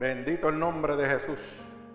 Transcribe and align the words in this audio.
Bendito 0.00 0.48
el 0.48 0.58
nombre 0.58 0.96
de 0.96 1.06
Jesús. 1.06 1.38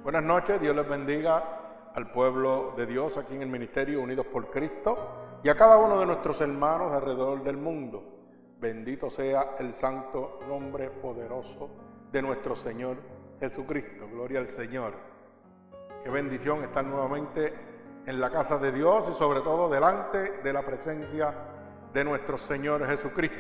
Buenas 0.03 0.21
noches, 0.21 0.61
Dios 0.61 0.75
les 0.75 0.87
bendiga 0.87 1.89
al 1.95 2.11
pueblo 2.11 2.75
de 2.77 2.85
Dios 2.85 3.17
aquí 3.17 3.33
en 3.33 3.41
el 3.41 3.49
Ministerio 3.49 3.99
Unidos 3.99 4.27
por 4.27 4.51
Cristo 4.51 5.39
y 5.43 5.49
a 5.49 5.55
cada 5.55 5.77
uno 5.77 5.99
de 5.99 6.05
nuestros 6.05 6.39
hermanos 6.39 6.93
alrededor 6.93 7.43
del 7.43 7.57
mundo. 7.57 8.03
Bendito 8.59 9.09
sea 9.09 9.55
el 9.57 9.73
santo 9.73 10.39
nombre 10.47 10.91
poderoso 10.91 11.71
de 12.11 12.21
nuestro 12.21 12.55
Señor 12.55 12.97
Jesucristo. 13.39 14.07
Gloria 14.07 14.37
al 14.37 14.49
Señor. 14.49 14.93
Qué 16.03 16.11
bendición 16.11 16.61
estar 16.61 16.85
nuevamente 16.85 17.55
en 18.05 18.21
la 18.21 18.29
casa 18.29 18.59
de 18.59 18.71
Dios 18.71 19.07
y 19.09 19.15
sobre 19.15 19.41
todo 19.41 19.67
delante 19.67 20.41
de 20.43 20.53
la 20.53 20.61
presencia 20.61 21.33
de 21.91 22.03
nuestro 22.03 22.37
Señor 22.37 22.85
Jesucristo. 22.85 23.39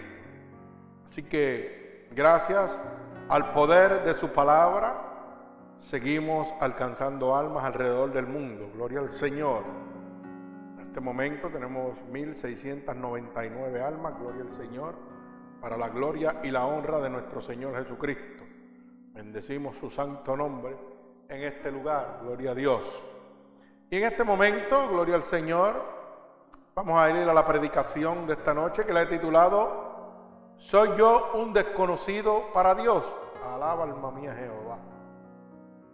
Así 1.05 1.21
que 1.21 2.09
gracias 2.15 2.79
al 3.27 3.51
poder 3.53 4.03
de 4.03 4.13
su 4.13 4.29
palabra, 4.29 5.01
seguimos 5.79 6.47
alcanzando 6.59 7.35
almas 7.35 7.63
alrededor 7.63 8.13
del 8.13 8.27
mundo. 8.27 8.69
Gloria 8.73 8.99
al 8.99 9.09
Señor. 9.09 9.63
En 10.75 10.87
este 10.87 10.99
momento 10.99 11.49
tenemos 11.49 11.99
1699 12.11 13.81
almas, 13.81 14.19
gloria 14.19 14.43
al 14.43 14.53
Señor, 14.53 14.95
para 15.59 15.75
la 15.75 15.89
gloria 15.89 16.39
y 16.43 16.51
la 16.51 16.65
honra 16.65 16.99
de 16.99 17.09
nuestro 17.09 17.41
Señor 17.41 17.75
Jesucristo. 17.75 18.43
Bendecimos 19.13 19.75
su 19.77 19.89
santo 19.89 20.37
nombre 20.37 20.77
en 21.27 21.43
este 21.43 21.71
lugar, 21.71 22.19
gloria 22.21 22.51
a 22.51 22.55
Dios. 22.55 23.03
Y 23.89 23.97
en 23.97 24.03
este 24.03 24.23
momento, 24.23 24.87
gloria 24.89 25.15
al 25.15 25.23
Señor, 25.23 25.81
vamos 26.75 26.99
a 26.99 27.09
ir 27.09 27.27
a 27.27 27.33
la 27.33 27.47
predicación 27.47 28.27
de 28.27 28.33
esta 28.33 28.53
noche 28.53 28.85
que 28.85 28.93
la 28.93 29.01
he 29.01 29.07
titulado 29.07 29.84
soy 30.65 30.97
yo 30.97 31.31
un 31.35 31.53
desconocido 31.53 32.51
para 32.51 32.73
Dios. 32.73 33.05
Alaba 33.43 33.83
alma 33.83 34.09
mía 34.09 34.33
Jehová. 34.33 34.79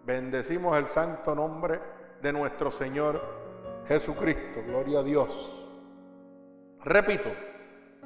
Bendecimos 0.05 0.77
el 0.77 0.87
santo 0.87 1.35
nombre 1.35 1.81
de 2.21 2.31
nuestro 2.31 2.71
Señor 2.71 3.21
Jesucristo. 3.87 4.61
Gloria 4.65 4.99
a 4.99 5.03
Dios. 5.03 5.57
Repito, 6.85 7.29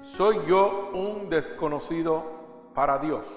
soy 0.02 0.44
yo 0.48 0.90
un 0.94 1.30
desconocido 1.30 2.24
para 2.74 2.98
Dios. 2.98 3.28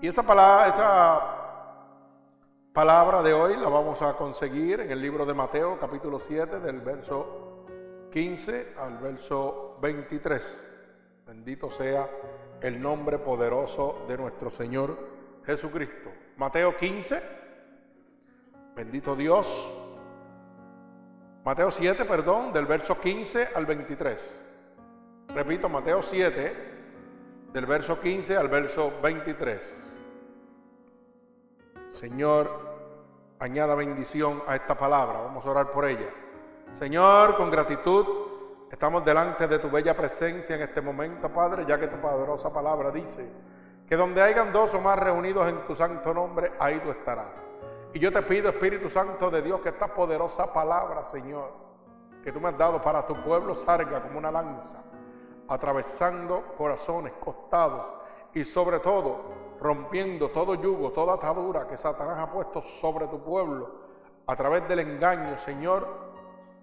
Y 0.00 0.08
esa 0.08 0.22
palabra, 0.22 0.68
esa 0.68 1.20
palabra 2.72 3.22
de 3.22 3.34
hoy 3.34 3.56
la 3.58 3.68
vamos 3.68 4.00
a 4.00 4.16
conseguir 4.16 4.80
en 4.80 4.90
el 4.90 5.02
libro 5.02 5.26
de 5.26 5.34
Mateo, 5.34 5.78
capítulo 5.78 6.18
7, 6.18 6.60
del 6.60 6.80
verso 6.80 7.66
15 8.10 8.74
al 8.78 8.96
verso 8.98 9.76
23. 9.82 10.63
Bendito 11.26 11.70
sea 11.70 12.08
el 12.60 12.80
nombre 12.80 13.18
poderoso 13.18 14.04
de 14.06 14.18
nuestro 14.18 14.50
Señor 14.50 14.96
Jesucristo. 15.46 16.10
Mateo 16.36 16.76
15. 16.76 17.22
Bendito 18.76 19.16
Dios. 19.16 19.46
Mateo 21.44 21.70
7, 21.70 22.04
perdón, 22.04 22.52
del 22.52 22.66
verso 22.66 23.00
15 23.00 23.48
al 23.54 23.64
23. 23.64 24.44
Repito, 25.28 25.68
Mateo 25.68 26.02
7, 26.02 26.56
del 27.52 27.66
verso 27.66 27.98
15 27.98 28.36
al 28.36 28.48
verso 28.48 28.92
23. 29.02 29.82
Señor, 31.92 32.74
añada 33.38 33.74
bendición 33.74 34.42
a 34.46 34.56
esta 34.56 34.76
palabra. 34.76 35.20
Vamos 35.20 35.44
a 35.46 35.50
orar 35.50 35.70
por 35.70 35.86
ella. 35.86 36.10
Señor, 36.74 37.36
con 37.36 37.50
gratitud 37.50 38.06
Estamos 38.74 39.04
delante 39.04 39.46
de 39.46 39.60
tu 39.60 39.70
bella 39.70 39.96
presencia 39.96 40.56
en 40.56 40.62
este 40.62 40.80
momento, 40.80 41.28
Padre, 41.32 41.64
ya 41.64 41.78
que 41.78 41.86
tu 41.86 41.96
poderosa 41.98 42.52
palabra 42.52 42.90
dice 42.90 43.24
que 43.86 43.96
donde 43.96 44.20
hayan 44.20 44.52
dos 44.52 44.74
o 44.74 44.80
más 44.80 44.98
reunidos 44.98 45.48
en 45.48 45.64
tu 45.64 45.76
santo 45.76 46.12
nombre, 46.12 46.54
ahí 46.58 46.80
tú 46.80 46.90
estarás. 46.90 47.40
Y 47.92 48.00
yo 48.00 48.10
te 48.10 48.20
pido, 48.22 48.48
Espíritu 48.50 48.90
Santo 48.90 49.30
de 49.30 49.42
Dios, 49.42 49.60
que 49.60 49.68
esta 49.68 49.94
poderosa 49.94 50.52
palabra, 50.52 51.04
Señor, 51.04 51.52
que 52.24 52.32
tú 52.32 52.40
me 52.40 52.48
has 52.48 52.58
dado 52.58 52.82
para 52.82 53.06
tu 53.06 53.14
pueblo, 53.22 53.54
salga 53.54 54.02
como 54.02 54.18
una 54.18 54.32
lanza, 54.32 54.82
atravesando 55.46 56.42
corazones, 56.58 57.12
costados 57.24 57.86
y 58.34 58.42
sobre 58.42 58.80
todo 58.80 59.56
rompiendo 59.60 60.30
todo 60.30 60.56
yugo, 60.56 60.90
toda 60.90 61.14
atadura 61.14 61.68
que 61.68 61.78
Satanás 61.78 62.18
ha 62.18 62.32
puesto 62.32 62.60
sobre 62.60 63.06
tu 63.06 63.22
pueblo 63.22 63.70
a 64.26 64.34
través 64.34 64.66
del 64.66 64.80
engaño, 64.80 65.38
Señor, 65.38 65.86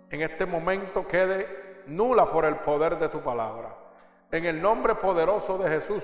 en 0.09 0.21
este 0.23 0.45
momento 0.45 1.07
quede 1.07 1.60
nula 1.87 2.31
por 2.31 2.45
el 2.45 2.57
poder 2.57 2.97
de 2.97 3.09
tu 3.09 3.21
palabra. 3.21 3.75
En 4.31 4.45
el 4.45 4.61
nombre 4.61 4.95
poderoso 4.95 5.57
de 5.57 5.69
Jesús, 5.69 6.03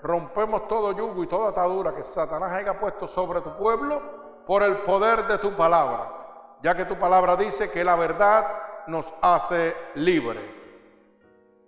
rompemos 0.00 0.68
todo 0.68 0.92
yugo 0.92 1.24
y 1.24 1.26
toda 1.26 1.50
atadura 1.50 1.94
que 1.94 2.04
Satanás 2.04 2.52
haya 2.52 2.78
puesto 2.78 3.08
sobre 3.08 3.40
tu 3.40 3.56
pueblo 3.56 4.00
por 4.46 4.62
el 4.62 4.76
poder 4.78 5.26
de 5.26 5.38
tu 5.38 5.56
palabra, 5.56 6.58
ya 6.62 6.74
que 6.74 6.84
tu 6.84 6.96
palabra 6.96 7.36
dice 7.36 7.70
que 7.70 7.84
la 7.84 7.96
verdad 7.96 8.46
nos 8.86 9.12
hace 9.20 9.74
libre. 9.94 10.58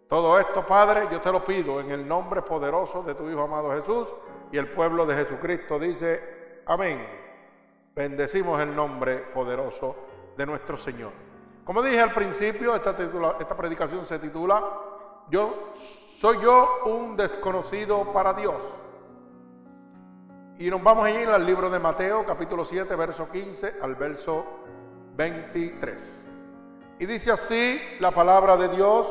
Todo 0.08 0.40
esto, 0.40 0.66
Padre, 0.66 1.06
yo 1.10 1.20
te 1.20 1.30
lo 1.30 1.44
pido 1.44 1.80
en 1.80 1.90
el 1.90 2.06
nombre 2.06 2.42
poderoso 2.42 3.02
de 3.02 3.14
tu 3.14 3.28
Hijo 3.28 3.42
amado 3.42 3.70
Jesús 3.72 4.08
y 4.50 4.58
el 4.58 4.68
pueblo 4.68 5.06
de 5.06 5.14
Jesucristo 5.14 5.78
dice, 5.78 6.62
amén. 6.66 7.06
Bendecimos 7.94 8.60
el 8.60 8.74
nombre 8.74 9.18
poderoso 9.18 9.94
de 10.36 10.46
nuestro 10.46 10.76
Señor. 10.76 11.29
Como 11.70 11.84
dije 11.84 12.00
al 12.00 12.12
principio, 12.12 12.74
esta, 12.74 12.96
predicación 13.56 14.04
se 14.04 14.18
titula 14.18 14.60
Yo 15.28 15.70
soy 16.18 16.42
yo 16.42 16.80
un 16.86 17.16
desconocido 17.16 18.12
para 18.12 18.32
Dios. 18.32 18.56
Y 20.58 20.68
nos 20.68 20.82
vamos 20.82 21.06
a 21.06 21.12
ir 21.12 21.28
al 21.28 21.46
libro 21.46 21.70
de 21.70 21.78
Mateo, 21.78 22.26
capítulo 22.26 22.64
7, 22.64 22.92
verso 22.96 23.28
15 23.30 23.76
al 23.82 23.94
verso 23.94 24.44
23. 25.14 26.28
Y 26.98 27.06
dice 27.06 27.30
así 27.30 27.80
la 28.00 28.10
palabra 28.10 28.56
de 28.56 28.70
Dios 28.70 29.06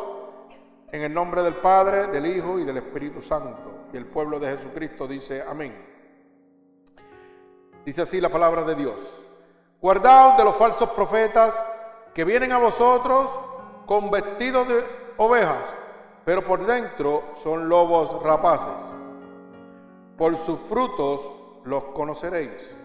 en 0.91 1.03
el 1.03 1.13
nombre 1.13 1.41
del 1.43 1.55
Padre, 1.55 2.07
del 2.07 2.25
Hijo 2.25 2.59
y 2.59 2.65
del 2.65 2.75
Espíritu 2.75 3.21
Santo. 3.21 3.85
Y 3.93 3.95
el 3.95 4.05
pueblo 4.05 4.37
de 4.37 4.57
Jesucristo 4.57 5.07
dice 5.07 5.45
amén. 5.47 5.81
Dice 7.85 8.01
así 8.01 8.19
la 8.19 8.27
palabra 8.27 8.63
de 8.63 8.75
Dios. 8.75 8.99
Guardaos 9.79 10.37
de 10.37 10.43
los 10.43 10.57
falsos 10.57 10.89
profetas 10.89 11.57
que 12.19 12.25
vienen 12.25 12.51
a 12.51 12.57
vosotros 12.57 13.29
con 13.85 14.11
vestidos 14.11 14.67
de 14.67 14.83
ovejas, 15.15 15.73
pero 16.25 16.43
por 16.45 16.65
dentro 16.65 17.23
son 17.41 17.69
lobos 17.69 18.21
rapaces. 18.21 18.75
Por 20.17 20.35
sus 20.39 20.59
frutos 20.59 21.21
los 21.63 21.81
conoceréis. 21.95 22.75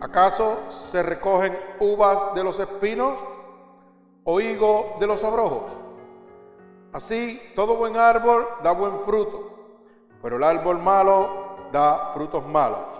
¿Acaso 0.00 0.60
se 0.70 1.02
recogen 1.02 1.58
uvas 1.78 2.34
de 2.34 2.42
los 2.42 2.58
espinos 2.58 3.18
o 4.24 4.40
higo 4.40 4.96
de 4.98 5.06
los 5.06 5.22
abrojos? 5.22 5.70
Así, 6.94 7.38
todo 7.54 7.76
buen 7.76 7.98
árbol 7.98 8.48
da 8.62 8.72
buen 8.72 9.00
fruto, 9.00 9.50
pero 10.22 10.38
el 10.38 10.44
árbol 10.44 10.78
malo 10.78 11.68
da 11.70 12.12
frutos 12.14 12.46
malos. 12.46 12.98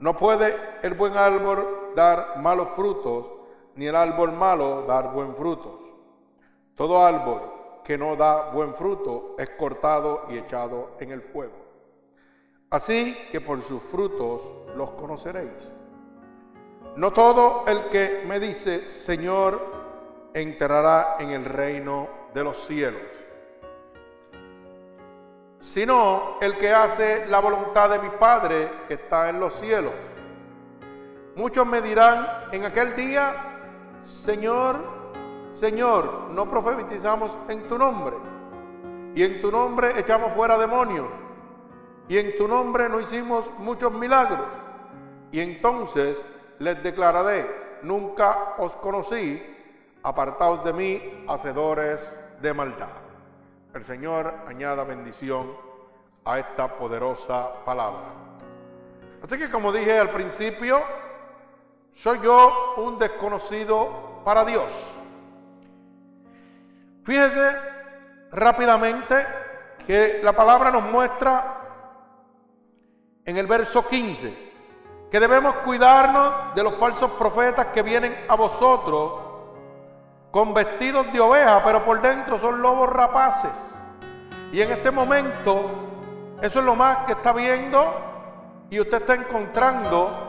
No 0.00 0.16
puede 0.16 0.56
el 0.82 0.94
buen 0.94 1.14
árbol 1.14 1.92
dar 1.94 2.38
malos 2.38 2.68
frutos, 2.74 3.35
ni 3.76 3.86
el 3.86 3.94
árbol 3.94 4.32
malo 4.32 4.84
dar 4.86 5.12
buen 5.12 5.34
fruto. 5.36 5.80
Todo 6.74 7.04
árbol 7.04 7.40
que 7.84 7.96
no 7.96 8.16
da 8.16 8.50
buen 8.50 8.74
fruto 8.74 9.36
es 9.38 9.50
cortado 9.50 10.26
y 10.28 10.38
echado 10.38 10.96
en 10.98 11.12
el 11.12 11.22
fuego. 11.22 11.54
Así 12.70 13.16
que 13.30 13.40
por 13.40 13.62
sus 13.62 13.82
frutos 13.82 14.42
los 14.74 14.90
conoceréis. 14.90 15.72
No 16.96 17.12
todo 17.12 17.64
el 17.66 17.84
que 17.90 18.24
me 18.26 18.40
dice 18.40 18.88
Señor 18.88 19.60
entrará 20.34 21.16
en 21.18 21.30
el 21.30 21.44
reino 21.44 22.08
de 22.34 22.44
los 22.44 22.66
cielos, 22.66 23.00
sino 25.60 26.38
el 26.40 26.56
que 26.56 26.72
hace 26.72 27.26
la 27.26 27.40
voluntad 27.40 27.90
de 27.90 27.98
mi 27.98 28.08
Padre 28.08 28.70
que 28.88 28.94
está 28.94 29.30
en 29.30 29.40
los 29.40 29.54
cielos. 29.54 29.92
Muchos 31.36 31.66
me 31.66 31.82
dirán 31.82 32.48
en 32.52 32.64
aquel 32.64 32.96
día, 32.96 33.55
Señor, 34.06 34.76
Señor, 35.52 36.28
no 36.30 36.48
profetizamos 36.48 37.36
en 37.48 37.66
tu 37.66 37.76
nombre. 37.76 38.14
Y 39.16 39.24
en 39.24 39.40
tu 39.40 39.50
nombre 39.50 39.98
echamos 39.98 40.32
fuera 40.32 40.56
demonios. 40.56 41.08
Y 42.08 42.16
en 42.16 42.36
tu 42.36 42.46
nombre 42.46 42.88
no 42.88 43.00
hicimos 43.00 43.50
muchos 43.58 43.90
milagros. 43.92 44.46
Y 45.32 45.40
entonces 45.40 46.24
les 46.60 46.80
declararé, 46.84 47.80
nunca 47.82 48.54
os 48.58 48.76
conocí, 48.76 49.42
apartaos 50.04 50.62
de 50.62 50.72
mí, 50.72 51.24
hacedores 51.26 52.16
de 52.40 52.54
maldad. 52.54 52.88
El 53.74 53.84
Señor 53.84 54.32
añada 54.46 54.84
bendición 54.84 55.50
a 56.24 56.38
esta 56.38 56.78
poderosa 56.78 57.64
palabra. 57.64 58.14
Así 59.20 59.36
que 59.36 59.50
como 59.50 59.72
dije 59.72 59.98
al 59.98 60.10
principio, 60.10 60.80
soy 61.96 62.20
yo 62.20 62.74
un 62.76 62.98
desconocido 62.98 64.20
para 64.22 64.44
Dios. 64.44 64.70
Fíjese 67.04 67.56
rápidamente 68.30 69.26
que 69.86 70.20
la 70.22 70.34
palabra 70.34 70.70
nos 70.70 70.82
muestra 70.82 71.54
en 73.24 73.38
el 73.38 73.46
verso 73.46 73.86
15, 73.86 74.52
que 75.10 75.20
debemos 75.20 75.56
cuidarnos 75.64 76.54
de 76.54 76.62
los 76.62 76.74
falsos 76.74 77.12
profetas 77.12 77.68
que 77.68 77.82
vienen 77.82 78.26
a 78.28 78.36
vosotros 78.36 79.12
con 80.30 80.52
vestidos 80.52 81.10
de 81.14 81.20
oveja, 81.20 81.62
pero 81.64 81.82
por 81.82 82.02
dentro 82.02 82.38
son 82.38 82.60
lobos 82.60 82.90
rapaces. 82.90 83.74
Y 84.52 84.60
en 84.60 84.70
este 84.70 84.90
momento, 84.90 85.70
eso 86.42 86.58
es 86.58 86.64
lo 86.64 86.76
más 86.76 87.06
que 87.06 87.12
está 87.12 87.32
viendo 87.32 88.66
y 88.68 88.80
usted 88.80 88.98
está 89.00 89.14
encontrando 89.14 90.25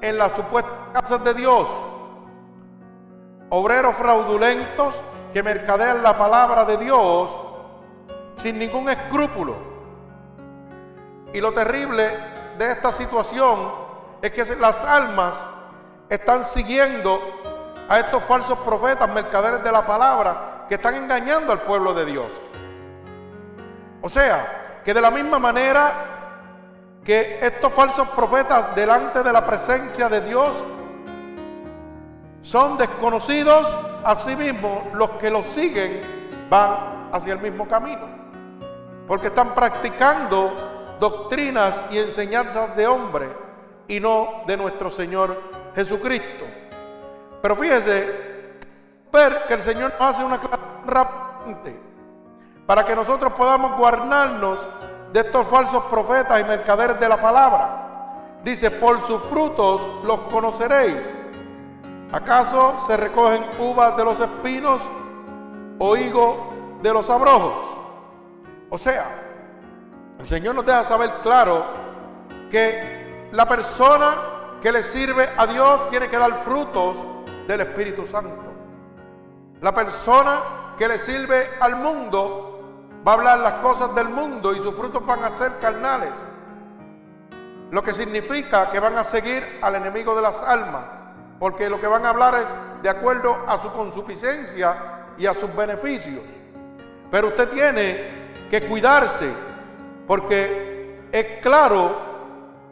en 0.00 0.18
las 0.18 0.32
supuestas 0.32 0.72
casas 0.92 1.24
de 1.24 1.34
Dios. 1.34 1.68
Obreros 3.50 3.96
fraudulentos 3.96 4.94
que 5.32 5.42
mercadean 5.42 6.02
la 6.02 6.16
palabra 6.16 6.64
de 6.64 6.76
Dios 6.78 7.30
sin 8.38 8.58
ningún 8.58 8.88
escrúpulo. 8.88 9.56
Y 11.32 11.40
lo 11.40 11.52
terrible 11.52 12.18
de 12.58 12.72
esta 12.72 12.92
situación 12.92 13.70
es 14.22 14.30
que 14.30 14.56
las 14.56 14.82
almas 14.84 15.46
están 16.08 16.44
siguiendo 16.44 17.20
a 17.88 17.98
estos 17.98 18.22
falsos 18.24 18.58
profetas, 18.60 19.08
mercaderes 19.08 19.62
de 19.62 19.70
la 19.70 19.86
palabra, 19.86 20.64
que 20.68 20.76
están 20.76 20.94
engañando 20.94 21.52
al 21.52 21.60
pueblo 21.62 21.94
de 21.94 22.04
Dios. 22.04 22.26
O 24.02 24.08
sea, 24.08 24.80
que 24.84 24.94
de 24.94 25.00
la 25.00 25.10
misma 25.10 25.38
manera 25.38 26.15
que 27.06 27.38
estos 27.40 27.72
falsos 27.72 28.08
profetas 28.08 28.74
delante 28.74 29.22
de 29.22 29.32
la 29.32 29.46
presencia 29.46 30.08
de 30.08 30.22
Dios 30.22 30.56
son 32.42 32.76
desconocidos, 32.76 33.72
asimismo 34.04 34.90
los 34.92 35.10
que 35.10 35.30
los 35.30 35.46
siguen 35.46 36.00
van 36.50 37.08
hacia 37.12 37.34
el 37.34 37.38
mismo 37.38 37.68
camino, 37.68 38.02
porque 39.06 39.28
están 39.28 39.54
practicando 39.54 40.96
doctrinas 40.98 41.80
y 41.90 41.98
enseñanzas 41.98 42.76
de 42.76 42.88
hombre 42.88 43.28
y 43.86 44.00
no 44.00 44.42
de 44.48 44.56
nuestro 44.56 44.90
Señor 44.90 45.40
Jesucristo. 45.76 46.44
Pero 47.40 47.54
fíjese, 47.54 48.26
ver 49.12 49.44
que 49.46 49.54
el 49.54 49.62
Señor 49.62 49.92
nos 49.98 50.08
hace 50.08 50.24
una 50.24 50.40
clase 50.40 51.76
para 52.66 52.84
que 52.84 52.96
nosotros 52.96 53.32
podamos 53.34 53.78
guardarnos 53.78 54.58
de 55.12 55.20
estos 55.20 55.46
falsos 55.46 55.84
profetas 55.84 56.40
y 56.40 56.44
mercaderes 56.44 56.98
de 57.00 57.08
la 57.08 57.20
palabra. 57.20 58.38
Dice, 58.44 58.70
por 58.70 59.00
sus 59.06 59.22
frutos 59.24 59.80
los 60.04 60.20
conoceréis. 60.30 61.02
¿Acaso 62.12 62.76
se 62.86 62.96
recogen 62.96 63.44
uvas 63.58 63.96
de 63.96 64.04
los 64.04 64.20
espinos 64.20 64.80
o 65.78 65.96
higo 65.96 66.52
de 66.82 66.92
los 66.92 67.10
abrojos? 67.10 67.54
O 68.70 68.78
sea, 68.78 69.06
el 70.18 70.26
Señor 70.26 70.54
nos 70.54 70.66
deja 70.66 70.84
saber 70.84 71.10
claro 71.22 71.64
que 72.50 73.28
la 73.32 73.46
persona 73.46 74.14
que 74.62 74.72
le 74.72 74.82
sirve 74.82 75.28
a 75.36 75.46
Dios 75.46 75.90
tiene 75.90 76.08
que 76.08 76.16
dar 76.16 76.32
frutos 76.44 76.96
del 77.46 77.60
Espíritu 77.60 78.06
Santo. 78.06 78.42
La 79.60 79.74
persona 79.74 80.40
que 80.78 80.88
le 80.88 80.98
sirve 80.98 81.50
al 81.60 81.76
mundo 81.76 82.45
va 83.06 83.12
a 83.12 83.14
hablar 83.14 83.38
las 83.38 83.52
cosas 83.54 83.94
del 83.94 84.08
mundo 84.08 84.52
y 84.52 84.60
sus 84.60 84.74
frutos 84.74 85.04
van 85.06 85.22
a 85.22 85.30
ser 85.30 85.52
carnales. 85.60 86.12
Lo 87.70 87.82
que 87.82 87.94
significa 87.94 88.70
que 88.70 88.80
van 88.80 88.98
a 88.98 89.04
seguir 89.04 89.58
al 89.62 89.76
enemigo 89.76 90.14
de 90.14 90.22
las 90.22 90.42
almas, 90.42 90.84
porque 91.38 91.70
lo 91.70 91.80
que 91.80 91.86
van 91.86 92.04
a 92.04 92.10
hablar 92.10 92.34
es 92.34 92.46
de 92.82 92.88
acuerdo 92.88 93.44
a 93.46 93.58
su 93.58 93.72
consuficiencia 93.72 95.12
y 95.18 95.26
a 95.26 95.34
sus 95.34 95.54
beneficios. 95.54 96.22
Pero 97.10 97.28
usted 97.28 97.48
tiene 97.50 98.32
que 98.50 98.62
cuidarse, 98.62 99.30
porque 100.06 101.08
es 101.12 101.40
claro 101.42 101.96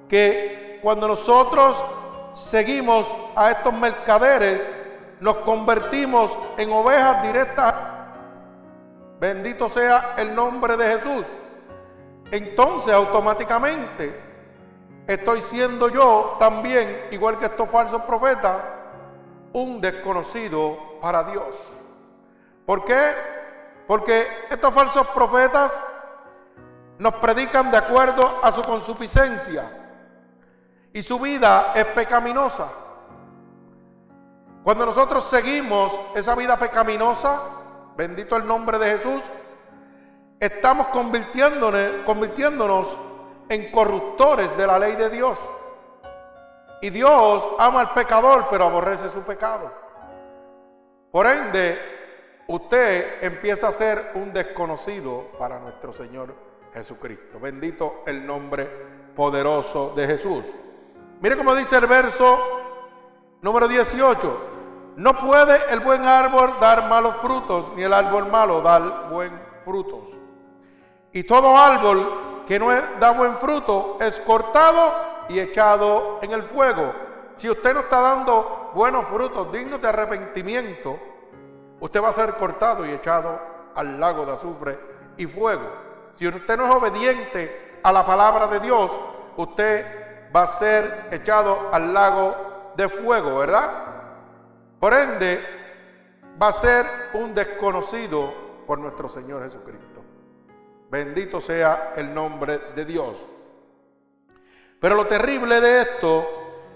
que 0.09 0.81
cuando 0.83 1.09
nosotros 1.09 1.83
seguimos 2.35 3.07
a 3.37 3.53
estos 3.53 3.73
mercaderes, 3.73 4.61
nos 5.21 5.37
convertimos 5.39 6.37
en 6.57 6.73
ovejas 6.73 7.23
directas 7.23 7.74
Bendito 9.25 9.71
sea 9.71 10.17
el 10.19 10.35
nombre 10.35 10.76
de 10.76 10.99
Jesús. 10.99 11.25
Entonces 12.31 12.93
automáticamente 12.93 14.21
estoy 15.06 15.41
siendo 15.41 15.88
yo 15.88 16.37
también, 16.38 17.06
igual 17.11 17.38
que 17.38 17.47
estos 17.47 17.71
falsos 17.71 18.03
profetas, 18.03 18.59
un 19.55 19.81
desconocido 19.81 20.99
para 21.00 21.25
Dios. 21.25 21.56
¿Por 22.67 22.85
qué? 22.85 23.15
Porque 23.87 24.26
estos 24.50 24.75
falsos 24.75 25.06
profetas 25.06 25.82
nos 26.99 27.15
predican 27.15 27.70
de 27.70 27.79
acuerdo 27.79 28.41
a 28.43 28.53
su 28.53 28.61
consuficiencia 28.61 29.70
y 30.93 31.03
su 31.03 31.19
vida 31.19 31.73
es 31.75 31.87
pecaminosa. 31.87 32.69
Cuando 34.62 34.85
nosotros 34.85 35.25
seguimos 35.25 35.99
esa 36.15 36.35
vida 36.35 36.59
pecaminosa, 36.59 37.64
bendito 37.96 38.37
el 38.37 38.46
nombre 38.46 38.79
de 38.79 38.99
Jesús, 38.99 39.23
estamos 40.41 40.88
convirtiéndonos, 40.88 42.99
en 43.49 43.70
corruptores 43.70 44.56
de 44.56 44.67
la 44.67 44.79
ley 44.79 44.96
de 44.96 45.11
Dios. 45.11 45.38
Y 46.81 46.91
Dios 46.91 47.46
ama 47.58 47.81
al 47.81 47.93
pecador, 47.93 48.46
pero 48.50 48.64
aborrece 48.64 49.08
su 49.11 49.20
pecado. 49.20 49.70
Por 51.11 51.26
ende, 51.26 51.79
usted 52.49 53.23
empieza 53.23 53.69
a 53.69 53.73
ser 53.73 54.12
un 54.14 54.32
desconocido 54.32 55.29
para 55.38 55.58
nuestro 55.58 55.93
Señor 55.93 56.35
Jesucristo. 56.73 57.38
Bendito 57.38 58.02
el 58.06 58.26
nombre 58.26 58.69
poderoso 59.14 59.93
de 59.94 60.06
Jesús. 60.06 60.44
Mire 61.20 61.37
cómo 61.37 61.55
dice 61.55 61.76
el 61.76 61.87
verso 61.87 62.38
número 63.43 63.69
18. 63.69 64.54
No 64.96 65.14
puede 65.14 65.58
el 65.70 65.81
buen 65.81 66.05
árbol 66.05 66.55
dar 66.61 66.88
malos 66.88 67.17
frutos, 67.17 67.75
ni 67.75 67.82
el 67.82 67.93
árbol 67.93 68.31
malo 68.31 68.62
dar 68.62 69.08
buen 69.11 69.32
frutos. 69.64 70.02
Y 71.12 71.25
todo 71.25 71.56
árbol 71.56 72.44
que 72.46 72.58
no 72.58 72.69
da 73.00 73.11
buen 73.11 73.37
fruto 73.37 73.99
es 74.00 74.20
cortado 74.20 74.93
y 75.29 75.41
echado 75.41 76.19
en 76.23 76.32
el 76.32 76.43
fuego. 76.43 76.93
Si 77.37 77.50
usted 77.50 77.75
no 77.75 77.81
está 77.81 78.00
dando 78.00 78.70
buenos 78.75 79.06
frutos 79.06 79.50
dignos 79.50 79.81
de 79.81 79.88
arrepentimiento, 79.88 80.99
usted 81.81 82.02
va 82.02 82.11
a 82.11 82.12
ser 82.12 82.35
cortado 82.35 82.87
y 82.87 82.91
echado 82.93 83.41
al 83.75 83.99
lago 83.99 84.25
de 84.25 84.32
azufre 84.32 84.79
y 85.17 85.26
fuego. 85.26 85.64
Si 86.17 86.29
usted 86.29 86.56
no 86.56 86.67
es 86.67 86.75
obediente 86.75 87.81
a 87.82 87.91
la 87.91 88.06
palabra 88.06 88.46
de 88.46 88.61
Dios, 88.61 88.91
usted 89.37 90.31
va 90.35 90.43
a 90.43 90.46
ser 90.46 91.08
echado 91.10 91.69
al 91.72 91.93
lago 91.93 92.72
de 92.77 92.89
fuego, 92.89 93.39
¿verdad? 93.39 93.94
Por 94.84 94.93
ende, 94.93 95.41
va 96.38 96.48
a 96.48 96.53
ser 96.53 96.84
un 97.14 97.34
desconocido 97.34 98.34
por 98.67 98.79
nuestro 98.79 99.08
Señor 99.08 99.43
Jesucristo. 99.44 100.03
Bendito 100.91 101.41
sea 101.41 101.94
el 101.96 102.12
nombre 102.12 102.58
de 102.76 102.84
Dios. 102.84 103.17
Pero 104.79 104.94
lo 104.94 105.06
terrible 105.06 105.58
de 105.62 105.81
esto 105.81 106.29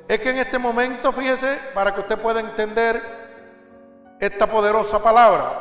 es 0.09 0.19
que 0.21 0.31
en 0.31 0.39
este 0.39 0.57
momento, 0.59 1.13
fíjese, 1.13 1.59
para 1.75 1.95
que 1.95 2.01
usted 2.01 2.19
pueda 2.19 2.41
entender 2.41 4.17
esta 4.19 4.47
poderosa 4.47 5.03
palabra, 5.03 5.53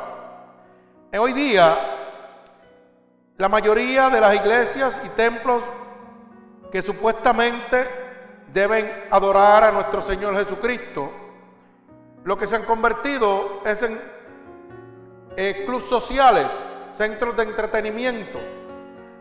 hoy 1.18 1.34
día 1.34 1.76
la 3.36 3.50
mayoría 3.50 4.08
de 4.08 4.20
las 4.20 4.34
iglesias 4.34 4.98
y 5.04 5.08
templos 5.10 5.62
que 6.72 6.80
supuestamente 6.80 7.86
deben 8.54 9.04
adorar 9.10 9.64
a 9.64 9.70
nuestro 9.70 10.00
Señor 10.00 10.34
Jesucristo, 10.34 11.27
lo 12.28 12.36
que 12.36 12.46
se 12.46 12.56
han 12.56 12.64
convertido 12.64 13.62
es 13.64 13.82
en 13.82 13.98
eh, 15.34 15.62
clubes 15.64 15.86
sociales, 15.86 16.48
centros 16.92 17.34
de 17.34 17.44
entretenimiento. 17.44 18.38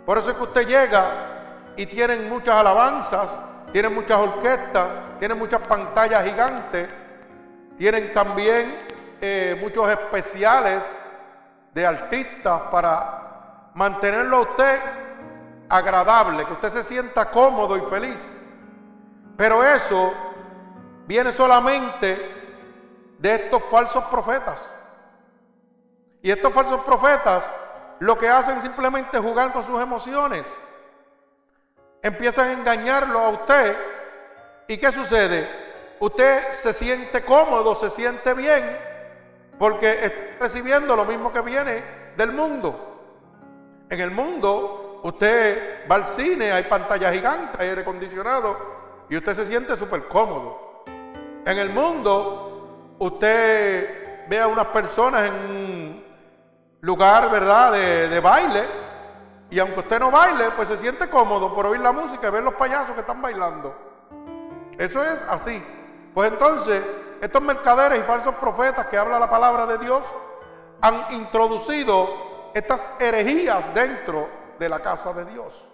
Por 0.05 0.17
eso 0.17 0.31
es 0.31 0.35
que 0.35 0.43
usted 0.43 0.67
llega 0.67 1.71
y 1.77 1.85
tienen 1.85 2.27
muchas 2.27 2.55
alabanzas, 2.55 3.29
tienen 3.71 3.95
muchas 3.95 4.19
orquestas, 4.19 4.89
tienen 5.19 5.37
muchas 5.37 5.61
pantallas 5.61 6.21
gigantes, 6.25 6.89
tienen 7.77 8.11
también 8.11 8.77
eh, 9.21 9.57
muchos 9.61 9.87
especiales 9.87 10.83
de 11.73 11.85
artistas 11.85 12.59
para 12.69 13.71
mantenerlo 13.73 14.35
a 14.35 14.41
usted 14.41 14.79
agradable, 15.69 16.45
que 16.45 16.51
usted 16.51 16.69
se 16.71 16.83
sienta 16.83 17.31
cómodo 17.31 17.77
y 17.77 17.81
feliz. 17.89 18.29
Pero 19.37 19.63
eso 19.63 20.11
viene 21.07 21.31
solamente 21.31 22.36
de 23.17 23.35
estos 23.35 23.63
falsos 23.63 24.03
profetas. 24.05 24.73
Y 26.21 26.31
estos 26.31 26.53
falsos 26.53 26.81
profetas 26.81 27.49
lo 27.99 28.17
que 28.17 28.29
hacen 28.29 28.61
simplemente 28.61 29.17
jugar 29.19 29.53
con 29.53 29.63
sus 29.63 29.79
emociones. 29.79 30.51
Empiezan 32.01 32.47
a 32.47 32.53
engañarlo 32.53 33.19
a 33.19 33.29
usted. 33.29 33.75
¿Y 34.67 34.77
qué 34.77 34.91
sucede? 34.91 35.47
Usted 35.99 36.51
se 36.51 36.73
siente 36.73 37.23
cómodo, 37.23 37.73
se 37.75 37.89
siente 37.89 38.33
bien, 38.33 38.77
porque 39.57 40.05
está 40.05 40.43
recibiendo 40.43 40.95
lo 40.95 41.05
mismo 41.05 41.33
que 41.33 41.41
viene 41.41 41.83
del 42.15 42.31
mundo. 42.31 42.97
En 43.89 43.99
el 43.99 44.11
mundo 44.11 45.01
usted 45.03 45.89
va 45.89 45.95
al 45.95 46.05
cine, 46.05 46.51
hay 46.51 46.63
pantalla 46.63 47.11
gigante, 47.11 47.57
hay 47.59 47.69
aire 47.69 47.81
acondicionado 47.81 48.57
y 49.09 49.17
usted 49.17 49.33
se 49.33 49.45
siente 49.45 49.75
súper 49.75 50.07
cómodo. 50.07 50.83
En 51.45 51.57
el 51.57 51.69
mundo, 51.69 52.46
usted 52.99 54.27
ve 54.27 54.39
a 54.39 54.47
unas 54.47 54.67
personas 54.67 55.27
en 55.27 55.33
un 55.33 56.05
lugar, 56.81 57.29
¿verdad?, 57.31 57.71
de, 57.71 58.19
baile 58.19 58.65
y 59.49 59.59
aunque 59.59 59.79
usted 59.79 59.99
no 59.99 60.11
baile, 60.11 60.51
pues 60.55 60.67
se 60.67 60.77
siente 60.77 61.09
cómodo 61.09 61.53
por 61.55 61.65
oír 61.65 61.79
la 61.79 61.91
música 61.91 62.27
y 62.27 62.31
ver 62.31 62.43
los 62.43 62.55
payasos 62.55 62.93
que 62.93 63.01
están 63.01 63.21
bailando. 63.21 63.75
Eso 64.77 65.01
es 65.03 65.23
así. 65.29 65.63
Pues 66.13 66.31
entonces, 66.31 66.83
estos 67.21 67.41
mercaderes 67.41 67.99
y 67.99 68.03
falsos 68.03 68.35
profetas 68.35 68.87
que 68.87 68.97
habla 68.97 69.19
la 69.19 69.29
palabra 69.29 69.65
de 69.65 69.77
Dios 69.77 70.03
han 70.81 71.05
introducido 71.11 72.51
estas 72.53 72.91
herejías 72.99 73.73
dentro 73.73 74.29
de 74.59 74.69
la 74.69 74.79
casa 74.79 75.13
de 75.13 75.25
Dios. 75.25 75.65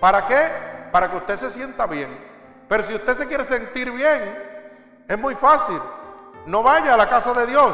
¿Para 0.00 0.26
qué? 0.26 0.48
Para 0.92 1.10
que 1.10 1.16
usted 1.16 1.36
se 1.36 1.50
sienta 1.50 1.86
bien. 1.86 2.32
Pero 2.68 2.84
si 2.84 2.94
usted 2.94 3.14
se 3.14 3.26
quiere 3.26 3.44
sentir 3.44 3.90
bien, 3.90 5.04
es 5.08 5.18
muy 5.18 5.34
fácil. 5.34 5.80
No 6.46 6.62
vaya 6.62 6.94
a 6.94 6.96
la 6.96 7.08
casa 7.08 7.32
de 7.32 7.46
Dios. 7.46 7.72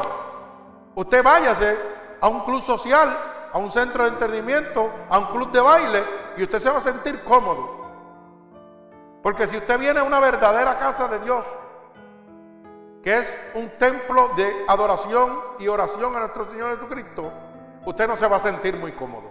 Usted 0.95 1.23
váyase 1.23 1.77
a 2.21 2.27
un 2.27 2.41
club 2.41 2.61
social 2.61 3.17
a 3.51 3.57
un 3.57 3.71
centro 3.71 4.03
de 4.03 4.09
entendimiento, 4.09 4.91
a 5.09 5.19
un 5.19 5.25
club 5.27 5.51
de 5.51 5.59
baile 5.59 6.03
y 6.37 6.43
usted 6.43 6.59
se 6.59 6.69
va 6.69 6.77
a 6.77 6.81
sentir 6.81 7.23
cómodo. 7.23 7.79
Porque 9.21 9.47
si 9.47 9.57
usted 9.57 9.77
viene 9.79 9.99
a 9.99 10.03
una 10.03 10.19
verdadera 10.19 10.77
casa 10.79 11.07
de 11.07 11.19
Dios, 11.19 11.45
que 13.03 13.17
es 13.17 13.37
un 13.55 13.69
templo 13.77 14.29
de 14.35 14.65
adoración 14.67 15.39
y 15.59 15.67
oración 15.67 16.15
a 16.15 16.19
nuestro 16.19 16.49
Señor 16.49 16.75
Jesucristo, 16.75 17.31
usted 17.85 18.07
no 18.07 18.15
se 18.15 18.27
va 18.27 18.37
a 18.37 18.39
sentir 18.39 18.75
muy 18.77 18.91
cómodo. 18.93 19.29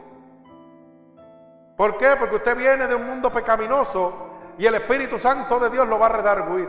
¿Por 1.76 1.96
qué? 1.96 2.16
Porque 2.18 2.36
usted 2.36 2.56
viene 2.56 2.86
de 2.86 2.94
un 2.94 3.06
mundo 3.06 3.30
pecaminoso 3.32 4.30
y 4.58 4.66
el 4.66 4.74
Espíritu 4.74 5.18
Santo 5.18 5.60
de 5.60 5.70
Dios 5.70 5.86
lo 5.86 5.98
va 5.98 6.06
a 6.06 6.10
redarguir, 6.10 6.68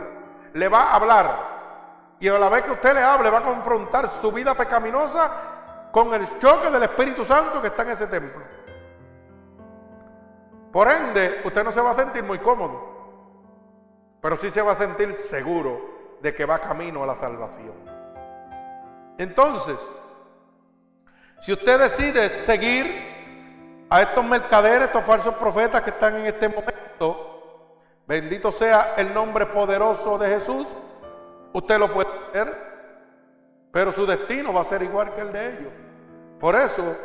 le 0.52 0.68
va 0.68 0.84
a 0.84 0.96
hablar. 0.96 1.59
Y 2.20 2.28
a 2.28 2.38
la 2.38 2.50
vez 2.50 2.64
que 2.64 2.72
usted 2.72 2.92
le 2.94 3.02
hable, 3.02 3.30
va 3.30 3.38
a 3.38 3.42
confrontar 3.42 4.08
su 4.08 4.30
vida 4.30 4.54
pecaminosa 4.54 5.30
con 5.90 6.12
el 6.12 6.38
choque 6.38 6.70
del 6.70 6.82
Espíritu 6.82 7.24
Santo 7.24 7.60
que 7.62 7.68
está 7.68 7.82
en 7.82 7.90
ese 7.90 8.06
templo. 8.06 8.42
Por 10.70 10.88
ende, 10.88 11.40
usted 11.44 11.64
no 11.64 11.72
se 11.72 11.80
va 11.80 11.92
a 11.92 11.96
sentir 11.96 12.22
muy 12.22 12.38
cómodo, 12.38 14.18
pero 14.20 14.36
sí 14.36 14.50
se 14.50 14.60
va 14.60 14.72
a 14.72 14.76
sentir 14.76 15.14
seguro 15.14 16.18
de 16.20 16.34
que 16.34 16.44
va 16.44 16.58
camino 16.58 17.02
a 17.02 17.06
la 17.06 17.16
salvación. 17.16 17.72
Entonces, 19.16 19.80
si 21.40 21.54
usted 21.54 21.80
decide 21.80 22.28
seguir 22.28 23.86
a 23.88 24.02
estos 24.02 24.24
mercaderes, 24.24 24.88
estos 24.88 25.04
falsos 25.04 25.34
profetas 25.36 25.82
que 25.82 25.90
están 25.90 26.16
en 26.16 26.26
este 26.26 26.48
momento, 26.48 27.66
bendito 28.06 28.52
sea 28.52 28.94
el 28.98 29.12
nombre 29.12 29.46
poderoso 29.46 30.18
de 30.18 30.38
Jesús, 30.38 30.68
usted 31.52 31.78
lo 31.78 31.92
puede 31.92 32.08
hacer 32.28 32.70
pero 33.72 33.92
su 33.92 34.06
destino 34.06 34.52
va 34.52 34.62
a 34.62 34.64
ser 34.64 34.82
igual 34.82 35.14
que 35.14 35.20
el 35.20 35.32
de 35.32 35.46
ellos. 35.46 35.72
Por 36.38 36.54
eso 36.56 36.96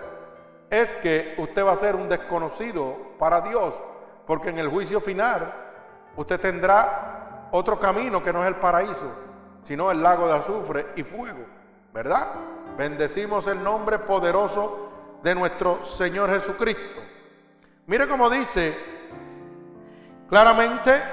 es 0.70 0.94
que 0.96 1.36
usted 1.38 1.66
va 1.66 1.74
a 1.74 1.78
ser 1.78 1.96
un 1.96 2.10
desconocido 2.10 2.96
para 3.20 3.42
Dios, 3.42 3.74
porque 4.26 4.50
en 4.50 4.60
el 4.60 4.70
juicio 4.70 5.00
final 5.00 5.54
usted 6.16 6.40
tendrá 6.40 7.50
otro 7.52 7.80
camino 7.80 8.24
que 8.24 8.34
no 8.34 8.42
es 8.42 8.48
el 8.48 8.56
paraíso, 8.56 9.12
sino 9.64 9.92
el 9.92 10.02
lago 10.02 10.28
de 10.28 10.34
azufre 10.34 10.88
y 10.96 11.04
fuego, 11.04 11.46
¿verdad? 11.94 12.28
Bendecimos 12.78 13.48
el 13.48 13.64
nombre 13.64 14.00
poderoso 14.00 14.90
de 15.22 15.36
nuestro 15.36 15.86
Señor 15.86 16.32
Jesucristo. 16.32 17.02
Mire 17.86 18.08
cómo 18.08 18.30
dice 18.30 18.76
claramente 20.28 21.04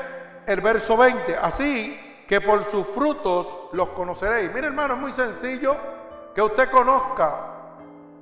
el 0.46 0.60
verso 0.62 0.96
20, 0.96 1.36
así 1.36 1.98
que 2.32 2.40
por 2.40 2.64
sus 2.64 2.86
frutos 2.86 3.46
los 3.72 3.90
conoceréis. 3.90 4.50
Mire 4.54 4.68
hermano, 4.68 4.94
es 4.94 5.00
muy 5.00 5.12
sencillo 5.12 5.76
que 6.34 6.40
usted 6.40 6.70
conozca 6.70 7.34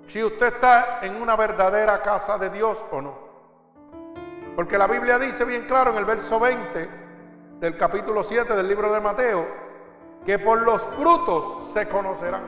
si 0.09 0.21
usted 0.21 0.49
está 0.49 0.99
en 1.03 1.23
una 1.23 1.37
verdadera 1.37 2.03
casa 2.03 2.37
de 2.37 2.51
Dios 2.51 2.85
o 2.91 3.01
no. 3.01 3.15
Porque 4.57 4.77
la 4.77 4.89
Biblia 4.89 5.17
dice 5.17 5.45
bien 5.45 5.65
claro 5.65 5.93
en 5.93 5.99
el 5.99 6.05
verso 6.05 6.41
20 6.41 6.91
del 7.61 7.77
capítulo 7.77 8.25
7 8.25 8.57
del 8.57 8.67
libro 8.67 8.93
de 8.93 8.99
Mateo, 8.99 9.47
que 10.27 10.41
por 10.41 10.61
los 10.63 10.83
frutos 10.83 11.69
se 11.69 11.87
conocerán. 11.87 12.43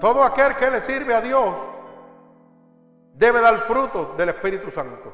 Todo 0.00 0.24
aquel 0.24 0.56
que 0.56 0.70
le 0.70 0.80
sirve 0.80 1.14
a 1.14 1.20
Dios 1.20 1.54
debe 3.12 3.38
dar 3.42 3.58
fruto 3.58 4.14
del 4.16 4.30
Espíritu 4.30 4.70
Santo. 4.70 5.12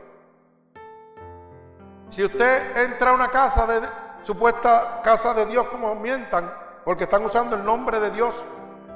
Si 2.11 2.25
usted 2.25 2.77
entra 2.77 3.11
a 3.11 3.15
una 3.15 3.31
casa 3.31 3.67
de, 3.67 3.81
supuesta 4.23 5.01
casa 5.03 5.35
de 5.35 5.47
Dios 5.47 5.67
como 5.69 5.95
mientan, 5.95 6.53
porque 6.85 7.05
están 7.05 7.25
usando 7.25 7.57
el 7.57 7.65
nombre 7.65 8.01
de 8.01 8.11
Dios 8.11 8.35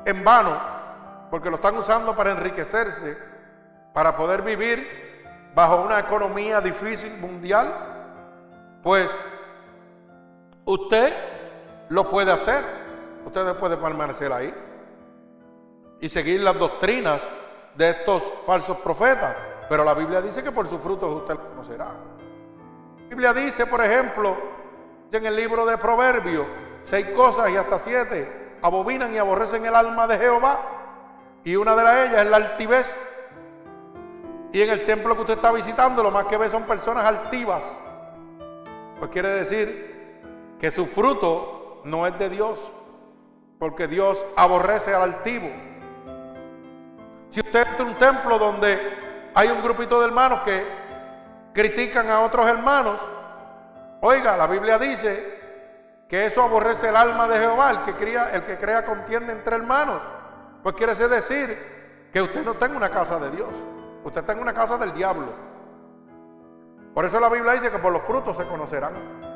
en 0.04 0.24
vano, 0.24 0.58
porque 1.30 1.50
lo 1.50 1.56
están 1.56 1.76
usando 1.76 2.14
para 2.14 2.32
enriquecerse, 2.32 3.18
para 3.92 4.16
poder 4.16 4.42
vivir 4.42 5.04
bajo 5.54 5.82
una 5.82 5.98
economía 5.98 6.60
difícil 6.60 7.16
mundial, 7.18 7.72
pues 8.82 9.10
usted 10.64 11.14
lo 11.88 12.10
puede 12.10 12.32
hacer, 12.32 12.64
usted 13.24 13.54
puede 13.56 13.76
permanecer 13.76 14.32
ahí 14.32 14.54
y 16.00 16.08
seguir 16.08 16.40
las 16.40 16.58
doctrinas 16.58 17.22
de 17.74 17.90
estos 17.90 18.22
falsos 18.46 18.78
profetas, 18.78 19.36
pero 19.68 19.84
la 19.84 19.94
Biblia 19.94 20.20
dice 20.20 20.42
que 20.42 20.52
por 20.52 20.68
sus 20.68 20.80
frutos 20.80 21.22
usted 21.22 21.34
lo 21.34 21.48
conocerá. 21.50 21.86
La 21.86 23.08
Biblia 23.08 23.32
dice, 23.32 23.66
por 23.66 23.82
ejemplo, 23.82 24.36
en 25.16 25.26
el 25.26 25.36
libro 25.36 25.64
de 25.66 25.78
Proverbios, 25.78 26.46
seis 26.84 27.06
cosas 27.10 27.50
y 27.50 27.56
hasta 27.56 27.78
siete 27.78 28.44
abominan 28.64 29.12
y 29.14 29.18
aborrecen 29.18 29.66
el 29.66 29.74
alma 29.74 30.06
de 30.06 30.18
Jehová. 30.18 30.58
Y 31.44 31.56
una 31.56 31.76
de 31.76 32.06
ellas 32.06 32.22
es 32.22 32.30
la 32.30 32.36
altivez. 32.38 32.98
Y 34.52 34.62
en 34.62 34.70
el 34.70 34.86
templo 34.86 35.14
que 35.14 35.20
usted 35.20 35.34
está 35.34 35.52
visitando, 35.52 36.02
lo 36.02 36.10
más 36.10 36.24
que 36.24 36.38
ve 36.38 36.48
son 36.48 36.62
personas 36.62 37.04
altivas. 37.04 37.62
Pues 38.98 39.10
quiere 39.10 39.28
decir 39.28 40.56
que 40.58 40.70
su 40.70 40.86
fruto 40.86 41.82
no 41.84 42.06
es 42.06 42.18
de 42.18 42.30
Dios, 42.30 42.58
porque 43.58 43.86
Dios 43.86 44.24
aborrece 44.36 44.94
al 44.94 45.02
altivo. 45.02 45.50
Si 47.30 47.40
usted 47.40 47.66
entra 47.66 47.84
a 47.84 47.88
un 47.88 47.94
templo 47.96 48.38
donde 48.38 48.78
hay 49.34 49.48
un 49.48 49.60
grupito 49.60 50.00
de 50.00 50.06
hermanos 50.06 50.40
que 50.42 50.64
critican 51.52 52.08
a 52.08 52.20
otros 52.20 52.46
hermanos, 52.46 52.98
Oiga, 54.06 54.36
la 54.36 54.46
Biblia 54.46 54.76
dice 54.76 56.04
que 56.06 56.26
eso 56.26 56.42
aborrece 56.42 56.90
el 56.90 56.96
alma 56.96 57.26
de 57.26 57.38
Jehová, 57.38 57.70
el 57.70 57.82
que 57.84 57.94
crea, 57.94 58.34
el 58.34 58.42
que 58.42 58.58
crea 58.58 58.84
contiende 58.84 59.32
entre 59.32 59.56
hermanos. 59.56 60.02
Pues 60.62 60.74
quiere 60.74 60.94
decir 60.94 62.10
que 62.12 62.20
usted 62.20 62.44
no 62.44 62.52
está 62.52 62.66
en 62.66 62.76
una 62.76 62.90
casa 62.90 63.18
de 63.18 63.30
Dios, 63.30 63.48
usted 64.04 64.20
está 64.20 64.34
en 64.34 64.40
una 64.40 64.52
casa 64.52 64.76
del 64.76 64.92
diablo. 64.92 65.28
Por 66.92 67.06
eso 67.06 67.18
la 67.18 67.30
Biblia 67.30 67.54
dice 67.54 67.70
que 67.70 67.78
por 67.78 67.94
los 67.94 68.02
frutos 68.02 68.36
se 68.36 68.44
conocerán. 68.44 68.92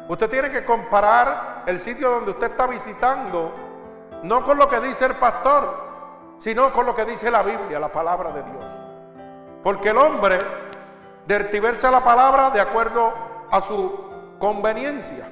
Usted 0.07 0.29
tiene 0.29 0.51
que 0.51 0.67
comparar 0.67 1.63
el 1.65 1.81
sitio 1.81 2.11
donde 2.11 2.33
usted 2.33 2.51
está 2.51 2.67
visitando, 2.67 3.55
no 4.23 4.45
con 4.45 4.59
lo 4.59 4.69
que 4.69 4.81
dice 4.81 5.07
el 5.07 5.15
pastor, 5.15 6.37
sino 6.41 6.75
con 6.75 6.85
lo 6.85 6.95
que 6.95 7.07
dice 7.07 7.31
la 7.31 7.43
Biblia, 7.43 7.79
la 7.79 7.91
palabra 7.91 8.33
de 8.33 8.43
Dios. 8.43 8.67
Porque 9.63 9.89
el 9.89 9.97
hombre 9.97 10.39
dertiverse 11.27 11.91
la 11.91 12.05
palabra 12.05 12.51
de 12.51 12.61
acuerdo 12.61 13.15
a 13.51 13.63
su 13.63 14.08
conveniencia. 14.39 15.29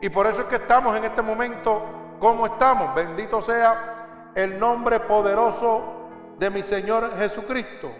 Y 0.00 0.08
por 0.08 0.26
eso 0.26 0.42
es 0.42 0.46
que 0.46 0.56
estamos 0.56 0.96
en 0.96 1.04
este 1.04 1.22
momento 1.22 1.82
como 2.18 2.46
estamos. 2.46 2.94
Bendito 2.94 3.40
sea 3.40 4.32
el 4.34 4.58
nombre 4.58 5.00
poderoso 5.00 6.08
de 6.38 6.50
mi 6.50 6.62
Señor 6.62 7.16
Jesucristo. 7.18 7.90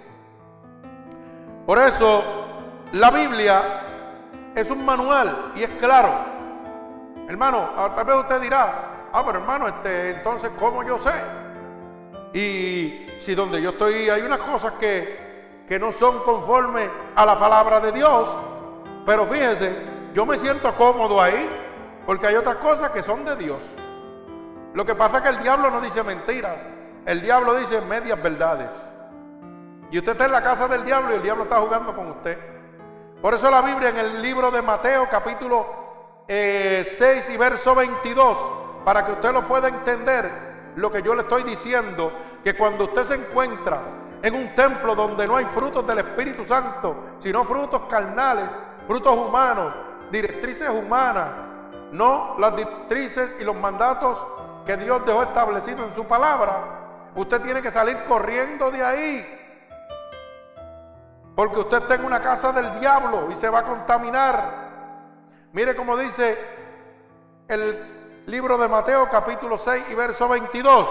Por 1.67 1.79
eso 1.79 2.23
la 2.93 3.11
Biblia 3.11 3.83
es 4.55 4.71
un 4.71 4.85
manual 4.85 5.53
y 5.57 5.63
es 5.63 5.71
claro. 5.71 6.11
Hermano, 7.29 7.71
tal 7.95 8.05
vez 8.05 8.17
usted 8.17 8.41
dirá, 8.41 9.09
ah, 9.13 9.23
pero 9.27 9.41
hermano, 9.41 9.67
este, 9.67 10.11
entonces, 10.11 10.51
¿cómo 10.59 10.85
yo 10.85 10.99
sé? 11.01 11.13
Y 12.33 13.07
si 13.21 13.35
donde 13.35 13.61
yo 13.61 13.71
estoy 13.71 14.09
hay 14.11 14.23
unas 14.23 14.39
cosas 14.39 14.75
que, 14.75 15.65
que 15.67 15.79
no 15.79 15.91
son 15.91 16.21
conformes 16.21 16.89
a 17.17 17.27
la 17.27 17.39
palabra 17.39 17.81
de 17.81 17.93
Dios, 17.93 18.29
pero 19.07 19.25
fíjese, 19.25 19.73
yo 20.13 20.27
me 20.27 20.37
siento 20.37 20.75
cómodo 20.75 21.23
ahí 21.23 21.49
porque 22.05 22.27
hay 22.27 22.35
otras 22.35 22.57
cosas 22.57 22.91
que 22.91 23.03
son 23.03 23.25
de 23.25 23.37
Dios. 23.37 23.59
Lo 24.75 24.85
que 24.85 24.95
pasa 24.95 25.19
es 25.19 25.23
que 25.23 25.29
el 25.31 25.43
diablo 25.43 25.71
no 25.71 25.81
dice 25.81 26.03
mentiras, 26.03 26.57
el 27.07 27.23
diablo 27.23 27.55
dice 27.55 27.81
medias 27.81 28.21
verdades. 28.21 28.73
Y 29.91 29.99
usted 29.99 30.13
está 30.13 30.25
en 30.25 30.33
la 30.33 30.43
casa 30.43 30.67
del 30.67 30.85
diablo 30.85 31.13
y 31.13 31.17
el 31.17 31.23
diablo 31.23 31.45
está 31.45 31.59
jugando 31.61 31.95
con 31.95 32.09
usted. 32.09 32.37
Por 33.23 33.33
eso 33.33 33.49
la 33.51 33.63
Biblia 33.63 33.91
en 33.91 33.99
el 33.99 34.21
libro 34.21 34.51
de 34.51 34.61
Mateo 34.61 35.09
capítulo 35.09 35.87
6 36.27 36.29
eh, 36.29 37.23
y 37.33 37.37
verso 37.37 37.75
22, 37.75 38.39
para 38.85 39.07
que 39.07 39.13
usted 39.13 39.33
lo 39.33 39.47
pueda 39.47 39.69
entender, 39.69 40.73
lo 40.75 40.91
que 40.91 41.03
yo 41.03 41.15
le 41.15 41.23
estoy 41.23 41.45
diciendo, 41.45 42.13
que 42.43 42.55
cuando 42.57 42.85
usted 42.85 43.05
se 43.05 43.15
encuentra 43.15 43.81
en 44.23 44.35
un 44.35 44.55
templo 44.55 44.95
donde 44.95 45.27
no 45.27 45.37
hay 45.37 45.45
frutos 45.47 45.87
del 45.87 45.99
Espíritu 45.99 46.45
Santo, 46.45 47.17
sino 47.21 47.45
frutos 47.45 47.83
carnales, 47.89 48.49
frutos 48.87 49.17
humanos, 49.17 49.75
directrices 50.11 50.69
humanas, 50.69 51.29
no 51.93 52.37
las 52.39 52.57
directrices 52.57 53.37
y 53.41 53.45
los 53.45 53.57
mandatos 53.57 54.19
que 54.67 54.77
Dios 54.77 55.05
dejó 55.07 55.23
establecidos 55.23 55.89
en 55.89 55.95
su 55.95 56.05
palabra, 56.05 57.11
usted 57.15 57.41
tiene 57.41 57.63
que 57.63 57.71
salir 57.71 57.97
corriendo 58.09 58.71
de 58.71 58.85
ahí. 58.85 59.33
Porque 61.35 61.59
usted 61.59 61.83
está 61.83 61.95
en 61.95 62.05
una 62.05 62.21
casa 62.21 62.53
del 62.53 62.81
diablo 62.81 63.29
y 63.31 63.35
se 63.37 63.49
va 63.49 63.61
a 63.61 63.63
contaminar. 63.65 64.67
Mire 65.53 65.77
cómo 65.77 65.97
dice 65.97 66.39
el 67.49 68.25
libro 68.27 68.59
de 68.59 68.69
Mateo 68.69 69.09
capítulo 69.11 69.57
6 69.57 69.85
y 69.91 69.95
verso 69.95 70.29
22. 70.29 70.87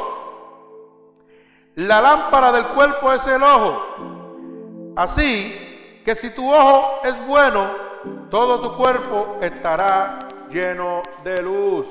La 1.75 2.00
lámpara 2.00 2.52
del 2.52 2.68
cuerpo 2.68 3.12
es 3.12 3.25
el 3.28 3.44
ojo. 3.44 4.94
Así 4.96 6.02
que 6.06 6.16
si 6.16 6.30
tu 6.30 6.54
ojo 6.54 7.02
es 7.04 7.28
bueno, 7.28 7.85
todo 8.30 8.60
tu 8.62 8.78
cuerpo 8.78 9.38
estará 9.42 10.20
lleno 10.50 11.02
de 11.24 11.42
luz. 11.42 11.88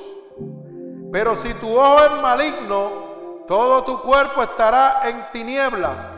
Pero 1.12 1.37
si 1.37 1.54
tu 1.54 1.78
ojo 1.78 2.04
es 2.04 2.23
maligno, 2.23 3.44
todo 3.47 3.85
tu 3.85 4.00
cuerpo 4.00 4.42
estará 4.42 5.09
en 5.09 5.26
tinieblas. 5.33 6.09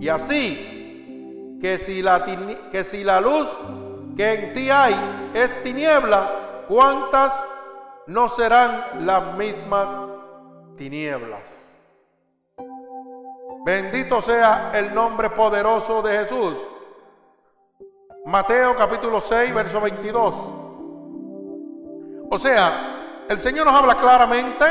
Y 0.00 0.08
así 0.08 1.58
que 1.60 1.78
si 1.78 2.02
la, 2.02 3.20
luz 3.20 3.48
que 4.16 4.32
en 4.32 4.54
ti 4.54 4.70
hay 4.70 5.30
es 5.34 5.62
tiniebla, 5.62 6.64
¿cuántas 6.68 7.32
no 8.06 8.28
serán 8.28 9.06
las 9.06 9.34
mismas 9.36 9.88
tinieblas? 10.76 11.42
Bendito 13.64 14.22
sea 14.22 14.70
el 14.74 14.94
nombre 14.94 15.30
poderoso 15.30 16.02
de 16.02 16.18
Jesús. 16.18 16.56
Mateo 18.26 18.74
capítulo 18.74 19.20
6, 19.20 19.54
verso 19.54 19.80
22. 19.80 20.34
O 22.28 22.38
sea, 22.38 23.24
el 23.28 23.38
Señor 23.38 23.66
nos 23.66 23.74
habla 23.76 23.94
claramente 23.94 24.64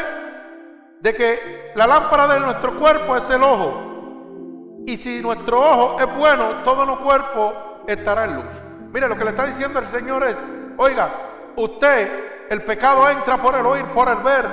de 1.00 1.14
que 1.14 1.72
la 1.74 1.88
lámpara 1.88 2.28
de 2.28 2.42
nuestro 2.42 2.78
cuerpo 2.78 3.16
es 3.16 3.30
el 3.30 3.42
ojo. 3.42 4.84
Y 4.86 4.98
si 4.98 5.22
nuestro 5.22 5.62
ojo 5.62 6.02
es 6.02 6.18
bueno, 6.18 6.64
todo 6.66 6.86
nuestro 6.86 7.06
cuerpo 7.06 7.54
estará 7.88 8.26
en 8.26 8.36
luz. 8.36 8.52
Mire, 8.92 9.08
lo 9.08 9.18
que 9.18 9.24
le 9.24 9.30
está 9.30 9.46
diciendo 9.46 9.80
el 9.80 9.86
Señor 9.86 10.26
es, 10.26 10.36
oiga, 10.76 11.10
usted, 11.56 12.48
el 12.50 12.62
pecado 12.64 13.10
entra 13.10 13.38
por 13.38 13.56
el 13.56 13.66
oír, 13.66 13.86
por 13.86 14.10
el 14.10 14.18
ver. 14.18 14.46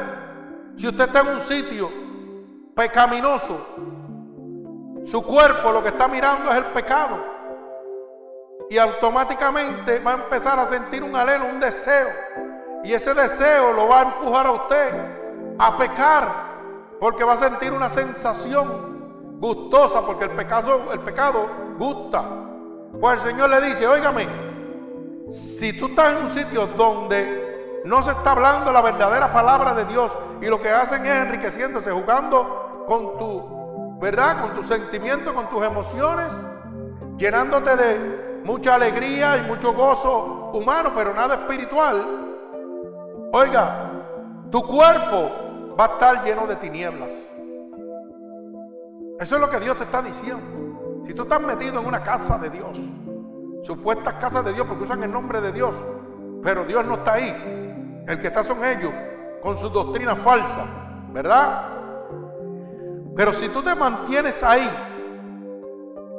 Si 0.76 0.87
usted 0.87 1.06
está 1.06 1.23
en 1.23 1.28
un 1.28 1.40
sitio 1.40 1.90
pecaminoso, 2.76 3.66
su 5.06 5.25
cuerpo 5.25 5.73
lo 5.73 5.82
que 5.82 5.88
está 5.88 6.06
mirando 6.06 6.52
es 6.52 6.56
el 6.56 6.66
pecado. 6.66 7.31
Y 8.73 8.79
automáticamente 8.79 9.99
va 9.99 10.12
a 10.12 10.14
empezar 10.14 10.59
a 10.59 10.64
sentir 10.64 11.02
un 11.02 11.14
alelo, 11.14 11.45
un 11.45 11.61
deseo. 11.61 12.09
Y 12.83 12.95
ese 12.95 13.12
deseo 13.12 13.75
lo 13.75 13.87
va 13.87 13.99
a 13.99 14.02
empujar 14.05 14.47
a 14.47 14.52
usted 14.52 14.95
a 15.59 15.76
pecar. 15.76 16.25
Porque 16.99 17.23
va 17.23 17.35
a 17.35 17.37
sentir 17.37 17.71
una 17.71 17.91
sensación 17.91 19.37
gustosa. 19.38 20.00
Porque 20.07 20.25
el 20.25 20.31
pecado, 20.31 20.91
el 20.91 21.00
pecado 21.00 21.50
gusta. 21.76 22.25
Pues 22.99 23.23
el 23.23 23.33
Señor 23.33 23.50
le 23.50 23.61
dice, 23.61 23.87
óigame, 23.87 24.26
si 25.31 25.79
tú 25.79 25.88
estás 25.88 26.14
en 26.14 26.23
un 26.23 26.31
sitio 26.31 26.67
donde 26.69 27.83
no 27.85 28.02
se 28.02 28.12
está 28.12 28.31
hablando 28.31 28.73
la 28.73 28.81
verdadera 28.81 29.31
palabra 29.31 29.75
de 29.75 29.85
Dios 29.85 30.17
y 30.41 30.47
lo 30.47 30.62
que 30.62 30.71
hacen 30.71 31.05
es 31.05 31.14
enriqueciéndose, 31.14 31.91
jugando 31.91 32.87
con 32.88 33.19
tu 33.19 33.99
¿verdad? 34.00 34.41
Con 34.41 34.55
tus 34.55 34.67
sentimientos, 34.67 35.35
con 35.35 35.50
tus 35.50 35.62
emociones, 35.62 36.33
llenándote 37.19 37.76
de 37.76 38.22
mucha 38.44 38.75
alegría 38.75 39.38
y 39.38 39.42
mucho 39.42 39.72
gozo 39.72 40.50
humano, 40.52 40.92
pero 40.94 41.14
nada 41.14 41.34
espiritual. 41.34 42.04
Oiga, 43.32 43.90
tu 44.50 44.62
cuerpo 44.67 45.30
va 45.78 45.84
a 45.84 45.88
estar 45.88 46.25
lleno 46.25 46.47
de 46.47 46.56
tinieblas. 46.56 47.12
Eso 49.19 49.34
es 49.36 49.40
lo 49.40 49.49
que 49.49 49.60
Dios 49.60 49.76
te 49.76 49.84
está 49.84 50.02
diciendo. 50.02 50.43
Si 51.06 51.14
tú 51.14 51.23
estás 51.23 51.40
metido 51.40 51.80
en 51.80 51.86
una 51.86 52.02
casa 52.02 52.38
de 52.38 52.50
Dios, 52.50 52.78
supuestas 53.62 54.14
casas 54.14 54.45
de 54.45 54.52
Dios 54.52 54.67
porque 54.67 54.84
usan 54.84 55.02
el 55.02 55.12
nombre 55.12 55.40
de 55.40 55.52
Dios, 55.52 55.75
pero 56.43 56.64
Dios 56.64 56.84
no 56.84 56.95
está 56.95 57.14
ahí. 57.14 58.04
El 58.06 58.21
que 58.21 58.26
está 58.26 58.43
son 58.43 58.64
ellos 58.64 58.93
con 59.43 59.56
sus 59.56 59.73
doctrinas 59.73 60.19
falsas, 60.19 60.67
¿verdad? 61.12 61.69
Pero 63.17 63.32
si 63.32 63.49
tú 63.49 63.62
te 63.62 63.75
mantienes 63.75 64.43
ahí, 64.43 64.69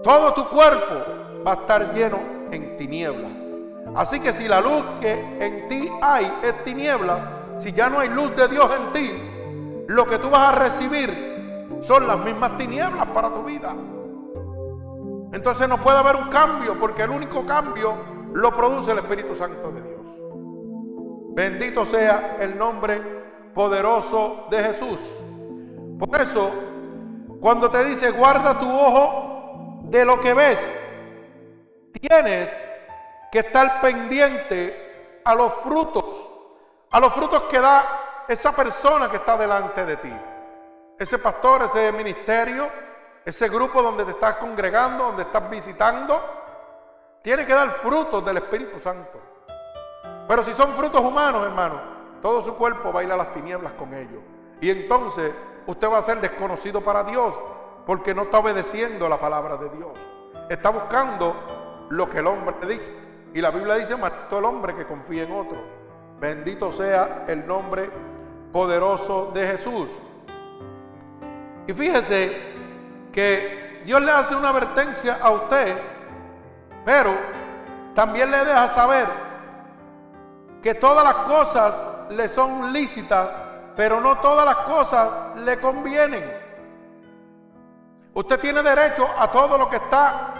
todo 0.03 0.33
tu 0.33 0.47
cuerpo 0.47 1.22
va 1.45 1.51
a 1.51 1.55
estar 1.55 1.93
lleno 1.93 2.19
en 2.51 2.77
tiniebla. 2.77 3.29
Así 3.95 4.19
que 4.19 4.33
si 4.33 4.47
la 4.47 4.61
luz 4.61 4.83
que 4.99 5.13
en 5.39 5.67
ti 5.67 5.91
hay 6.01 6.31
es 6.41 6.63
tiniebla, 6.63 7.57
si 7.59 7.71
ya 7.71 7.89
no 7.89 7.99
hay 7.99 8.09
luz 8.09 8.35
de 8.35 8.47
Dios 8.47 8.69
en 8.79 8.93
ti, 8.93 9.85
lo 9.87 10.05
que 10.05 10.17
tú 10.17 10.29
vas 10.29 10.53
a 10.53 10.59
recibir 10.59 11.77
son 11.81 12.07
las 12.07 12.17
mismas 12.17 12.57
tinieblas 12.57 13.07
para 13.07 13.29
tu 13.29 13.43
vida. 13.43 13.73
Entonces 15.33 15.67
no 15.67 15.77
puede 15.77 15.97
haber 15.97 16.15
un 16.15 16.29
cambio, 16.29 16.79
porque 16.79 17.03
el 17.03 17.09
único 17.09 17.45
cambio 17.45 17.97
lo 18.33 18.51
produce 18.53 18.91
el 18.91 18.99
Espíritu 18.99 19.35
Santo 19.35 19.71
de 19.71 19.81
Dios. 19.81 20.01
Bendito 21.35 21.85
sea 21.85 22.37
el 22.39 22.57
nombre 22.57 23.01
poderoso 23.53 24.45
de 24.49 24.63
Jesús. 24.63 24.99
Por 25.99 26.21
eso 26.21 26.51
cuando 27.39 27.69
te 27.69 27.83
dice, 27.83 28.11
guarda 28.11 28.57
tu 28.57 28.71
ojo 28.71 29.81
de 29.89 30.05
lo 30.05 30.19
que 30.21 30.33
ves, 30.33 30.59
tienes 31.99 32.55
que 33.31 33.39
estar 33.39 33.81
pendiente 33.81 35.21
a 35.23 35.33
los 35.35 35.53
frutos, 35.55 36.05
a 36.91 36.99
los 36.99 37.13
frutos 37.13 37.43
que 37.43 37.59
da 37.59 38.25
esa 38.27 38.51
persona 38.51 39.09
que 39.09 39.17
está 39.17 39.37
delante 39.37 39.85
de 39.85 39.97
ti. 39.97 40.13
Ese 40.99 41.17
pastor, 41.17 41.63
ese 41.63 41.91
ministerio, 41.91 42.69
ese 43.25 43.49
grupo 43.49 43.81
donde 43.81 44.05
te 44.05 44.11
estás 44.11 44.37
congregando, 44.37 45.05
donde 45.05 45.23
estás 45.23 45.49
visitando, 45.49 46.21
tiene 47.21 47.45
que 47.45 47.53
dar 47.53 47.69
frutos 47.71 48.23
del 48.23 48.37
Espíritu 48.37 48.79
Santo. 48.79 49.19
Pero 50.27 50.43
si 50.43 50.53
son 50.53 50.73
frutos 50.73 51.01
humanos, 51.01 51.45
hermano, 51.45 51.81
todo 52.21 52.41
su 52.43 52.55
cuerpo 52.55 52.91
baila 52.91 53.17
las 53.17 53.33
tinieblas 53.33 53.73
con 53.73 53.93
ellos. 53.93 54.21
Y 54.61 54.69
entonces 54.69 55.33
usted 55.67 55.89
va 55.89 55.97
a 55.97 56.03
ser 56.03 56.21
desconocido 56.21 56.81
para 56.81 57.03
Dios 57.03 57.37
porque 57.85 58.13
no 58.13 58.23
está 58.23 58.39
obedeciendo 58.39 59.09
la 59.09 59.17
palabra 59.17 59.57
de 59.57 59.69
Dios. 59.69 59.91
Está 60.49 60.69
buscando 60.69 61.35
lo 61.95 62.09
que 62.09 62.19
el 62.19 62.27
hombre 62.27 62.55
dice. 62.67 62.91
Y 63.33 63.41
la 63.41 63.51
Biblia 63.51 63.75
dice, 63.75 63.95
todo 64.29 64.39
el 64.39 64.45
hombre 64.45 64.75
que 64.75 64.85
confía 64.85 65.23
en 65.23 65.31
otro. 65.31 65.57
Bendito 66.19 66.71
sea 66.71 67.25
el 67.27 67.45
nombre 67.47 67.89
poderoso 68.51 69.31
de 69.33 69.47
Jesús. 69.47 69.89
Y 71.67 71.73
fíjese 71.73 72.35
que 73.11 73.81
Dios 73.85 74.01
le 74.01 74.11
hace 74.11 74.35
una 74.35 74.49
advertencia 74.49 75.19
a 75.21 75.31
usted, 75.31 75.77
pero 76.85 77.13
también 77.95 78.29
le 78.29 78.37
deja 78.39 78.67
saber 78.69 79.07
que 80.61 80.75
todas 80.75 81.03
las 81.03 81.15
cosas 81.25 81.83
le 82.11 82.27
son 82.29 82.71
lícitas 82.71 83.29
pero 83.75 83.99
no 83.99 84.19
todas 84.19 84.45
las 84.45 84.57
cosas 84.57 85.09
le 85.37 85.59
convienen. 85.59 86.31
Usted 88.13 88.39
tiene 88.39 88.61
derecho 88.61 89.07
a 89.17 89.29
todo 89.31 89.57
lo 89.57 89.69
que 89.69 89.77
está 89.77 90.32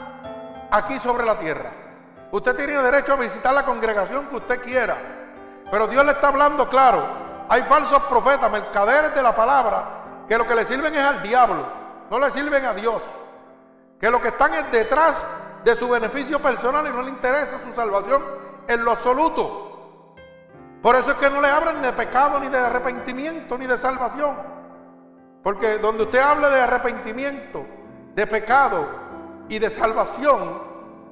aquí 0.73 0.99
sobre 0.99 1.25
la 1.25 1.38
tierra. 1.38 1.69
Usted 2.31 2.55
tiene 2.55 2.73
derecho 2.81 3.13
a 3.13 3.17
visitar 3.17 3.53
la 3.53 3.63
congregación 3.63 4.25
que 4.27 4.38
usted 4.38 4.62
quiera. 4.62 4.97
Pero 5.69 5.88
Dios 5.88 6.03
le 6.03 6.13
está 6.13 6.29
hablando 6.29 6.67
claro. 6.67 7.03
Hay 7.47 7.62
falsos 7.63 8.01
profetas, 8.03 8.51
mercaderes 8.51 9.13
de 9.13 9.21
la 9.21 9.36
palabra, 9.36 10.25
que 10.27 10.38
lo 10.38 10.47
que 10.47 10.55
le 10.55 10.65
sirven 10.65 10.95
es 10.95 11.03
al 11.03 11.21
diablo, 11.21 11.65
no 12.09 12.17
le 12.17 12.31
sirven 12.31 12.65
a 12.65 12.73
Dios. 12.73 13.03
Que 13.99 14.09
lo 14.09 14.19
que 14.19 14.29
están 14.29 14.53
es 14.55 14.71
detrás 14.71 15.25
de 15.63 15.75
su 15.75 15.88
beneficio 15.88 16.39
personal 16.39 16.88
y 16.88 16.89
no 16.89 17.03
le 17.03 17.09
interesa 17.09 17.59
su 17.59 17.71
salvación 17.73 18.23
en 18.67 18.83
lo 18.83 18.91
absoluto. 18.91 20.15
Por 20.81 20.95
eso 20.95 21.12
es 21.12 21.17
que 21.17 21.29
no 21.29 21.39
le 21.39 21.49
hablan 21.49 21.81
de 21.81 21.93
pecado, 21.93 22.39
ni 22.39 22.49
de 22.49 22.57
arrepentimiento, 22.57 23.57
ni 23.57 23.67
de 23.67 23.77
salvación. 23.77 24.36
Porque 25.43 25.77
donde 25.77 26.03
usted 26.03 26.19
habla 26.19 26.49
de 26.49 26.62
arrepentimiento, 26.62 27.63
de 28.15 28.27
pecado 28.27 29.02
y 29.49 29.60
de 29.60 29.69
salvación, 29.69 30.62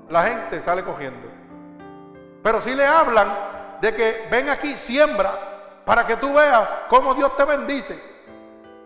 la 0.09 0.23
gente 0.23 0.59
sale 0.59 0.83
cogiendo. 0.83 1.27
Pero 2.43 2.61
si 2.61 2.73
le 2.75 2.85
hablan 2.85 3.33
de 3.81 3.95
que 3.95 4.27
ven 4.31 4.49
aquí, 4.49 4.77
siembra, 4.77 5.81
para 5.85 6.05
que 6.05 6.15
tú 6.15 6.33
veas 6.33 6.67
cómo 6.89 7.13
Dios 7.13 7.35
te 7.35 7.45
bendice. 7.45 8.01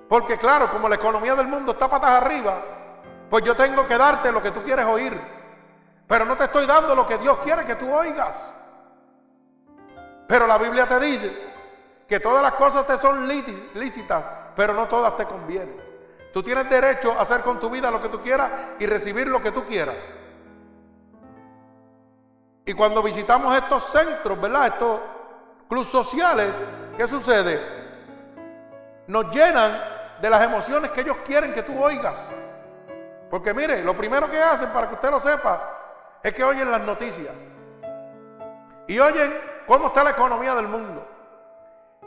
Porque 0.08 0.38
claro, 0.38 0.70
como 0.70 0.88
la 0.88 0.96
economía 0.96 1.36
del 1.36 1.48
mundo 1.48 1.72
está 1.72 1.90
patas 1.90 2.12
arriba, 2.12 2.62
pues 3.30 3.44
yo 3.44 3.56
tengo 3.56 3.88
que 3.88 3.98
darte 3.98 4.32
lo 4.32 4.42
que 4.42 4.52
tú 4.52 4.62
quieres 4.62 4.86
oír. 4.86 5.20
Pero 6.08 6.26
no 6.26 6.36
te 6.36 6.46
estoy 6.46 6.66
dando 6.66 6.94
lo 6.96 7.08
que 7.08 7.18
Dios 7.18 7.40
quiere 7.40 7.66
que 7.66 7.76
tú 7.76 7.92
oigas. 7.92 8.52
Pero 10.28 10.48
la 10.48 10.58
Biblia 10.58 10.88
te 10.88 11.00
dice 11.00 11.54
que 12.08 12.20
todas 12.20 12.44
las 12.44 12.54
cosas 12.54 12.86
te 12.86 12.98
son 12.98 13.28
lícitas, 13.28 14.24
pero 14.56 14.74
no 14.74 14.88
todas 14.88 15.18
te 15.18 15.26
convienen. 15.26 15.85
Tú 16.36 16.44
tienes 16.44 16.70
derecho 16.70 17.14
a 17.14 17.22
hacer 17.22 17.44
con 17.44 17.62
tu 17.62 17.70
vida 17.70 17.90
lo 17.90 18.02
que 18.02 18.10
tú 18.10 18.22
quieras 18.22 18.52
y 18.78 18.86
recibir 18.86 19.26
lo 19.26 19.42
que 19.42 19.54
tú 19.54 19.64
quieras. 19.64 19.96
Y 22.66 22.74
cuando 22.74 23.02
visitamos 23.02 23.56
estos 23.56 23.86
centros, 23.86 24.42
¿verdad? 24.42 24.68
Estos 24.68 25.00
clubes 25.70 25.88
sociales, 25.88 26.54
¿qué 26.98 27.08
sucede? 27.08 27.62
Nos 29.08 29.34
llenan 29.34 29.82
de 30.22 30.30
las 30.30 30.42
emociones 30.42 30.92
que 30.92 31.00
ellos 31.00 31.16
quieren 31.26 31.54
que 31.54 31.64
tú 31.64 31.82
oigas. 31.82 32.30
Porque 33.30 33.54
mire, 33.54 33.82
lo 33.82 33.96
primero 33.96 34.30
que 34.30 34.44
hacen, 34.44 34.72
para 34.72 34.90
que 34.90 34.96
usted 34.96 35.12
lo 35.12 35.22
sepa, 35.22 35.62
es 36.22 36.36
que 36.36 36.44
oyen 36.44 36.70
las 36.70 36.82
noticias. 36.82 37.34
Y 38.88 39.00
oyen 39.00 39.40
cómo 39.66 39.88
está 39.88 40.04
la 40.04 40.10
economía 40.10 40.54
del 40.54 40.68
mundo. 40.68 41.08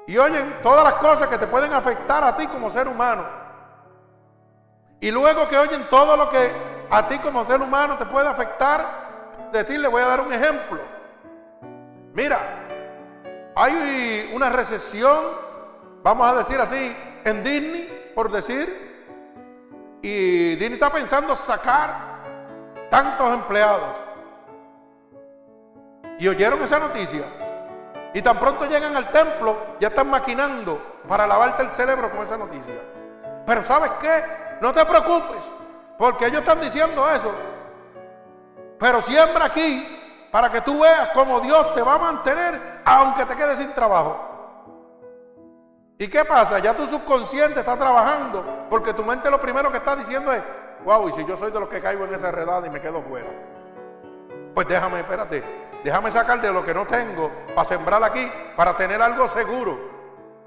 Y 0.07 0.19
oyen 0.19 0.59
todas 0.62 0.85
las 0.85 0.95
cosas 1.01 1.29
que 1.29 1.38
te 1.38 1.47
pueden 1.47 1.73
afectar 1.73 2.23
a 2.23 2.37
ti 2.37 2.47
como 2.47 2.69
ser 2.69 2.88
humano. 2.88 3.38
Y 5.00 5.11
luego 5.11 5.46
que 5.48 5.56
oyen 5.56 5.88
todo 5.88 6.16
lo 6.16 6.28
que 6.30 6.50
a 6.90 7.06
ti 7.08 7.18
como 7.18 7.44
ser 7.44 7.61
humano 7.61 7.96
te 7.98 8.06
puede 8.06 8.28
afectar, 8.28 9.50
decirle, 9.52 9.88
voy 9.88 10.02
a 10.02 10.06
dar 10.06 10.20
un 10.20 10.32
ejemplo. 10.32 10.80
Mira, 12.14 12.38
hay 13.54 14.30
una 14.34 14.50
recesión, 14.50 15.24
vamos 16.02 16.26
a 16.26 16.34
decir 16.34 16.61
así, 16.61 16.96
en 17.24 17.44
Disney, 17.44 18.12
por 18.14 18.30
decir, 18.30 18.88
y 20.02 20.50
Disney 20.56 20.74
está 20.74 20.90
pensando 20.90 21.37
sacar 21.37 22.88
tantos 22.90 23.32
empleados. 23.34 23.94
Y 26.18 26.26
oyeron 26.26 26.62
esa 26.62 26.78
noticia. 26.78 27.22
Y 28.14 28.22
tan 28.22 28.38
pronto 28.38 28.64
llegan 28.64 28.96
al 28.96 29.11
templo, 29.11 29.56
ya 29.78 29.88
están 29.88 30.08
maquinando 30.11 30.80
para 31.06 31.26
lavarte 31.26 31.62
el 31.62 31.72
cerebro 31.72 32.11
con 32.11 32.22
esa 32.22 32.37
noticia. 32.37 32.74
Pero 33.46 33.62
¿sabes 33.62 33.92
qué? 34.00 34.47
No 34.61 34.73
te 34.73 34.85
preocupes, 34.85 35.42
porque 35.99 36.27
ellos 36.27 36.40
están 36.40 36.61
diciendo 36.61 37.09
eso. 37.11 37.33
Pero 38.79 39.03
siembra 39.03 39.47
aquí 39.47 39.99
para 40.31 40.51
que 40.51 40.61
tú 40.61 40.81
veas 40.81 41.11
cómo 41.14 41.40
Dios 41.40 41.73
te 41.75 41.83
va 41.83 41.94
a 41.94 41.99
mantener 41.99 42.81
aunque 42.85 43.25
te 43.25 43.35
quedes 43.35 43.59
sin 43.59 43.73
trabajo. 43.73 44.25
¿Y 45.99 46.07
qué 46.07 46.25
pasa? 46.25 46.61
Ya 46.61 46.75
tu 46.75 46.87
subconsciente 46.87 47.61
está 47.61 47.77
trabajando 47.77 48.66
porque 48.71 48.94
tu 48.94 49.05
mente 49.05 49.31
lo 49.31 49.40
primero 49.40 49.71
que 49.73 49.79
está 49.79 49.97
diciendo 49.97 50.33
es, 50.33 50.42
wow, 50.85 51.09
y 51.09 51.12
si 51.12 51.25
yo 51.25 51.37
soy 51.37 51.51
de 51.51 51.59
los 51.59 51.68
que 51.68 51.81
caigo 51.81 52.05
en 52.05 52.14
esa 52.14 52.31
redada 52.31 52.66
y 52.66 52.71
me 52.71 52.81
quedo 52.81 53.03
fuera. 53.03 53.29
Pues 54.55 54.68
déjame, 54.68 55.01
espérate, 55.01 55.42
déjame 55.83 56.11
sacar 56.12 56.40
de 56.40 56.53
lo 56.53 56.64
que 56.64 56.73
no 56.73 56.87
tengo 56.87 57.33
para 57.55 57.64
sembrar 57.64 58.03
aquí, 58.05 58.31
para 58.57 58.77
tener 58.77 59.03
algo 59.03 59.27
seguro. 59.27 59.77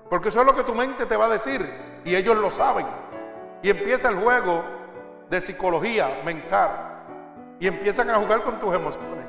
Porque 0.10 0.30
eso 0.30 0.40
es 0.40 0.46
lo 0.46 0.56
que 0.56 0.64
tu 0.64 0.74
mente 0.74 1.06
te 1.06 1.18
va 1.18 1.26
a 1.26 1.30
decir 1.30 2.02
y 2.06 2.16
ellos 2.16 2.38
lo 2.38 2.50
saben. 2.52 2.86
Y 3.62 3.70
empieza 3.70 4.10
el 4.10 4.16
juego 4.16 4.64
de 5.30 5.40
psicología 5.42 6.22
mental 6.26 6.70
y 7.60 7.68
empiezan 7.68 8.10
a 8.10 8.16
jugar 8.16 8.44
con 8.44 8.60
tus 8.60 8.74
emociones. 8.74 9.26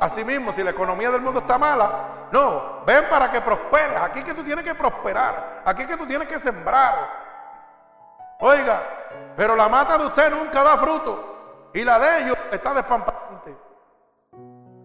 Asimismo, 0.00 0.52
si 0.52 0.62
la 0.62 0.70
economía 0.70 1.10
del 1.10 1.22
mundo 1.22 1.40
está 1.40 1.58
mala, 1.58 2.28
no, 2.32 2.84
ven 2.84 3.04
para 3.08 3.30
que 3.30 3.40
prosperes. 3.40 3.96
Aquí 4.02 4.22
que 4.22 4.34
tú 4.34 4.42
tienes 4.42 4.64
que 4.64 4.74
prosperar, 4.74 5.62
aquí 5.64 5.86
que 5.86 5.96
tú 5.96 6.06
tienes 6.06 6.28
que 6.28 6.38
sembrar. 6.38 7.26
Oiga, 8.40 8.82
pero 9.36 9.56
la 9.56 9.68
mata 9.68 9.96
de 9.96 10.06
usted 10.06 10.30
nunca 10.30 10.62
da 10.62 10.76
fruto 10.76 11.70
y 11.72 11.82
la 11.84 11.98
de 11.98 12.22
ellos 12.22 12.36
está 12.52 12.74
despampante. 12.74 13.56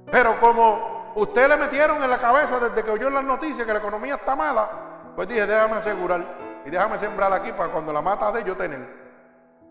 Pero 0.10 0.40
como 0.40 1.12
usted 1.16 1.50
le 1.50 1.58
metieron 1.58 2.02
en 2.02 2.10
la 2.10 2.20
cabeza 2.20 2.60
desde 2.60 2.84
que 2.84 2.92
oyó 2.92 3.10
las 3.10 3.24
noticias 3.24 3.66
que 3.66 3.74
la 3.74 3.80
economía 3.80 4.16
está 4.16 4.36
mala, 4.36 4.70
pues 5.16 5.28
dije, 5.28 5.46
déjame 5.46 5.78
asegurar 5.78 6.24
y 6.66 6.70
déjame 6.70 7.00
sembrar 7.00 7.34
aquí 7.34 7.52
para 7.52 7.72
cuando 7.72 7.92
la 7.92 8.02
mata 8.02 8.32
de 8.32 8.42
ellos 8.42 8.58
tener. 8.58 9.02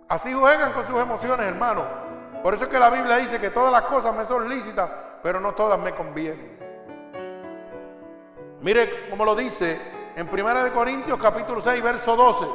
Así 0.08 0.32
juegan 0.32 0.72
con 0.72 0.86
sus 0.86 0.98
emociones, 0.98 1.46
hermano. 1.46 1.84
Por 2.42 2.54
eso 2.54 2.64
es 2.64 2.70
que 2.70 2.78
la 2.78 2.90
Biblia 2.90 3.16
dice 3.16 3.40
que 3.40 3.50
todas 3.50 3.70
las 3.70 3.82
cosas 3.82 4.14
me 4.14 4.24
son 4.24 4.48
lícitas, 4.48 4.90
pero 5.22 5.40
no 5.40 5.54
todas 5.54 5.78
me 5.78 5.94
convienen. 5.94 6.58
Mire 8.60 9.08
cómo 9.08 9.24
lo 9.24 9.34
dice 9.34 9.80
en 10.16 10.26
Primera 10.26 10.64
de 10.64 10.72
Corintios 10.72 11.18
capítulo 11.20 11.60
6, 11.60 11.82
verso 11.82 12.16
12. 12.16 12.46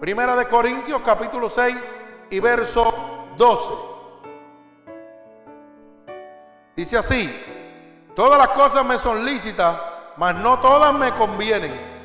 Primera 0.00 0.34
de 0.34 0.46
Corintios 0.48 1.02
capítulo 1.04 1.48
6 1.48 1.76
y 2.30 2.40
verso 2.40 3.26
12. 3.36 3.72
Dice 6.74 6.98
así, 6.98 8.12
todas 8.14 8.38
las 8.38 8.48
cosas 8.48 8.84
me 8.84 8.98
son 8.98 9.24
lícitas, 9.24 9.78
mas 10.16 10.34
no 10.34 10.58
todas 10.60 10.92
me 10.94 11.12
convienen. 11.14 11.95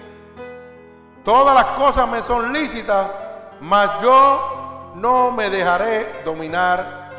Todas 1.23 1.53
las 1.53 1.65
cosas 1.77 2.07
me 2.07 2.23
son 2.23 2.51
lícitas, 2.51 3.07
mas 3.59 4.01
yo 4.01 4.93
no 4.95 5.31
me 5.31 5.49
dejaré 5.49 6.21
dominar 6.25 7.11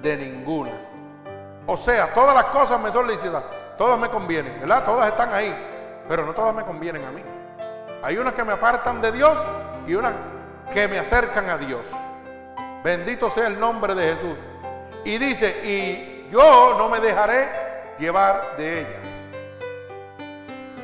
de 0.00 0.16
ninguna. 0.16 0.72
O 1.66 1.76
sea, 1.76 2.12
todas 2.14 2.34
las 2.34 2.44
cosas 2.46 2.80
me 2.80 2.92
son 2.92 3.06
lícitas, 3.06 3.42
todas 3.76 3.98
me 3.98 4.08
convienen, 4.08 4.60
¿verdad? 4.60 4.84
Todas 4.84 5.08
están 5.08 5.32
ahí, 5.32 5.54
pero 6.08 6.24
no 6.24 6.32
todas 6.32 6.54
me 6.54 6.64
convienen 6.64 7.04
a 7.04 7.10
mí. 7.10 7.22
Hay 8.02 8.16
unas 8.16 8.32
que 8.34 8.44
me 8.44 8.52
apartan 8.52 9.02
de 9.02 9.12
Dios 9.12 9.44
y 9.86 9.94
unas 9.94 10.14
que 10.72 10.88
me 10.88 10.98
acercan 10.98 11.50
a 11.50 11.58
Dios. 11.58 11.82
Bendito 12.84 13.28
sea 13.28 13.48
el 13.48 13.58
nombre 13.58 13.94
de 13.94 14.14
Jesús. 14.14 14.36
Y 15.04 15.18
dice, 15.18 15.60
y 15.64 16.28
yo 16.30 16.76
no 16.78 16.88
me 16.88 17.00
dejaré 17.00 17.48
llevar 17.98 18.56
de 18.56 18.80
ellas. 18.80 19.10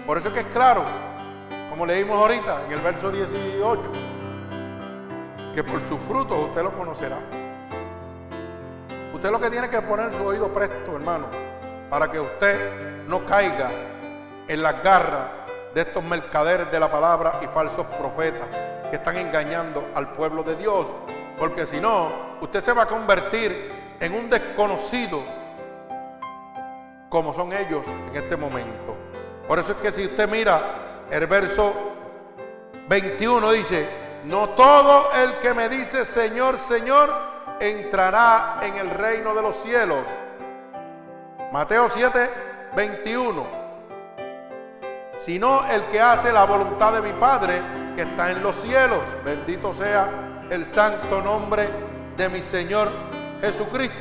Por 0.07 0.18
eso 0.18 0.29
es 0.29 0.35
que 0.35 0.40
es 0.40 0.46
claro, 0.46 0.85
como 1.77 1.85
leímos 1.85 2.17
ahorita 2.17 2.62
en 2.65 2.73
el 2.73 2.81
verso 2.81 3.11
18 3.11 3.83
que 5.55 5.62
por 5.62 5.87
sus 5.87 6.01
frutos 6.01 6.47
usted 6.47 6.62
lo 6.62 6.73
conocerá. 6.73 7.19
Usted 9.12 9.31
lo 9.31 9.39
que 9.39 9.51
tiene 9.51 9.69
que 9.69 9.83
poner 9.83 10.11
su 10.17 10.25
oído 10.25 10.49
presto, 10.55 10.97
hermano, 10.97 11.27
para 11.91 12.11
que 12.11 12.19
usted 12.19 13.05
no 13.07 13.27
caiga 13.27 13.71
en 14.49 14.62
las 14.62 14.83
garras 14.83 15.27
de 15.75 15.83
estos 15.83 16.03
mercaderes 16.03 16.73
de 16.73 16.81
la 16.81 16.91
palabra 16.91 17.41
y 17.43 17.47
falsos 17.49 17.85
profetas 17.99 18.49
que 18.89 18.97
están 18.97 19.19
engañando 19.19 19.87
al 19.95 20.15
pueblo 20.15 20.43
de 20.45 20.57
Dios. 20.57 20.87
Porque 21.39 21.67
si 21.67 21.79
no, 21.79 22.39
usted 22.41 22.61
se 22.61 22.73
va 22.73 22.85
a 22.85 22.87
convertir 22.87 23.97
en 24.01 24.15
un 24.15 24.31
desconocido 24.31 25.23
como 27.11 27.35
son 27.35 27.53
ellos 27.53 27.85
en 28.09 28.17
este 28.17 28.35
momento. 28.35 28.97
Por 29.47 29.59
eso 29.59 29.73
es 29.73 29.77
que 29.77 29.91
si 29.91 30.07
usted 30.07 30.27
mira 30.27 30.86
el 31.11 31.27
verso 31.27 31.73
21 32.88 33.53
dice, 33.53 33.88
no 34.25 34.51
todo 34.51 35.12
el 35.12 35.38
que 35.38 35.55
me 35.55 35.69
dice 35.69 36.05
Señor, 36.05 36.59
Señor, 36.59 37.11
entrará 37.61 38.59
en 38.62 38.77
el 38.77 38.90
reino 38.90 39.35
de 39.35 39.42
los 39.42 39.57
cielos. 39.57 40.05
Mateo 41.53 41.88
7, 41.92 42.31
21. 42.75 43.47
Sino 45.19 45.66
el 45.69 45.85
que 45.87 46.01
hace 46.01 46.33
la 46.33 46.45
voluntad 46.45 46.92
de 46.92 47.01
mi 47.01 47.12
Padre 47.19 47.62
que 47.95 48.03
está 48.03 48.31
en 48.31 48.42
los 48.42 48.57
cielos. 48.57 49.01
Bendito 49.25 49.73
sea 49.73 50.47
el 50.51 50.66
santo 50.66 51.23
nombre 51.23 51.69
de 52.16 52.29
mi 52.29 52.42
Señor 52.42 52.90
Jesucristo. 53.40 53.97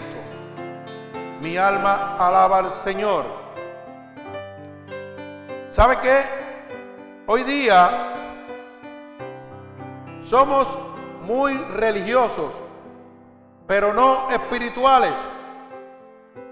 Mi 1.39 1.58
alma 1.58 2.18
alaba 2.18 2.58
al 2.60 2.72
Señor. 2.72 3.26
¿Sabe 5.70 6.00
qué? 6.00 6.45
Hoy 7.28 7.42
día 7.42 8.14
somos 10.22 10.68
muy 11.22 11.58
religiosos, 11.58 12.54
pero 13.66 13.92
no 13.96 14.30
espirituales. 14.30 15.14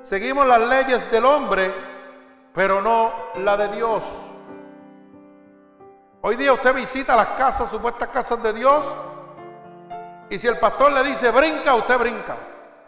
Seguimos 0.01 0.47
las 0.47 0.61
leyes 0.61 1.11
del 1.11 1.25
hombre, 1.25 1.71
pero 2.55 2.81
no 2.81 3.13
la 3.35 3.55
de 3.55 3.67
Dios. 3.75 4.03
Hoy 6.21 6.37
día 6.37 6.53
usted 6.53 6.73
visita 6.73 7.15
las 7.15 7.27
casas, 7.27 7.69
supuestas 7.69 8.09
casas 8.09 8.41
de 8.41 8.53
Dios, 8.53 8.83
y 10.31 10.39
si 10.39 10.47
el 10.47 10.57
pastor 10.57 10.91
le 10.91 11.03
dice 11.03 11.29
brinca, 11.29 11.75
usted 11.75 11.99
brinca. 11.99 12.35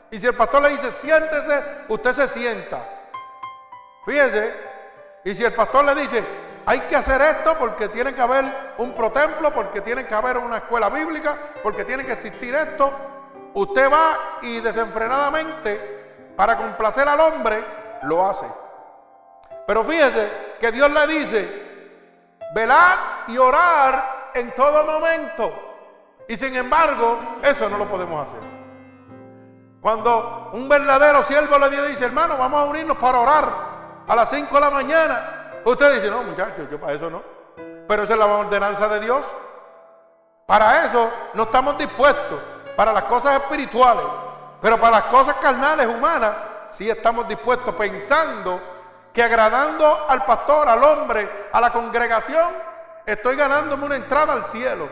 Y 0.09 0.17
si 0.17 0.25
el 0.25 0.33
pastor 0.33 0.63
le 0.63 0.69
dice 0.69 0.89
siéntese, 0.89 1.63
usted 1.89 2.13
se 2.13 2.27
sienta. 2.29 2.83
Fíjese, 4.07 4.53
y 5.23 5.35
si 5.35 5.43
el 5.43 5.53
pastor 5.53 5.85
le 5.85 5.93
dice 5.93 6.44
hay 6.65 6.79
que 6.81 6.95
hacer 6.95 7.21
esto 7.21 7.57
porque 7.59 7.89
tiene 7.89 8.13
que 8.13 8.21
haber 8.21 8.73
un 8.77 8.93
protemplo, 8.93 9.53
porque 9.53 9.81
tiene 9.81 10.05
que 10.07 10.13
haber 10.15 10.37
una 10.37 10.57
escuela 10.57 10.89
bíblica, 10.89 11.37
porque 11.61 11.85
tiene 11.85 12.05
que 12.05 12.13
existir 12.13 12.55
esto. 12.55 12.91
Usted 13.53 13.91
va 13.91 14.39
y 14.41 14.59
desenfrenadamente, 14.59 16.33
para 16.35 16.57
complacer 16.57 17.07
al 17.07 17.19
hombre, 17.19 17.63
lo 18.03 18.25
hace. 18.25 18.47
Pero 19.67 19.83
fíjese 19.83 20.31
que 20.59 20.71
Dios 20.71 20.89
le 20.91 21.07
dice, 21.07 21.65
velad 22.53 22.97
y 23.27 23.37
orar 23.37 24.31
en 24.33 24.51
todo 24.53 24.85
momento. 24.85 25.51
Y 26.27 26.35
sin 26.35 26.55
embargo, 26.55 27.37
eso 27.43 27.69
no 27.69 27.77
lo 27.77 27.87
podemos 27.87 28.27
hacer. 28.27 28.39
Cuando 29.81 30.49
un 30.53 30.67
verdadero 30.67 31.21
siervo 31.23 31.59
le 31.59 31.69
dice, 31.89 32.05
hermano, 32.05 32.37
vamos 32.37 32.59
a 32.59 32.65
unirnos 32.65 32.97
para 32.97 33.19
orar 33.19 33.49
a 34.07 34.15
las 34.15 34.29
5 34.29 34.53
de 34.55 34.61
la 34.61 34.71
mañana, 34.71 35.34
Usted 35.65 35.95
dice, 35.95 36.11
no, 36.11 36.21
muchachos, 36.21 36.69
yo 36.69 36.79
para 36.79 36.93
eso 36.93 37.09
no. 37.09 37.23
Pero 37.87 38.03
esa 38.03 38.13
es 38.13 38.19
la 38.19 38.25
ordenanza 38.27 38.87
de 38.87 38.99
Dios. 38.99 39.25
Para 40.45 40.85
eso 40.85 41.11
no 41.33 41.43
estamos 41.43 41.77
dispuestos, 41.77 42.39
para 42.75 42.93
las 42.93 43.03
cosas 43.05 43.33
espirituales, 43.41 44.05
pero 44.61 44.79
para 44.79 44.97
las 44.97 45.05
cosas 45.05 45.35
carnales, 45.37 45.87
humanas, 45.87 46.31
sí 46.69 46.87
estamos 46.87 47.27
dispuestos 47.27 47.73
pensando 47.73 48.61
que 49.11 49.23
agradando 49.23 50.05
al 50.07 50.23
pastor, 50.25 50.69
al 50.69 50.83
hombre, 50.83 51.47
a 51.51 51.59
la 51.59 51.71
congregación, 51.71 52.53
estoy 53.05 53.35
ganándome 53.35 53.85
una 53.85 53.95
entrada 53.95 54.33
al 54.33 54.45
cielo. 54.45 54.87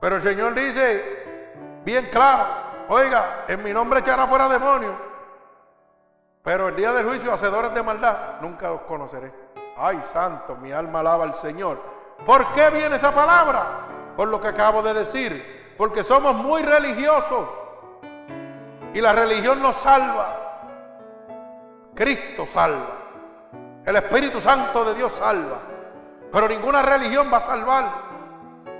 Pero 0.00 0.16
el 0.16 0.22
Señor 0.22 0.54
dice 0.54 1.80
bien 1.84 2.10
claro, 2.12 2.46
oiga, 2.88 3.44
en 3.48 3.60
mi 3.62 3.72
nombre 3.72 4.00
echará 4.00 4.26
fuera 4.28 4.48
demonios, 4.48 4.94
pero 6.42 6.68
el 6.68 6.76
día 6.76 6.92
del 6.92 7.06
juicio, 7.06 7.32
hacedores 7.32 7.74
de 7.74 7.82
maldad, 7.82 8.40
nunca 8.40 8.72
os 8.72 8.82
conoceré. 8.82 9.32
Ay, 9.76 10.00
santo, 10.04 10.56
mi 10.56 10.72
alma 10.72 11.00
alaba 11.00 11.24
al 11.24 11.34
Señor. 11.34 11.78
¿Por 12.24 12.52
qué 12.52 12.70
viene 12.70 12.96
esa 12.96 13.12
palabra? 13.12 13.64
Por 14.16 14.28
lo 14.28 14.40
que 14.40 14.48
acabo 14.48 14.82
de 14.82 14.94
decir. 14.94 15.74
Porque 15.76 16.04
somos 16.04 16.34
muy 16.34 16.62
religiosos. 16.62 17.48
Y 18.92 19.00
la 19.00 19.12
religión 19.12 19.62
nos 19.62 19.76
salva. 19.76 20.36
Cristo 21.94 22.46
salva. 22.46 22.96
El 23.84 23.96
Espíritu 23.96 24.40
Santo 24.40 24.84
de 24.84 24.94
Dios 24.94 25.12
salva. 25.12 25.58
Pero 26.32 26.48
ninguna 26.48 26.82
religión 26.82 27.30
va 27.32 27.38
a 27.38 27.40
salvar. 27.40 27.84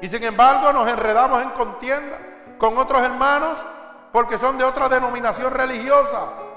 Y 0.00 0.08
sin 0.08 0.22
embargo 0.24 0.72
nos 0.72 0.88
enredamos 0.88 1.42
en 1.42 1.50
contienda 1.50 2.18
con 2.58 2.76
otros 2.78 3.02
hermanos 3.02 3.58
porque 4.12 4.38
son 4.38 4.58
de 4.58 4.64
otra 4.64 4.88
denominación 4.88 5.52
religiosa. 5.52 6.49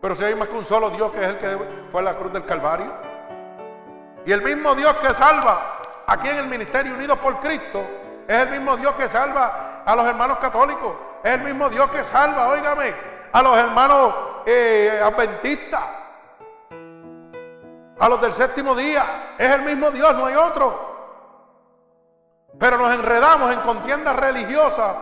Pero 0.00 0.14
si 0.14 0.24
hay 0.24 0.34
más 0.34 0.48
que 0.48 0.56
un 0.56 0.64
solo 0.64 0.90
Dios 0.90 1.10
que 1.10 1.20
es 1.20 1.26
el 1.26 1.38
que 1.38 1.58
fue 1.90 2.00
a 2.00 2.04
la 2.04 2.16
cruz 2.16 2.32
del 2.32 2.44
Calvario. 2.44 2.92
Y 4.24 4.32
el 4.32 4.42
mismo 4.42 4.74
Dios 4.74 4.94
que 4.96 5.10
salva 5.14 5.80
aquí 6.06 6.28
en 6.28 6.36
el 6.36 6.46
Ministerio 6.46 6.94
Unidos 6.94 7.18
por 7.18 7.40
Cristo 7.40 7.84
es 8.26 8.36
el 8.36 8.50
mismo 8.50 8.76
Dios 8.76 8.94
que 8.94 9.08
salva 9.08 9.82
a 9.84 9.96
los 9.96 10.06
hermanos 10.06 10.38
católicos. 10.38 10.94
Es 11.24 11.34
el 11.34 11.40
mismo 11.40 11.68
Dios 11.68 11.90
que 11.90 12.04
salva, 12.04 12.48
óigame, 12.48 12.94
a 13.32 13.42
los 13.42 13.56
hermanos 13.56 14.14
eh, 14.46 15.00
adventistas. 15.02 15.82
A 17.98 18.08
los 18.08 18.20
del 18.20 18.32
séptimo 18.32 18.74
día. 18.76 19.34
Es 19.36 19.50
el 19.50 19.62
mismo 19.62 19.90
Dios, 19.90 20.14
no 20.14 20.26
hay 20.26 20.36
otro. 20.36 20.86
Pero 22.58 22.78
nos 22.78 22.92
enredamos 22.94 23.52
en 23.52 23.60
contiendas 23.60 24.14
religiosas 24.16 24.94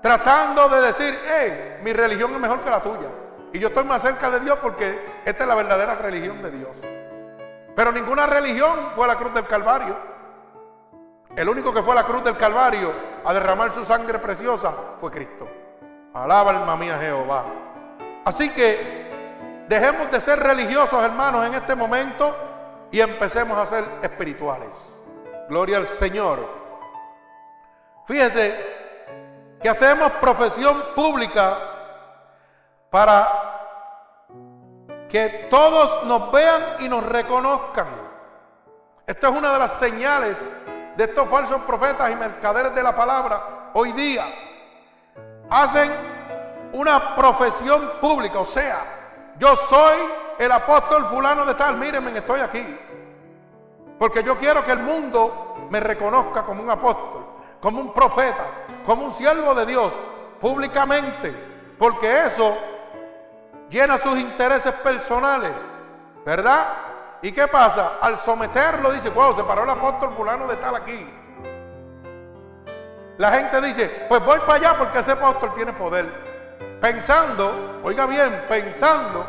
tratando 0.00 0.68
de 0.68 0.80
decir, 0.80 1.18
hey, 1.26 1.80
mi 1.82 1.92
religión 1.92 2.32
es 2.34 2.40
mejor 2.40 2.60
que 2.60 2.70
la 2.70 2.80
tuya. 2.80 3.08
Y 3.54 3.60
yo 3.60 3.68
estoy 3.68 3.84
más 3.84 4.02
cerca 4.02 4.32
de 4.32 4.40
Dios 4.40 4.58
porque 4.60 5.20
esta 5.24 5.44
es 5.44 5.48
la 5.48 5.54
verdadera 5.54 5.94
religión 5.94 6.42
de 6.42 6.50
Dios. 6.50 6.70
Pero 7.76 7.92
ninguna 7.92 8.26
religión 8.26 8.90
fue 8.96 9.04
a 9.04 9.08
la 9.08 9.14
cruz 9.14 9.32
del 9.32 9.46
Calvario. 9.46 9.96
El 11.36 11.48
único 11.48 11.72
que 11.72 11.80
fue 11.80 11.92
a 11.92 11.94
la 11.94 12.02
cruz 12.02 12.24
del 12.24 12.36
Calvario 12.36 12.92
a 13.24 13.32
derramar 13.32 13.72
su 13.72 13.84
sangre 13.84 14.18
preciosa 14.18 14.74
fue 15.00 15.12
Cristo. 15.12 15.48
Alaba 16.14 16.50
alma 16.50 16.76
mía 16.76 16.98
Jehová. 16.98 17.44
Así 18.24 18.50
que 18.50 19.64
dejemos 19.68 20.10
de 20.10 20.20
ser 20.20 20.40
religiosos, 20.40 21.00
hermanos, 21.00 21.46
en 21.46 21.54
este 21.54 21.76
momento 21.76 22.36
y 22.90 23.00
empecemos 23.00 23.56
a 23.56 23.66
ser 23.66 23.84
espirituales. 24.02 24.92
Gloria 25.48 25.76
al 25.76 25.86
Señor. 25.86 26.40
Fíjese 28.04 28.56
que 29.62 29.68
hacemos 29.68 30.10
profesión 30.14 30.86
pública 30.96 31.73
para 32.94 33.26
que 35.08 35.48
todos 35.50 36.04
nos 36.04 36.30
vean 36.30 36.76
y 36.78 36.88
nos 36.88 37.04
reconozcan. 37.04 37.88
Esto 39.04 39.26
es 39.30 39.34
una 39.34 39.52
de 39.52 39.58
las 39.58 39.72
señales 39.72 40.38
de 40.96 41.02
estos 41.02 41.28
falsos 41.28 41.60
profetas 41.62 42.12
y 42.12 42.14
mercaderes 42.14 42.72
de 42.72 42.84
la 42.84 42.94
palabra 42.94 43.72
hoy 43.74 43.90
día. 43.90 44.32
Hacen 45.50 45.90
una 46.72 47.16
profesión 47.16 47.94
pública, 48.00 48.38
o 48.38 48.46
sea, 48.46 49.34
yo 49.40 49.56
soy 49.56 49.96
el 50.38 50.52
apóstol 50.52 51.06
fulano 51.06 51.44
de 51.44 51.56
tal, 51.56 51.76
mírenme, 51.76 52.16
estoy 52.16 52.42
aquí. 52.42 52.64
Porque 53.98 54.22
yo 54.22 54.38
quiero 54.38 54.64
que 54.64 54.70
el 54.70 54.78
mundo 54.78 55.66
me 55.68 55.80
reconozca 55.80 56.44
como 56.44 56.62
un 56.62 56.70
apóstol, 56.70 57.26
como 57.60 57.80
un 57.80 57.92
profeta, 57.92 58.44
como 58.86 59.06
un 59.06 59.12
siervo 59.12 59.52
de 59.52 59.66
Dios, 59.66 59.92
públicamente. 60.40 61.74
Porque 61.76 62.26
eso 62.26 62.56
llena 63.70 63.98
sus 63.98 64.18
intereses 64.18 64.72
personales, 64.74 65.52
¿verdad? 66.24 66.66
¿Y 67.22 67.32
qué 67.32 67.48
pasa? 67.48 67.94
Al 68.00 68.18
someterlo 68.18 68.92
dice, 68.92 69.10
wow, 69.10 69.34
se 69.34 69.44
paró 69.44 69.64
el 69.64 69.70
apóstol 69.70 70.12
fulano 70.16 70.46
de 70.46 70.56
tal 70.56 70.74
aquí. 70.74 71.08
La 73.16 73.30
gente 73.30 73.60
dice, 73.60 74.06
pues 74.08 74.24
voy 74.24 74.40
para 74.40 74.54
allá 74.54 74.78
porque 74.78 74.98
ese 74.98 75.12
apóstol 75.12 75.54
tiene 75.54 75.72
poder. 75.72 76.06
Pensando, 76.80 77.80
oiga 77.82 78.06
bien, 78.06 78.44
pensando 78.48 79.24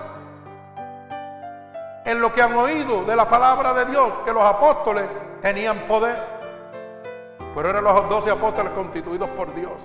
en 2.04 2.19
lo 2.19 2.34
que 2.34 2.41
han 2.41 2.54
oído 2.56 3.04
de 3.04 3.15
la 3.15 3.30
palabra 3.30 3.74
de 3.74 3.86
Dios, 3.86 4.13
que 4.26 4.34
los 4.34 4.43
apóstoles 4.43 5.06
tenían 5.41 5.80
poder. 5.88 6.17
Pero 7.56 7.69
eran 7.69 7.84
los 7.84 8.10
doce 8.10 8.30
apóstoles 8.30 8.74
constituidos 8.74 9.30
por 9.30 9.54
Dios. 9.54 9.82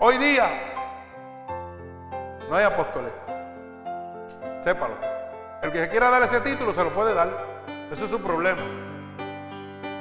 Hoy 0.00 0.18
día 0.18 0.48
no 2.50 2.56
hay 2.56 2.64
apóstoles. 2.64 3.12
Sépalo. 4.62 4.94
El 5.62 5.70
que 5.70 5.78
se 5.78 5.88
quiera 5.88 6.10
dar 6.10 6.22
ese 6.24 6.40
título 6.40 6.72
se 6.72 6.82
lo 6.82 6.90
puede 6.90 7.14
dar. 7.14 7.28
Eso 7.92 8.04
es 8.04 8.10
su 8.10 8.20
problema. 8.20 8.62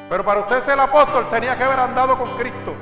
Pero 0.09 0.25
para 0.25 0.39
usted 0.39 0.59
ser 0.61 0.79
apóstol 0.79 1.29
tenía 1.29 1.55
que 1.55 1.63
haber 1.63 1.79
andado 1.79 2.17
con 2.17 2.35
Cristo. 2.37 2.73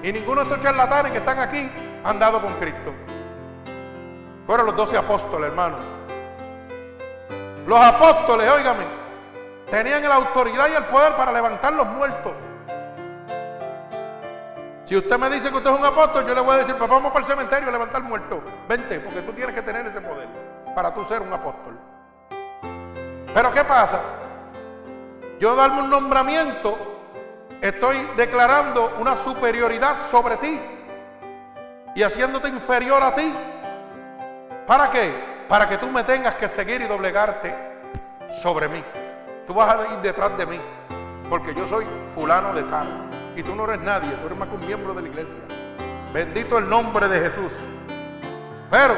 Y 0.00 0.12
ninguno 0.12 0.44
de 0.44 0.48
estos 0.48 0.64
charlatanes 0.64 1.10
que 1.10 1.18
están 1.18 1.40
aquí 1.40 1.68
han 2.04 2.10
andado 2.10 2.40
con 2.40 2.54
Cristo. 2.54 2.94
Fueron 4.46 4.66
los 4.66 4.76
doce 4.76 4.96
apóstoles, 4.96 5.48
hermano. 5.48 5.76
Los 7.66 7.80
apóstoles, 7.80 8.48
óigame, 8.48 8.84
tenían 9.70 10.08
la 10.08 10.16
autoridad 10.16 10.68
y 10.70 10.74
el 10.74 10.84
poder 10.84 11.14
para 11.14 11.32
levantar 11.32 11.72
los 11.72 11.86
muertos. 11.86 12.34
Si 14.86 14.96
usted 14.96 15.18
me 15.18 15.30
dice 15.30 15.50
que 15.50 15.56
usted 15.56 15.70
es 15.70 15.78
un 15.78 15.84
apóstol, 15.84 16.26
yo 16.26 16.34
le 16.34 16.40
voy 16.42 16.54
a 16.54 16.58
decir, 16.58 16.74
pues 16.74 16.90
vamos 16.90 17.10
para 17.10 17.24
el 17.24 17.30
cementerio 17.30 17.68
a 17.68 17.72
levantar 17.72 18.02
muertos. 18.02 18.40
Vente, 18.68 19.00
porque 19.00 19.22
tú 19.22 19.32
tienes 19.32 19.54
que 19.54 19.62
tener 19.62 19.86
ese 19.86 20.00
poder 20.00 20.28
para 20.74 20.92
tú 20.92 21.02
ser 21.04 21.22
un 21.22 21.32
apóstol. 21.32 21.78
Pero 23.32 23.52
¿qué 23.52 23.64
pasa? 23.64 24.00
Yo 25.40 25.56
darme 25.56 25.82
un 25.82 25.90
nombramiento, 25.90 26.76
estoy 27.60 27.96
declarando 28.16 28.94
una 28.98 29.16
superioridad 29.16 29.96
sobre 30.10 30.36
ti 30.36 30.60
y 31.94 32.02
haciéndote 32.02 32.48
inferior 32.48 33.02
a 33.02 33.14
ti. 33.14 33.32
¿Para 34.66 34.90
qué? 34.90 35.12
Para 35.48 35.68
que 35.68 35.78
tú 35.78 35.88
me 35.88 36.04
tengas 36.04 36.34
que 36.36 36.48
seguir 36.48 36.82
y 36.82 36.86
doblegarte 36.86 37.54
sobre 38.42 38.68
mí. 38.68 38.84
Tú 39.46 39.54
vas 39.54 39.74
a 39.74 39.94
ir 39.94 39.98
detrás 40.00 40.36
de 40.36 40.46
mí, 40.46 40.60
porque 41.28 41.54
yo 41.54 41.66
soy 41.68 41.86
fulano 42.14 42.52
de 42.52 42.62
tal. 42.64 43.03
Y 43.36 43.42
tú 43.42 43.54
no 43.54 43.64
eres 43.64 43.80
nadie, 43.80 44.10
tú 44.20 44.26
eres 44.26 44.38
más 44.38 44.48
que 44.48 44.54
un 44.54 44.66
miembro 44.66 44.94
de 44.94 45.02
la 45.02 45.08
iglesia. 45.08 45.40
Bendito 46.12 46.58
el 46.58 46.68
nombre 46.68 47.08
de 47.08 47.28
Jesús. 47.28 47.52
Pero 48.70 48.94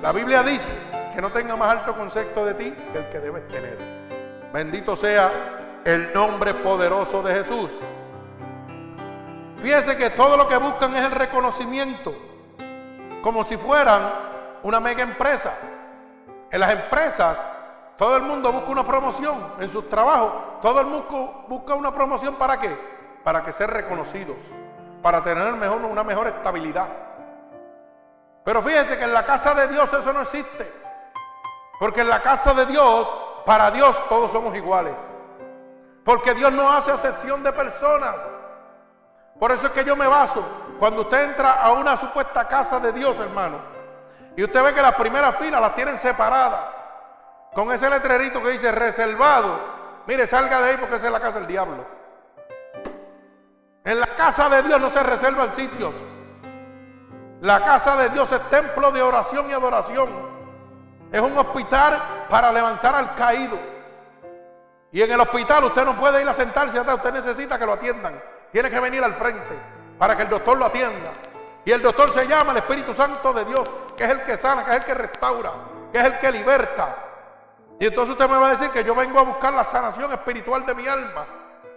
la 0.00 0.12
Biblia 0.12 0.42
dice 0.42 0.72
que 1.14 1.20
no 1.20 1.32
tenga 1.32 1.56
más 1.56 1.70
alto 1.70 1.96
concepto 1.96 2.44
de 2.44 2.54
ti 2.54 2.74
que 2.92 2.98
el 2.98 3.08
que 3.08 3.18
debes 3.18 3.48
tener. 3.48 3.76
Bendito 4.52 4.94
sea 4.94 5.80
el 5.84 6.12
nombre 6.12 6.54
poderoso 6.54 7.22
de 7.22 7.34
Jesús. 7.34 7.70
Fíjense 9.60 9.96
que 9.96 10.10
todo 10.10 10.36
lo 10.36 10.46
que 10.46 10.56
buscan 10.56 10.94
es 10.94 11.04
el 11.04 11.12
reconocimiento, 11.12 12.14
como 13.22 13.42
si 13.44 13.56
fueran 13.56 14.02
una 14.62 14.78
mega 14.78 15.02
empresa. 15.02 15.52
En 16.50 16.60
las 16.60 16.70
empresas, 16.70 17.44
todo 17.96 18.16
el 18.16 18.22
mundo 18.22 18.52
busca 18.52 18.70
una 18.70 18.86
promoción 18.86 19.54
en 19.58 19.68
sus 19.68 19.88
trabajos. 19.88 20.60
Todo 20.62 20.80
el 20.80 20.86
mundo 20.86 21.44
busca 21.48 21.74
una 21.74 21.92
promoción 21.92 22.36
para 22.36 22.60
qué? 22.60 22.97
Para 23.28 23.44
que 23.44 23.52
ser 23.52 23.70
reconocidos, 23.70 24.38
para 25.02 25.22
tener 25.22 25.52
mejor, 25.52 25.82
una 25.82 26.02
mejor 26.02 26.28
estabilidad. 26.28 26.88
Pero 28.42 28.62
fíjense 28.62 28.96
que 28.96 29.04
en 29.04 29.12
la 29.12 29.26
casa 29.26 29.52
de 29.52 29.68
Dios 29.68 29.92
eso 29.92 30.14
no 30.14 30.22
existe. 30.22 30.72
Porque 31.78 32.00
en 32.00 32.08
la 32.08 32.22
casa 32.22 32.54
de 32.54 32.64
Dios, 32.64 33.12
para 33.44 33.70
Dios 33.70 33.94
todos 34.08 34.32
somos 34.32 34.56
iguales. 34.56 34.94
Porque 36.06 36.32
Dios 36.32 36.50
no 36.54 36.72
hace 36.72 36.90
acepción 36.90 37.42
de 37.42 37.52
personas. 37.52 38.16
Por 39.38 39.52
eso 39.52 39.66
es 39.66 39.72
que 39.72 39.84
yo 39.84 39.94
me 39.94 40.06
baso. 40.06 40.42
Cuando 40.78 41.02
usted 41.02 41.24
entra 41.24 41.52
a 41.60 41.72
una 41.72 41.98
supuesta 41.98 42.48
casa 42.48 42.80
de 42.80 42.92
Dios, 42.92 43.20
hermano, 43.20 43.58
y 44.38 44.42
usted 44.42 44.64
ve 44.64 44.72
que 44.72 44.80
las 44.80 44.94
primeras 44.94 45.36
filas 45.36 45.60
las 45.60 45.74
tienen 45.74 45.98
separadas, 45.98 46.62
con 47.52 47.70
ese 47.72 47.90
letrerito 47.90 48.42
que 48.42 48.52
dice 48.52 48.72
reservado, 48.72 49.60
mire, 50.06 50.26
salga 50.26 50.62
de 50.62 50.70
ahí 50.70 50.76
porque 50.78 50.96
esa 50.96 51.08
es 51.08 51.12
la 51.12 51.20
casa 51.20 51.40
del 51.40 51.46
diablo. 51.46 51.97
En 53.88 53.98
la 53.98 54.06
casa 54.08 54.50
de 54.50 54.62
Dios 54.64 54.78
no 54.78 54.90
se 54.90 55.02
reservan 55.02 55.50
sitios. 55.50 55.94
La 57.40 57.64
casa 57.64 57.96
de 57.96 58.10
Dios 58.10 58.30
es 58.30 58.50
templo 58.50 58.92
de 58.92 59.00
oración 59.00 59.48
y 59.48 59.54
adoración. 59.54 60.10
Es 61.10 61.22
un 61.22 61.38
hospital 61.38 62.26
para 62.28 62.52
levantar 62.52 62.94
al 62.94 63.14
caído. 63.14 63.58
Y 64.92 65.00
en 65.00 65.10
el 65.10 65.18
hospital 65.18 65.64
usted 65.64 65.86
no 65.86 65.96
puede 65.96 66.20
ir 66.20 66.28
a 66.28 66.34
sentarse 66.34 66.78
atrás, 66.78 66.96
usted 66.96 67.14
necesita 67.14 67.58
que 67.58 67.64
lo 67.64 67.72
atiendan. 67.72 68.22
Tiene 68.52 68.68
que 68.68 68.78
venir 68.78 69.02
al 69.02 69.14
frente 69.14 69.58
para 69.98 70.14
que 70.14 70.24
el 70.24 70.28
doctor 70.28 70.58
lo 70.58 70.66
atienda. 70.66 71.10
Y 71.64 71.72
el 71.72 71.80
doctor 71.80 72.10
se 72.10 72.28
llama 72.28 72.50
el 72.50 72.58
Espíritu 72.58 72.92
Santo 72.92 73.32
de 73.32 73.46
Dios, 73.46 73.70
que 73.96 74.04
es 74.04 74.10
el 74.10 74.22
que 74.22 74.36
sana, 74.36 74.66
que 74.66 74.72
es 74.72 74.76
el 74.76 74.84
que 74.84 74.92
restaura, 74.92 75.50
que 75.90 75.98
es 75.98 76.04
el 76.04 76.18
que 76.18 76.30
liberta. 76.30 76.94
Y 77.80 77.86
entonces 77.86 78.12
usted 78.12 78.28
me 78.28 78.36
va 78.36 78.48
a 78.48 78.50
decir 78.50 78.68
que 78.68 78.84
yo 78.84 78.94
vengo 78.94 79.18
a 79.18 79.22
buscar 79.22 79.54
la 79.54 79.64
sanación 79.64 80.12
espiritual 80.12 80.66
de 80.66 80.74
mi 80.74 80.86
alma, 80.86 81.24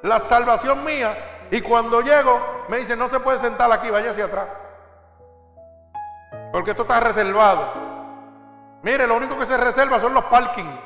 la 0.01 0.19
salvación 0.19 0.83
mía. 0.83 1.37
Y 1.51 1.59
cuando 1.59 1.99
llego, 1.99 2.39
me 2.69 2.77
dice, 2.77 2.95
no 2.95 3.09
se 3.09 3.19
puede 3.19 3.37
sentar 3.37 3.69
aquí, 3.73 3.89
vaya 3.89 4.11
hacia 4.11 4.25
atrás. 4.25 4.47
Porque 6.53 6.71
esto 6.71 6.83
está 6.83 7.01
reservado. 7.01 7.73
Mire, 8.81 9.05
lo 9.05 9.15
único 9.15 9.37
que 9.37 9.45
se 9.45 9.57
reserva 9.57 9.99
son 9.99 10.13
los 10.13 10.23
parking. 10.25 10.77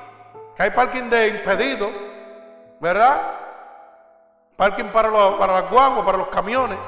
Que 0.57 0.63
hay 0.63 0.71
parking 0.71 1.07
de 1.07 1.27
impedido, 1.27 1.89
¿verdad? 2.79 3.21
Parking 4.57 4.85
para, 4.85 5.09
los, 5.09 5.35
para 5.35 5.53
las 5.53 5.69
guaguas, 5.69 6.03
para 6.03 6.17
los 6.17 6.29
camiones. 6.29 6.79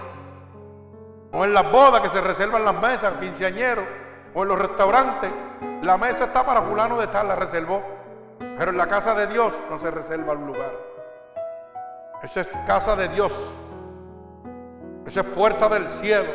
O 1.31 1.45
en 1.45 1.53
las 1.53 1.71
bodas 1.71 2.01
que 2.01 2.09
se 2.09 2.19
reservan 2.19 2.65
las 2.65 2.73
mesas, 2.73 3.13
quinceañeros. 3.19 3.85
O 4.33 4.41
en 4.41 4.49
los 4.49 4.57
restaurantes. 4.57 5.31
La 5.83 5.97
mesa 5.97 6.25
está 6.25 6.43
para 6.43 6.63
fulano 6.63 6.97
de 6.97 7.05
tal, 7.07 7.27
la 7.27 7.35
reservó. 7.35 7.83
Pero 8.39 8.71
en 8.71 8.77
la 8.77 8.87
casa 8.87 9.13
de 9.13 9.27
Dios 9.27 9.53
no 9.69 9.77
se 9.77 9.91
reserva 9.91 10.33
un 10.33 10.47
lugar. 10.47 10.71
Esa 12.23 12.41
es 12.41 12.57
casa 12.65 12.95
de 12.95 13.07
Dios. 13.09 13.33
Esa 15.08 15.22
es 15.22 15.26
puerta 15.28 15.70
del 15.70 15.88
cielo. 15.88 16.28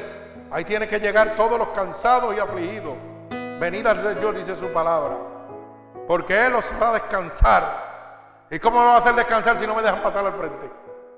Ahí 0.51 0.65
tiene 0.65 0.89
que 0.89 0.99
llegar 0.99 1.37
todos 1.37 1.59
los 1.59 1.69
cansados 1.69 2.35
y 2.35 2.41
afligidos. 2.41 2.95
Venid 3.61 3.87
al 3.87 4.03
Señor, 4.03 4.35
dice 4.35 4.57
su 4.57 4.73
palabra. 4.73 5.15
Porque 6.09 6.47
Él 6.47 6.55
os 6.55 6.73
hará 6.73 6.93
descansar. 6.93 7.93
¿Y 8.51 8.59
cómo 8.59 8.81
me 8.81 8.87
va 8.87 8.95
a 8.95 8.99
hacer 8.99 9.15
descansar 9.15 9.59
si 9.59 9.67
no 9.67 9.75
me 9.75 9.83
dejan 9.83 10.03
pasar 10.03 10.25
al 10.25 10.33
frente? 10.33 10.71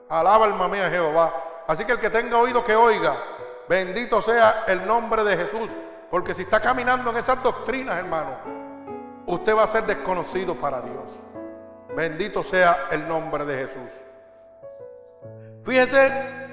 Alaba 0.08 0.46
alma 0.46 0.66
mía 0.66 0.90
Jehová. 0.90 1.32
Así 1.68 1.84
que 1.84 1.92
el 1.92 2.00
que 2.00 2.10
tenga 2.10 2.36
oído 2.38 2.64
que 2.64 2.74
oiga. 2.74 3.16
Bendito 3.68 4.20
sea 4.20 4.64
el 4.66 4.84
nombre 4.84 5.22
de 5.22 5.36
Jesús. 5.36 5.70
Porque 6.10 6.34
si 6.34 6.42
está 6.42 6.58
caminando 6.58 7.10
en 7.10 7.16
esas 7.18 7.40
doctrinas, 7.40 7.96
hermano, 7.98 8.30
usted 9.26 9.56
va 9.56 9.62
a 9.62 9.68
ser 9.68 9.84
desconocido 9.84 10.56
para 10.56 10.80
Dios. 10.80 11.04
Bendito 11.94 12.42
sea 12.42 12.88
el 12.90 13.06
nombre 13.06 13.44
de 13.44 13.66
Jesús. 13.66 13.90
Fíjese 15.64 16.43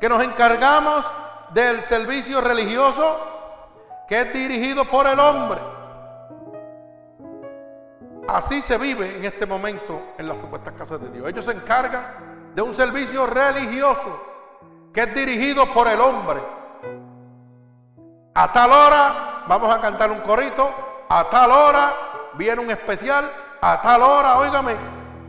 que 0.00 0.08
nos 0.08 0.24
encargamos 0.24 1.04
del 1.50 1.82
servicio 1.82 2.40
religioso 2.40 3.18
que 4.08 4.22
es 4.22 4.32
dirigido 4.32 4.86
por 4.86 5.06
el 5.06 5.20
hombre. 5.20 5.60
Así 8.26 8.62
se 8.62 8.78
vive 8.78 9.16
en 9.16 9.24
este 9.24 9.44
momento 9.44 10.00
en 10.16 10.26
las 10.26 10.38
supuestas 10.38 10.72
casas 10.74 11.00
de 11.00 11.10
Dios. 11.10 11.28
Ellos 11.28 11.44
se 11.44 11.52
encargan 11.52 12.50
de 12.54 12.62
un 12.62 12.72
servicio 12.72 13.26
religioso 13.26 14.20
que 14.92 15.02
es 15.02 15.14
dirigido 15.14 15.72
por 15.72 15.86
el 15.86 16.00
hombre. 16.00 16.42
A 18.34 18.52
tal 18.52 18.72
hora 18.72 19.44
vamos 19.46 19.74
a 19.74 19.80
cantar 19.80 20.10
un 20.10 20.20
corito, 20.20 20.72
a 21.08 21.28
tal 21.28 21.50
hora 21.50 21.92
viene 22.34 22.62
un 22.62 22.70
especial, 22.70 23.30
a 23.60 23.80
tal 23.80 24.02
hora, 24.02 24.38
óigame, 24.38 24.76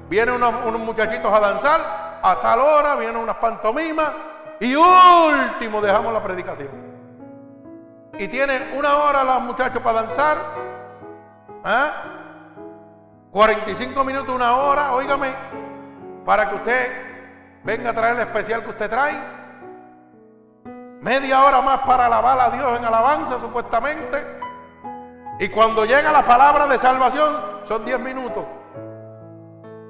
vienen 0.08 0.36
unos, 0.36 0.54
unos 0.66 0.80
muchachitos 0.80 1.32
a 1.34 1.40
danzar, 1.40 2.20
a 2.24 2.40
tal 2.42 2.60
hora 2.62 2.96
vienen 2.96 3.18
unas 3.18 3.36
pantomimas 3.38 4.12
y 4.62 4.76
último 4.76 5.82
dejamos 5.82 6.14
la 6.14 6.22
predicación. 6.22 6.70
Y 8.20 8.28
tiene 8.28 8.72
una 8.78 8.98
hora 8.98 9.24
los 9.24 9.42
muchachos 9.42 9.82
para 9.82 10.04
danzar. 10.04 10.38
45 13.32 14.00
¿ah? 14.00 14.04
minutos, 14.04 14.36
una 14.36 14.56
hora, 14.58 14.94
óigame, 14.94 15.34
para 16.24 16.48
que 16.48 16.56
usted 16.56 16.92
venga 17.64 17.90
a 17.90 17.94
traer 17.94 18.16
el 18.18 18.22
especial 18.22 18.64
que 18.64 18.70
usted 18.70 18.88
trae. 18.88 19.20
Media 21.02 21.44
hora 21.44 21.62
más 21.62 21.80
para 21.80 22.06
alabar 22.06 22.40
a 22.40 22.50
Dios 22.52 22.78
en 22.78 22.86
alabanza, 22.86 23.40
supuestamente. 23.40 24.24
Y 25.40 25.50
cuando 25.50 25.86
llega 25.86 26.12
la 26.12 26.24
palabra 26.24 26.68
de 26.68 26.78
salvación, 26.78 27.36
son 27.64 27.84
10 27.84 28.00
minutos. 28.00 28.46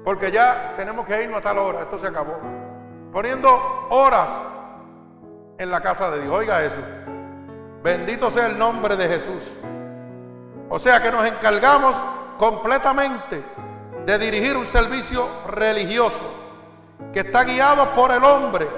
Porque 0.02 0.30
ya 0.30 0.72
tenemos 0.78 1.06
que 1.06 1.24
irnos 1.24 1.40
a 1.40 1.42
tal 1.42 1.58
hora, 1.58 1.82
esto 1.82 1.98
se 1.98 2.06
acabó. 2.06 2.38
Poniendo 3.12 3.86
horas 3.90 4.30
en 5.62 5.70
la 5.70 5.80
casa 5.80 6.10
de 6.10 6.22
Dios. 6.22 6.34
Oiga 6.34 6.62
eso. 6.62 6.80
Bendito 7.82 8.30
sea 8.30 8.46
el 8.46 8.58
nombre 8.58 8.96
de 8.96 9.08
Jesús. 9.08 9.42
O 10.68 10.78
sea 10.78 11.00
que 11.00 11.10
nos 11.10 11.26
encargamos 11.26 11.94
completamente 12.38 13.42
de 14.04 14.18
dirigir 14.18 14.56
un 14.56 14.66
servicio 14.66 15.28
religioso 15.46 16.24
que 17.12 17.20
está 17.20 17.44
guiado 17.44 17.92
por 17.94 18.10
el 18.10 18.24
hombre, 18.24 18.68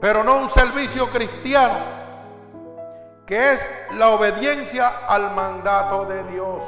pero 0.00 0.24
no 0.24 0.38
un 0.38 0.50
servicio 0.50 1.10
cristiano, 1.10 1.76
que 3.26 3.52
es 3.52 3.70
la 3.96 4.10
obediencia 4.10 5.06
al 5.06 5.34
mandato 5.34 6.04
de 6.06 6.24
Dios. 6.24 6.62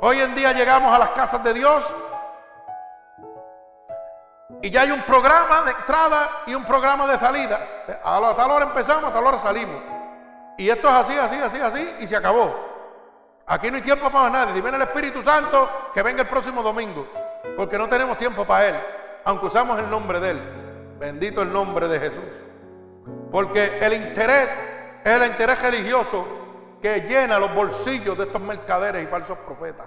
Hoy 0.00 0.18
en 0.20 0.34
día 0.34 0.52
llegamos 0.52 0.92
a 0.94 0.98
las 0.98 1.10
casas 1.10 1.44
de 1.44 1.52
Dios 1.52 1.84
y 4.62 4.70
ya 4.70 4.82
hay 4.82 4.90
un 4.90 5.02
programa 5.02 5.62
de 5.62 5.70
entrada 5.72 6.42
y 6.46 6.54
un 6.54 6.64
programa 6.64 7.06
de 7.06 7.18
salida. 7.18 7.84
A 8.04 8.34
tal 8.36 8.50
hora 8.50 8.66
empezamos, 8.66 9.10
a 9.10 9.12
tal 9.12 9.26
hora 9.26 9.38
salimos. 9.38 9.82
Y 10.58 10.68
esto 10.68 10.88
es 10.88 10.94
así, 10.94 11.16
así, 11.16 11.36
así, 11.36 11.58
así, 11.58 11.94
y 12.00 12.06
se 12.06 12.16
acabó. 12.16 12.68
Aquí 13.46 13.70
no 13.70 13.76
hay 13.76 13.82
tiempo 13.82 14.10
para 14.10 14.28
nadie. 14.28 14.54
Si 14.54 14.60
viene 14.60 14.76
el 14.76 14.82
Espíritu 14.82 15.22
Santo, 15.22 15.90
que 15.94 16.02
venga 16.02 16.22
el 16.22 16.28
próximo 16.28 16.62
domingo. 16.62 17.06
Porque 17.56 17.78
no 17.78 17.88
tenemos 17.88 18.18
tiempo 18.18 18.44
para 18.44 18.68
Él, 18.68 18.74
aunque 19.24 19.46
usamos 19.46 19.78
el 19.78 19.88
nombre 19.88 20.20
de 20.20 20.30
Él. 20.30 20.96
Bendito 20.98 21.40
el 21.40 21.52
nombre 21.52 21.88
de 21.88 21.98
Jesús. 21.98 22.30
Porque 23.32 23.78
el 23.80 23.94
interés 23.94 24.50
es 25.02 25.12
el 25.12 25.26
interés 25.26 25.62
religioso 25.62 26.26
que 26.82 27.00
llena 27.00 27.38
los 27.38 27.54
bolsillos 27.54 28.16
de 28.18 28.24
estos 28.24 28.40
mercaderes 28.40 29.02
y 29.02 29.06
falsos 29.06 29.38
profetas. 29.38 29.86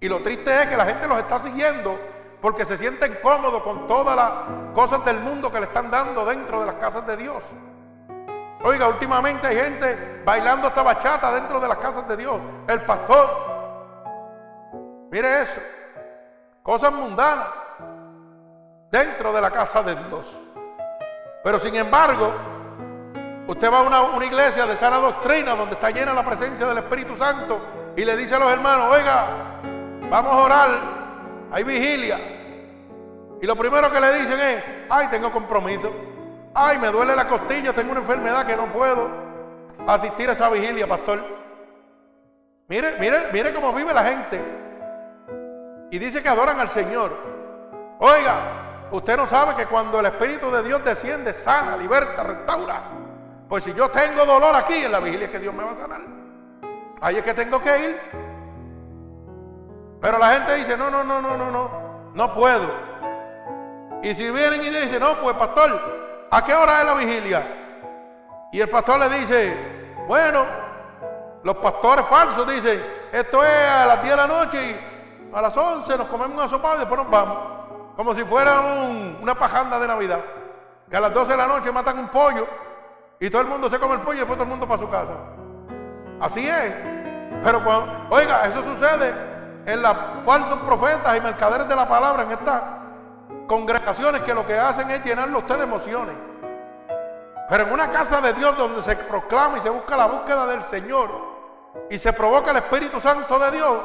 Y 0.00 0.08
lo 0.08 0.22
triste 0.22 0.62
es 0.62 0.68
que 0.68 0.76
la 0.76 0.84
gente 0.84 1.08
los 1.08 1.18
está 1.18 1.38
siguiendo 1.38 1.98
porque 2.44 2.66
se 2.66 2.76
sienten 2.76 3.20
cómodos 3.22 3.62
con 3.62 3.88
todas 3.88 4.14
las 4.14 4.30
cosas 4.74 5.02
del 5.06 5.18
mundo 5.18 5.50
que 5.50 5.58
le 5.60 5.64
están 5.64 5.90
dando 5.90 6.26
dentro 6.26 6.60
de 6.60 6.66
las 6.66 6.74
casas 6.74 7.06
de 7.06 7.16
Dios. 7.16 7.42
Oiga, 8.62 8.86
últimamente 8.86 9.46
hay 9.46 9.56
gente 9.56 10.20
bailando 10.26 10.68
esta 10.68 10.82
bachata 10.82 11.32
dentro 11.32 11.58
de 11.58 11.68
las 11.68 11.78
casas 11.78 12.06
de 12.06 12.18
Dios. 12.18 12.38
El 12.68 12.82
pastor, 12.82 13.30
mire 15.10 15.40
eso, 15.40 15.58
cosas 16.62 16.92
mundanas 16.92 17.46
dentro 18.90 19.32
de 19.32 19.40
la 19.40 19.50
casa 19.50 19.82
de 19.82 19.94
Dios. 19.94 20.38
Pero 21.42 21.58
sin 21.58 21.74
embargo, 21.76 22.30
usted 23.46 23.72
va 23.72 23.78
a 23.78 23.82
una, 23.84 24.02
una 24.02 24.26
iglesia 24.26 24.66
de 24.66 24.76
sana 24.76 24.98
doctrina 24.98 25.54
donde 25.54 25.76
está 25.76 25.88
llena 25.88 26.12
la 26.12 26.26
presencia 26.26 26.66
del 26.66 26.76
Espíritu 26.76 27.16
Santo 27.16 27.58
y 27.96 28.04
le 28.04 28.14
dice 28.18 28.34
a 28.34 28.38
los 28.38 28.52
hermanos, 28.52 28.94
oiga, 28.94 29.28
vamos 30.10 30.36
a 30.36 30.42
orar 30.42 30.93
hay 31.54 31.62
vigilia. 31.62 32.18
Y 33.40 33.46
lo 33.46 33.54
primero 33.54 33.92
que 33.92 34.00
le 34.00 34.14
dicen 34.18 34.40
es, 34.40 34.64
ay, 34.90 35.06
tengo 35.06 35.30
compromiso. 35.30 35.92
Ay, 36.52 36.78
me 36.78 36.88
duele 36.88 37.14
la 37.14 37.28
costilla, 37.28 37.72
tengo 37.72 37.92
una 37.92 38.00
enfermedad 38.00 38.44
que 38.44 38.56
no 38.56 38.66
puedo 38.66 39.08
asistir 39.86 40.28
a 40.28 40.32
esa 40.32 40.50
vigilia, 40.50 40.88
pastor. 40.88 41.22
Mire, 42.66 42.96
mire, 42.98 43.28
mire 43.32 43.54
cómo 43.54 43.72
vive 43.72 43.94
la 43.94 44.02
gente. 44.02 44.44
Y 45.92 45.98
dice 46.00 46.24
que 46.24 46.28
adoran 46.28 46.58
al 46.58 46.70
Señor. 46.70 47.16
Oiga, 48.00 48.88
usted 48.90 49.16
no 49.16 49.24
sabe 49.24 49.54
que 49.54 49.66
cuando 49.66 50.00
el 50.00 50.06
Espíritu 50.06 50.50
de 50.50 50.64
Dios 50.64 50.84
desciende, 50.84 51.32
sana, 51.32 51.76
liberta, 51.76 52.24
restaura. 52.24 52.82
Pues 53.48 53.62
si 53.62 53.72
yo 53.74 53.88
tengo 53.90 54.24
dolor 54.24 54.56
aquí 54.56 54.74
en 54.74 54.90
la 54.90 54.98
vigilia, 54.98 55.30
que 55.30 55.38
Dios 55.38 55.54
me 55.54 55.62
va 55.62 55.70
a 55.70 55.76
sanar. 55.76 56.00
Ahí 57.00 57.16
es 57.16 57.24
que 57.24 57.34
tengo 57.34 57.60
que 57.60 57.78
ir. 57.78 58.33
Pero 60.04 60.18
la 60.18 60.32
gente 60.32 60.56
dice, 60.56 60.76
no, 60.76 60.90
no, 60.90 61.02
no, 61.02 61.22
no, 61.22 61.34
no, 61.34 61.50
no, 61.50 61.70
no 62.12 62.34
puedo. 62.34 62.70
Y 64.02 64.14
si 64.14 64.30
vienen 64.30 64.62
y 64.62 64.68
dicen, 64.68 65.00
no, 65.00 65.18
pues 65.18 65.34
pastor, 65.34 66.26
¿a 66.30 66.44
qué 66.44 66.52
hora 66.52 66.80
es 66.80 66.86
la 66.86 66.92
vigilia? 66.92 68.50
Y 68.52 68.60
el 68.60 68.68
pastor 68.68 69.00
le 69.00 69.08
dice, 69.18 69.56
bueno, 70.06 70.44
los 71.42 71.56
pastores 71.56 72.04
falsos 72.04 72.46
dicen, 72.46 72.84
esto 73.12 73.42
es 73.42 73.50
a 73.50 73.86
las 73.86 74.02
10 74.02 74.10
de 74.10 74.16
la 74.18 74.26
noche 74.26 74.70
y 74.72 75.34
a 75.34 75.40
las 75.40 75.56
11 75.56 75.96
nos 75.96 76.08
comemos 76.08 76.36
un 76.36 76.42
asopado 76.42 76.76
y 76.76 76.78
después 76.80 77.00
nos 77.00 77.10
vamos. 77.10 77.38
Como 77.96 78.14
si 78.14 78.24
fuera 78.24 78.60
una 79.22 79.34
pajanda 79.34 79.78
de 79.78 79.86
Navidad. 79.86 80.20
Que 80.90 80.98
a 80.98 81.00
las 81.00 81.14
12 81.14 81.32
de 81.32 81.38
la 81.38 81.46
noche 81.46 81.72
matan 81.72 81.98
un 81.98 82.08
pollo 82.08 82.46
y 83.18 83.30
todo 83.30 83.40
el 83.40 83.48
mundo 83.48 83.70
se 83.70 83.78
come 83.78 83.94
el 83.94 84.00
pollo 84.00 84.16
y 84.16 84.18
después 84.18 84.36
todo 84.36 84.44
el 84.44 84.50
mundo 84.50 84.68
para 84.68 84.80
su 84.82 84.90
casa. 84.90 85.14
Así 86.20 86.46
es. 86.46 86.74
Pero 87.42 87.64
cuando, 87.64 87.90
oiga, 88.10 88.44
eso 88.44 88.62
sucede 88.62 89.33
en 89.66 89.82
los 89.82 89.96
falsos 90.24 90.58
profetas 90.60 91.16
y 91.16 91.20
mercaderes 91.20 91.68
de 91.68 91.76
la 91.76 91.88
palabra, 91.88 92.24
en 92.24 92.32
estas 92.32 92.62
congregaciones 93.46 94.22
que 94.22 94.34
lo 94.34 94.46
que 94.46 94.58
hacen 94.58 94.90
es 94.90 95.04
llenarlo 95.04 95.38
usted 95.38 95.56
de 95.56 95.62
emociones. 95.64 96.14
Pero 97.48 97.64
en 97.64 97.72
una 97.72 97.90
casa 97.90 98.20
de 98.20 98.32
Dios 98.32 98.56
donde 98.56 98.82
se 98.82 98.96
proclama 98.96 99.58
y 99.58 99.60
se 99.60 99.70
busca 99.70 99.96
la 99.96 100.06
búsqueda 100.06 100.46
del 100.46 100.62
Señor 100.62 101.10
y 101.90 101.98
se 101.98 102.12
provoca 102.12 102.50
el 102.50 102.58
Espíritu 102.58 103.00
Santo 103.00 103.38
de 103.38 103.50
Dios, 103.50 103.78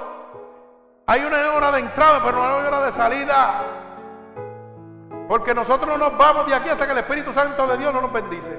Hay 1.07 1.25
una 1.25 1.53
hora 1.53 1.71
de 1.71 1.79
entrada, 1.79 2.21
pero 2.23 2.37
no 2.37 2.43
hay 2.43 2.67
hora 2.67 2.83
de 2.83 2.91
salida. 2.91 3.63
Porque 5.27 5.55
nosotros 5.55 5.87
no 5.87 5.97
nos 5.97 6.15
vamos 6.15 6.45
de 6.45 6.53
aquí 6.53 6.69
hasta 6.69 6.85
que 6.85 6.91
el 6.91 6.99
Espíritu 6.99 7.33
Santo 7.33 7.65
de 7.65 7.77
Dios 7.77 7.91
no 7.91 8.01
nos 8.01 8.13
bendice. 8.13 8.55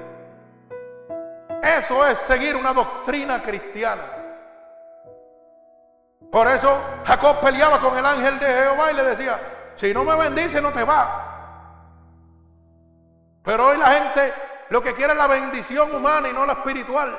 Eso 1.62 2.04
es 2.06 2.18
seguir 2.18 2.56
una 2.56 2.72
doctrina 2.72 3.40
cristiana. 3.40 4.19
Por 6.30 6.46
eso 6.48 6.80
Jacob 7.04 7.40
peleaba 7.40 7.78
con 7.80 7.96
el 7.98 8.06
ángel 8.06 8.38
de 8.38 8.46
Jehová 8.46 8.92
y 8.92 8.94
le 8.94 9.04
decía, 9.04 9.40
si 9.76 9.92
no 9.92 10.04
me 10.04 10.14
bendice 10.16 10.60
no 10.60 10.70
te 10.72 10.84
va. 10.84 11.26
Pero 13.42 13.66
hoy 13.68 13.78
la 13.78 13.86
gente 13.86 14.32
lo 14.68 14.82
que 14.82 14.94
quiere 14.94 15.12
es 15.12 15.18
la 15.18 15.26
bendición 15.26 15.94
humana 15.94 16.28
y 16.28 16.32
no 16.32 16.46
la 16.46 16.52
espiritual. 16.54 17.18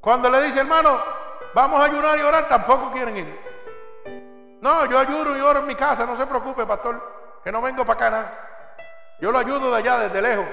Cuando 0.00 0.28
le 0.28 0.42
dice, 0.42 0.60
hermano, 0.60 1.00
vamos 1.54 1.80
a 1.80 1.84
ayunar 1.84 2.18
y 2.18 2.22
orar, 2.22 2.48
tampoco 2.48 2.90
quieren 2.90 3.16
ir. 3.16 3.40
No, 4.60 4.86
yo 4.86 4.98
ayuno 4.98 5.36
y 5.36 5.40
oro 5.40 5.60
en 5.60 5.66
mi 5.66 5.74
casa, 5.74 6.04
no 6.04 6.16
se 6.16 6.26
preocupe, 6.26 6.66
pastor, 6.66 7.40
que 7.44 7.52
no 7.52 7.62
vengo 7.62 7.84
para 7.84 7.94
acá 7.94 8.10
nada. 8.10 8.38
Yo 9.20 9.30
lo 9.30 9.38
ayudo 9.38 9.70
de 9.70 9.76
allá, 9.78 9.98
desde 9.98 10.20
lejos. 10.20 10.46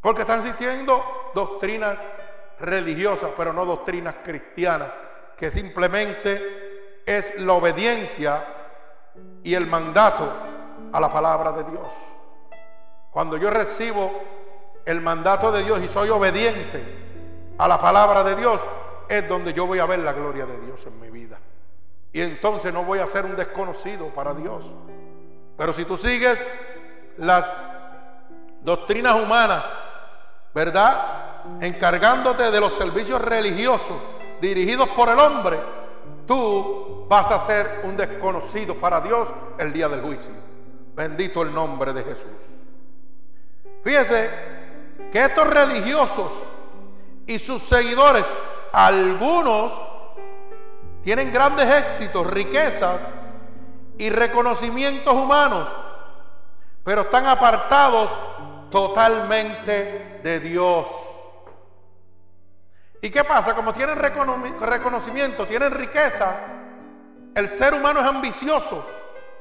Porque 0.00 0.20
están 0.20 0.40
existiendo 0.40 1.32
doctrinas 1.34 1.98
religiosas, 2.60 3.30
pero 3.36 3.52
no 3.52 3.64
doctrinas 3.64 4.16
cristianas, 4.22 4.88
que 5.36 5.50
simplemente 5.50 7.02
es 7.06 7.38
la 7.38 7.54
obediencia 7.54 8.44
y 9.42 9.54
el 9.54 9.66
mandato 9.66 10.32
a 10.92 11.00
la 11.00 11.12
palabra 11.12 11.52
de 11.52 11.64
Dios. 11.64 11.88
Cuando 13.10 13.36
yo 13.36 13.50
recibo 13.50 14.12
el 14.84 15.00
mandato 15.00 15.52
de 15.52 15.62
Dios 15.62 15.80
y 15.82 15.88
soy 15.88 16.08
obediente 16.08 16.82
a 17.58 17.68
la 17.68 17.80
palabra 17.80 18.24
de 18.24 18.36
Dios, 18.36 18.60
es 19.08 19.28
donde 19.28 19.52
yo 19.52 19.66
voy 19.66 19.78
a 19.78 19.86
ver 19.86 20.00
la 20.00 20.12
gloria 20.12 20.46
de 20.46 20.58
Dios 20.60 20.84
en 20.86 21.00
mi 21.00 21.10
vida. 21.10 21.38
Y 22.12 22.20
entonces 22.20 22.72
no 22.72 22.84
voy 22.84 23.00
a 23.00 23.06
ser 23.06 23.24
un 23.24 23.36
desconocido 23.36 24.08
para 24.08 24.34
Dios. 24.34 24.64
Pero 25.56 25.72
si 25.72 25.84
tú 25.84 25.96
sigues 25.96 26.44
las 27.18 27.52
doctrinas 28.62 29.20
humanas, 29.20 29.64
¿verdad? 30.54 31.60
Encargándote 31.60 32.50
de 32.50 32.60
los 32.60 32.72
servicios 32.74 33.20
religiosos 33.20 33.96
dirigidos 34.40 34.88
por 34.90 35.08
el 35.08 35.18
hombre, 35.18 35.58
tú 36.26 37.06
vas 37.08 37.30
a 37.30 37.38
ser 37.38 37.80
un 37.84 37.96
desconocido 37.96 38.74
para 38.76 39.00
Dios 39.00 39.28
el 39.58 39.72
día 39.72 39.88
del 39.88 40.02
juicio. 40.02 40.32
Bendito 40.94 41.42
el 41.42 41.52
nombre 41.52 41.92
de 41.92 42.02
Jesús. 42.02 42.44
Fíjese 43.82 44.30
que 45.12 45.24
estos 45.24 45.46
religiosos 45.46 46.32
y 47.26 47.38
sus 47.38 47.62
seguidores, 47.62 48.26
algunos 48.72 49.72
tienen 51.02 51.32
grandes 51.32 51.68
éxitos, 51.68 52.26
riquezas 52.26 53.00
y 53.98 54.08
reconocimientos 54.08 55.12
humanos, 55.14 55.68
pero 56.82 57.02
están 57.02 57.26
apartados 57.26 58.10
totalmente 58.70 60.20
de 60.22 60.40
Dios. 60.40 60.86
¿Y 63.04 63.10
qué 63.10 63.22
pasa? 63.22 63.54
Como 63.54 63.74
tienen 63.74 63.98
reconocimiento, 63.98 65.46
tienen 65.46 65.72
riqueza, 65.72 66.36
el 67.34 67.48
ser 67.48 67.74
humano 67.74 68.00
es 68.00 68.06
ambicioso 68.06 68.82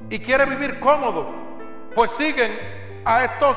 y 0.09 0.20
quiere 0.20 0.45
vivir 0.45 0.82
cómodo, 0.82 1.30
pues 1.95 2.11
siguen 2.11 2.59
a 3.05 3.24
estos 3.24 3.55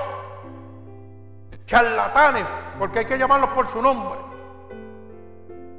charlatanes, 1.67 2.45
porque 2.79 3.01
hay 3.01 3.05
que 3.05 3.19
llamarlos 3.19 3.51
por 3.51 3.67
su 3.67 3.83
nombre. 3.83 4.21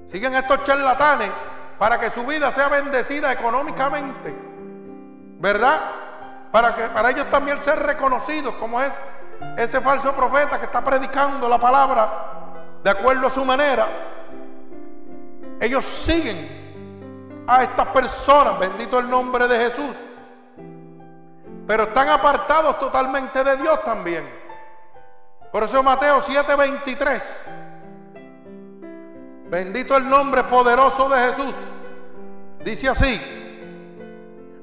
Siguen 0.07 0.35
estos 0.35 0.61
charlatanes 0.65 1.31
para 1.79 1.97
que 1.97 2.09
su 2.09 2.25
vida 2.25 2.51
sea 2.51 2.67
bendecida 2.67 3.31
económicamente, 3.31 4.35
¿verdad? 5.39 5.79
Para 6.51 6.75
que 6.75 6.83
para 6.89 7.11
ellos 7.11 7.29
también 7.29 7.61
ser 7.61 7.79
reconocidos 7.79 8.55
como 8.55 8.81
es 8.81 8.91
ese 9.55 9.79
falso 9.79 10.11
profeta 10.11 10.59
que 10.59 10.65
está 10.65 10.83
predicando 10.83 11.47
la 11.47 11.59
palabra 11.61 12.79
de 12.83 12.89
acuerdo 12.89 13.27
a 13.27 13.31
su 13.31 13.45
manera. 13.45 14.15
Ellos 15.59 15.85
siguen 15.85 17.45
a 17.47 17.63
estas 17.63 17.87
personas, 17.87 18.59
bendito 18.59 18.99
el 18.99 19.09
nombre 19.09 19.47
de 19.47 19.57
Jesús, 19.69 19.95
pero 21.65 21.83
están 21.83 22.09
apartados 22.09 22.79
totalmente 22.79 23.43
de 23.43 23.57
Dios 23.57 23.83
también. 23.83 24.29
Por 25.51 25.63
eso 25.63 25.81
Mateo 25.81 26.21
7:23. 26.21 27.23
Bendito 29.49 29.95
el 29.95 30.07
nombre 30.07 30.43
poderoso 30.43 31.07
de 31.09 31.19
Jesús. 31.29 31.55
Dice 32.63 32.89
así. 32.89 33.21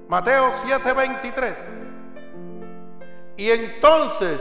Mateo 0.09 0.53
7:23. 0.55 1.59
Y 3.37 3.51
entonces 3.51 4.41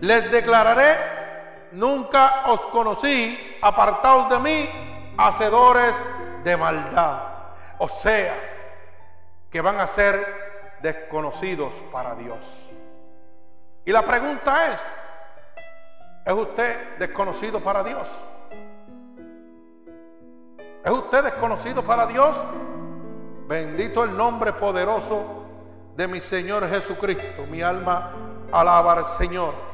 les 0.00 0.30
declararé, 0.30 1.19
nunca 1.72 2.44
os 2.46 2.60
conocí, 2.66 3.58
apartados 3.62 4.30
de 4.30 4.38
mí, 4.38 5.14
hacedores 5.16 5.96
de 6.44 6.56
maldad. 6.56 7.22
O 7.78 7.88
sea, 7.88 8.34
que 9.50 9.60
van 9.60 9.78
a 9.78 9.86
ser 9.86 10.76
desconocidos 10.82 11.72
para 11.92 12.14
Dios. 12.14 12.38
Y 13.84 13.92
la 13.92 14.02
pregunta 14.02 14.72
es, 14.72 14.86
¿es 16.24 16.32
usted 16.32 16.98
desconocido 16.98 17.60
para 17.60 17.82
Dios? 17.82 18.08
¿Es 20.84 20.90
usted 20.90 21.24
desconocido 21.24 21.84
para 21.84 22.06
Dios? 22.06 22.36
Bendito 23.46 24.04
el 24.04 24.16
nombre 24.16 24.52
poderoso 24.52 25.24
de 25.96 26.06
mi 26.08 26.20
Señor 26.20 26.68
Jesucristo. 26.68 27.46
Mi 27.46 27.62
alma 27.62 28.12
alaba 28.52 28.92
al 28.92 29.04
Señor. 29.06 29.69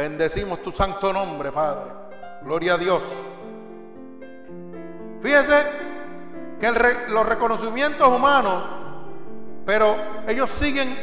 Bendecimos 0.00 0.62
tu 0.62 0.72
santo 0.72 1.12
nombre, 1.12 1.52
Padre. 1.52 1.90
Gloria 2.40 2.72
a 2.72 2.78
Dios. 2.78 3.02
Fíjese 5.20 5.62
que 6.58 6.72
los 7.08 7.26
reconocimientos 7.26 8.08
humanos, 8.08 8.64
pero 9.66 9.94
ellos 10.26 10.48
siguen 10.48 10.96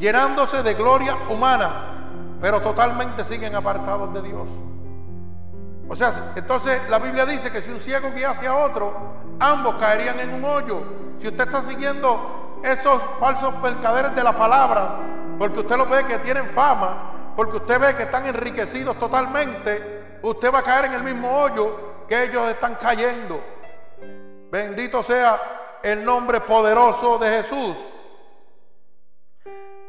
llenándose 0.00 0.64
de 0.64 0.74
gloria 0.74 1.16
humana, 1.30 2.08
pero 2.40 2.60
totalmente 2.60 3.22
siguen 3.22 3.54
apartados 3.54 4.12
de 4.12 4.22
Dios. 4.22 4.48
O 5.88 5.94
sea, 5.94 6.32
entonces 6.34 6.80
la 6.90 6.98
Biblia 6.98 7.24
dice 7.24 7.52
que 7.52 7.62
si 7.62 7.70
un 7.70 7.78
ciego 7.78 8.10
guiase 8.12 8.48
a 8.48 8.56
otro, 8.56 8.92
ambos 9.38 9.76
caerían 9.76 10.18
en 10.18 10.34
un 10.34 10.44
hoyo. 10.44 10.82
Si 11.20 11.28
usted 11.28 11.46
está 11.46 11.62
siguiendo 11.62 12.58
esos 12.64 13.00
falsos 13.20 13.56
mercaderes 13.62 14.16
de 14.16 14.24
la 14.24 14.36
palabra, 14.36 14.96
porque 15.38 15.60
usted 15.60 15.76
lo 15.76 15.86
ve 15.86 16.04
que 16.06 16.18
tienen 16.18 16.46
fama, 16.46 17.11
porque 17.36 17.56
usted 17.56 17.80
ve 17.80 17.96
que 17.96 18.04
están 18.04 18.26
enriquecidos 18.26 18.98
totalmente, 18.98 20.18
usted 20.22 20.52
va 20.52 20.60
a 20.60 20.62
caer 20.62 20.86
en 20.86 20.94
el 20.94 21.02
mismo 21.02 21.42
hoyo 21.42 22.06
que 22.08 22.24
ellos 22.24 22.48
están 22.48 22.74
cayendo. 22.76 23.40
Bendito 24.50 25.02
sea 25.02 25.78
el 25.82 26.04
nombre 26.04 26.40
poderoso 26.40 27.18
de 27.18 27.42
Jesús. 27.42 27.76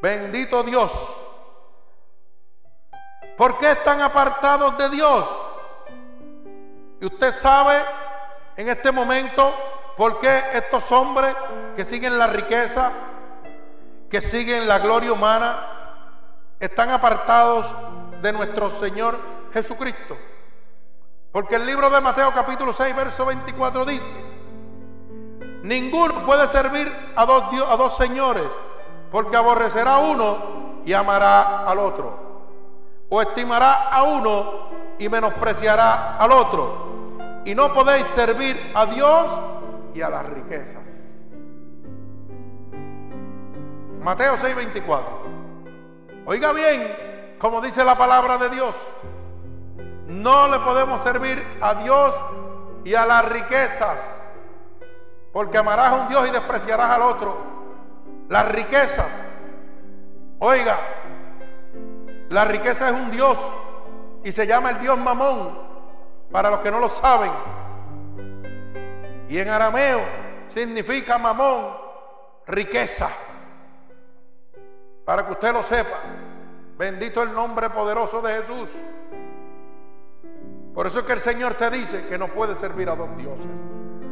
Bendito 0.02 0.64
Dios. 0.64 0.92
¿Por 3.38 3.58
qué 3.58 3.72
están 3.72 4.02
apartados 4.02 4.78
de 4.78 4.90
Dios? 4.90 5.26
Y 7.02 7.06
usted 7.06 7.32
sabe 7.32 7.82
en 8.56 8.70
este 8.70 8.92
momento 8.92 9.54
por 9.98 10.20
qué 10.20 10.44
estos 10.54 10.92
hombres 10.92 11.36
que 11.76 11.84
siguen 11.84 12.18
la 12.18 12.28
riqueza, 12.28 12.92
que 14.10 14.22
siguen 14.22 14.68
la 14.68 14.80
gloria 14.80 15.12
humana, 15.12 15.73
están 16.66 16.92
apartados 16.92 17.66
de 18.22 18.32
nuestro 18.32 18.70
Señor 18.70 19.18
Jesucristo. 19.54 20.18
Porque 21.32 21.56
el 21.56 21.66
libro 21.66 21.90
de 21.90 22.00
Mateo 22.00 22.32
capítulo 22.34 22.72
6, 22.72 22.96
verso 22.96 23.26
24 23.26 23.86
dice, 23.86 24.08
ninguno 25.64 26.26
puede 26.26 26.48
servir 26.48 26.92
a 27.16 27.26
dos, 27.26 27.44
a 27.68 27.76
dos 27.76 27.98
señores 27.98 28.48
porque 29.14 29.36
aborrecerá 29.36 29.96
a 29.96 30.00
uno 30.00 30.82
y 30.86 30.94
amará 30.94 31.68
al 31.68 31.78
otro. 31.78 32.18
O 33.10 33.22
estimará 33.22 33.90
a 33.90 34.02
uno 34.02 34.70
y 34.98 35.08
menospreciará 35.08 36.18
al 36.18 36.32
otro. 36.32 37.42
Y 37.46 37.54
no 37.54 37.72
podéis 37.76 38.08
servir 38.08 38.72
a 38.74 38.88
Dios 38.88 39.40
y 39.94 40.02
a 40.02 40.10
las 40.10 40.26
riquezas. 40.26 41.28
Mateo 44.02 44.36
6:24. 44.36 45.33
Oiga 46.26 46.54
bien, 46.54 47.36
como 47.40 47.60
dice 47.60 47.84
la 47.84 47.98
palabra 47.98 48.38
de 48.38 48.50
Dios, 48.50 48.76
no 50.08 50.48
le 50.48 50.60
podemos 50.60 51.02
servir 51.04 51.44
a 51.62 51.76
Dios 51.76 52.16
y 52.86 52.96
a 52.96 53.06
las 53.06 53.26
riquezas, 53.26 54.24
porque 55.34 55.58
amarás 55.58 55.88
a 55.88 55.96
un 55.96 56.08
Dios 56.08 56.28
y 56.28 56.32
despreciarás 56.32 56.90
al 56.92 57.02
otro 57.02 57.38
las 58.30 58.50
riquezas. 58.52 59.12
Oiga, 60.40 60.78
la 62.30 62.46
riqueza 62.46 62.88
es 62.88 62.94
un 62.94 63.12
Dios 63.12 63.38
y 64.24 64.32
se 64.32 64.48
llama 64.48 64.72
el 64.72 64.80
Dios 64.80 64.98
Mamón, 64.98 65.60
para 66.32 66.50
los 66.50 66.60
que 66.60 66.72
no 66.72 66.80
lo 66.80 66.90
saben. 66.90 67.32
Y 69.28 69.40
en 69.40 69.50
arameo 69.50 70.02
significa 70.54 71.18
mamón, 71.18 71.76
riqueza. 72.48 73.10
Para 75.06 75.26
que 75.26 75.34
usted 75.34 75.52
lo 75.52 75.64
sepa, 75.64 75.98
bendito 76.78 77.22
el 77.22 77.34
nombre 77.34 77.70
poderoso 77.70 78.22
de 78.22 78.42
Jesús. 78.42 78.70
Por 80.74 80.88
eso 80.88 81.00
es 81.00 81.06
que 81.06 81.14
el 81.14 81.20
Señor 81.20 81.54
te 81.56 81.70
dice 81.70 82.08
que 82.08 82.18
no 82.18 82.30
puede 82.30 82.56
servir 82.56 82.90
a 82.90 82.96
dos 82.96 83.16
dioses. 83.18 83.46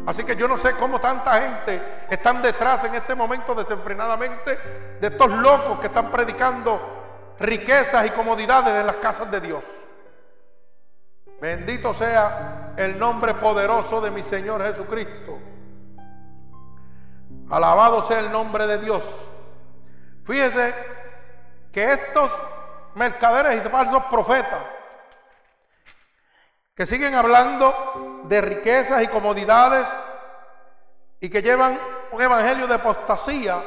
Así 0.05 0.23
que 0.23 0.35
yo 0.35 0.47
no 0.47 0.57
sé 0.57 0.73
cómo 0.73 0.99
tanta 0.99 1.39
gente 1.39 1.81
están 2.09 2.41
detrás 2.41 2.83
en 2.83 2.95
este 2.95 3.15
momento 3.15 3.53
desenfrenadamente 3.53 4.57
de 4.99 5.07
estos 5.07 5.29
locos 5.29 5.79
que 5.79 5.87
están 5.87 6.11
predicando 6.11 6.79
riquezas 7.39 8.05
y 8.05 8.09
comodidades 8.09 8.73
en 8.73 8.87
las 8.87 8.95
casas 8.97 9.29
de 9.31 9.41
Dios. 9.41 9.63
Bendito 11.39 11.93
sea 11.93 12.73
el 12.77 12.99
nombre 12.99 13.33
poderoso 13.35 14.01
de 14.01 14.11
mi 14.11 14.21
Señor 14.21 14.63
Jesucristo. 14.63 15.39
Alabado 17.49 18.03
sea 18.07 18.19
el 18.19 18.31
nombre 18.31 18.67
de 18.67 18.77
Dios. 18.79 19.03
Fíjese 20.25 20.73
que 21.71 21.91
estos 21.91 22.31
mercaderes 22.95 23.65
y 23.65 23.69
falsos 23.69 24.03
profetas 24.05 24.61
que 26.75 26.85
siguen 26.85 27.15
hablando 27.15 28.21
de 28.25 28.41
riquezas 28.41 29.03
y 29.03 29.07
comodidades 29.07 29.87
y 31.19 31.29
que 31.29 31.41
llevan 31.41 31.79
un 32.11 32.21
evangelio 32.21 32.67
de 32.67 32.75
apostasía, 32.75 33.61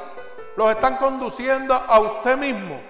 los 0.57 0.71
están 0.71 0.97
conduciendo 0.97 1.75
a 1.75 2.01
usted 2.01 2.37
mismo 2.37 2.81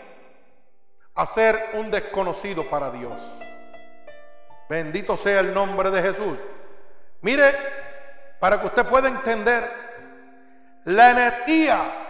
a 1.15 1.27
ser 1.27 1.71
un 1.75 1.91
desconocido 1.91 2.69
para 2.69 2.91
Dios. 2.91 3.21
Bendito 4.69 5.17
sea 5.17 5.41
el 5.41 5.53
nombre 5.53 5.91
de 5.91 6.03
Jesús. 6.03 6.39
Mire, 7.21 7.55
para 8.41 8.61
que 8.61 8.67
usted 8.67 8.87
pueda 8.87 9.09
entender 9.09 9.71
la 10.85 11.11
energía 11.11 12.04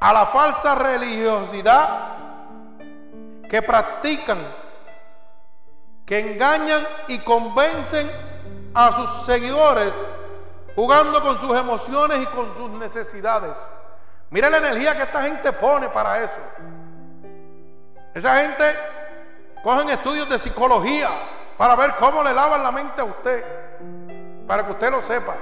a 0.00 0.12
la 0.12 0.26
falsa 0.26 0.74
religiosidad 0.74 2.16
que 3.48 3.62
practican 3.62 4.38
que 6.08 6.20
engañan 6.20 6.86
y 7.08 7.18
convencen 7.18 8.10
a 8.74 8.92
sus 8.92 9.26
seguidores 9.26 9.92
jugando 10.74 11.20
con 11.20 11.38
sus 11.38 11.54
emociones 11.54 12.20
y 12.20 12.26
con 12.26 12.54
sus 12.54 12.70
necesidades. 12.70 13.58
Mira 14.30 14.48
la 14.48 14.56
energía 14.56 14.96
que 14.96 15.02
esta 15.02 15.22
gente 15.22 15.52
pone 15.52 15.90
para 15.90 16.24
eso. 16.24 16.40
Esa 18.14 18.40
gente 18.40 18.76
cogen 19.62 19.90
estudios 19.90 20.28
de 20.30 20.38
psicología 20.38 21.10
para 21.58 21.76
ver 21.76 21.94
cómo 21.98 22.22
le 22.22 22.32
lavan 22.32 22.62
la 22.62 22.72
mente 22.72 23.02
a 23.02 23.04
usted, 23.04 23.44
para 24.46 24.64
que 24.64 24.72
usted 24.72 24.90
lo 24.90 25.02
sepa. 25.02 25.34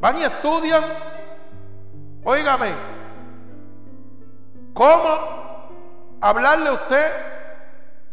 Van 0.00 0.18
y 0.18 0.24
estudian, 0.24 0.84
óigame, 2.26 2.74
cómo 4.74 6.18
hablarle 6.20 6.68
a 6.68 6.72
usted 6.72 7.12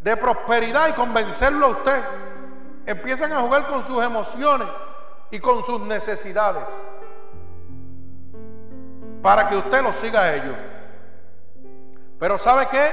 de 0.02 0.16
prosperidad 0.16 0.90
y 0.90 0.94
convencerlo 0.94 1.66
a 1.66 1.70
usted. 1.70 2.04
Empiezan 2.86 3.34
a 3.34 3.40
jugar 3.40 3.66
con 3.68 3.84
sus 3.84 4.04
emociones 4.04 4.68
y 5.32 5.40
con 5.40 5.64
sus 5.64 5.82
necesidades 5.82 6.64
para 9.24 9.50
que 9.50 9.56
usted 9.56 9.82
lo 9.82 9.94
siga 9.94 10.22
a 10.22 10.36
ellos. 10.36 10.56
Pero 12.20 12.38
¿sabe 12.38 12.68
qué? 12.68 12.92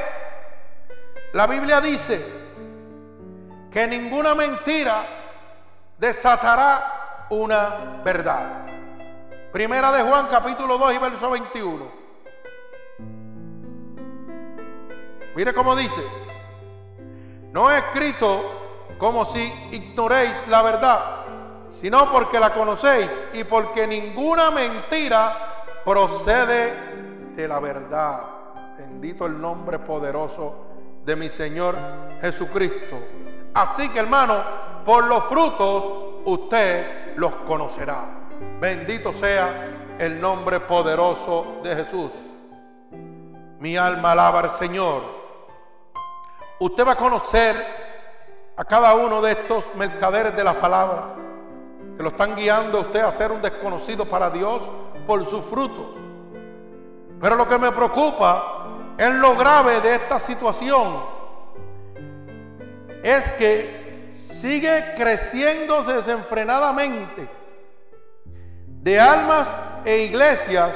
La 1.35 1.47
Biblia 1.47 1.83
dice 1.83 2.25
que 3.71 3.87
ninguna 3.87 4.35
mentira 4.35 5.05
desatará 5.99 7.27
una 7.29 8.01
verdad. 8.03 8.80
Primera 9.53 9.91
de 9.91 10.03
Juan 10.03 10.29
capítulo 10.31 10.79
2 10.79 10.95
y 10.95 10.99
verso 10.99 11.31
21. 11.31 11.85
Mire 15.35 15.53
cómo 15.55 15.75
dice. 15.75 16.01
No 17.53 17.69
he 17.69 17.79
escrito 17.79 18.45
como 18.99 19.27
si 19.27 19.53
ignoréis 19.73 20.47
la 20.47 20.63
verdad, 20.63 21.01
sino 21.73 22.13
porque 22.13 22.39
la 22.39 22.55
conocéis 22.55 23.11
y 23.33 23.43
porque 23.43 23.89
ninguna 23.89 24.53
mentira 24.53 25.65
procede 25.85 27.35
de 27.35 27.49
la 27.49 27.59
verdad. 27.59 28.23
Bendito 28.79 29.27
el 29.27 29.41
nombre 29.41 29.81
poderoso 29.81 30.55
de 31.05 31.17
mi 31.17 31.29
Señor 31.29 31.77
Jesucristo. 32.21 33.01
Así 33.53 33.89
que 33.89 33.99
hermano, 33.99 34.37
por 34.85 35.05
los 35.05 35.25
frutos 35.25 36.23
usted 36.25 37.17
los 37.17 37.35
conocerá. 37.47 38.20
Bendito 38.61 39.13
sea 39.13 39.69
el 39.99 40.21
nombre 40.21 40.61
poderoso 40.61 41.61
de 41.63 41.77
Jesús. 41.77 42.11
Mi 43.59 43.77
alma 43.77 44.13
alaba 44.13 44.41
al 44.41 44.51
Señor 44.51 45.21
usted 46.61 46.87
va 46.87 46.93
a 46.93 46.97
conocer 46.97 47.57
a 48.57 48.65
cada 48.65 48.95
uno 48.95 49.21
de 49.23 49.33
estos 49.33 49.65
mercaderes 49.75 50.37
de 50.37 50.45
la 50.45 50.61
palabra 50.61 51.15
que 51.97 52.03
lo 52.03 52.11
están 52.11 52.37
guiando 52.37 52.79
a 52.79 52.81
usted 52.83 53.01
a 53.01 53.13
ser 53.13 53.33
un 53.33 53.43
desconocido 53.43 54.05
para 54.07 54.31
Dios 54.31 54.63
por 55.07 55.25
su 55.27 55.43
fruto. 55.43 55.95
Pero 57.21 57.37
lo 57.37 57.49
que 57.49 57.59
me 57.59 57.73
preocupa 57.73 58.67
es 58.97 59.15
lo 59.15 59.37
grave 59.37 59.81
de 59.81 59.95
esta 59.95 60.19
situación. 60.19 61.03
Es 63.03 63.31
que 63.33 64.13
sigue 64.15 64.95
creciendo 64.97 65.83
desenfrenadamente 65.83 67.40
de 68.83 68.99
almas 68.99 69.49
e 69.85 69.99
iglesias 69.99 70.75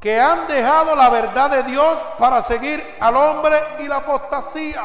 que 0.00 0.20
han 0.20 0.46
dejado 0.46 0.94
la 0.94 1.08
verdad 1.10 1.50
de 1.50 1.62
Dios 1.64 1.98
para 2.18 2.42
seguir 2.42 2.82
al 3.00 3.16
hombre 3.16 3.60
y 3.80 3.88
la 3.88 3.96
apostasía. 3.96 4.82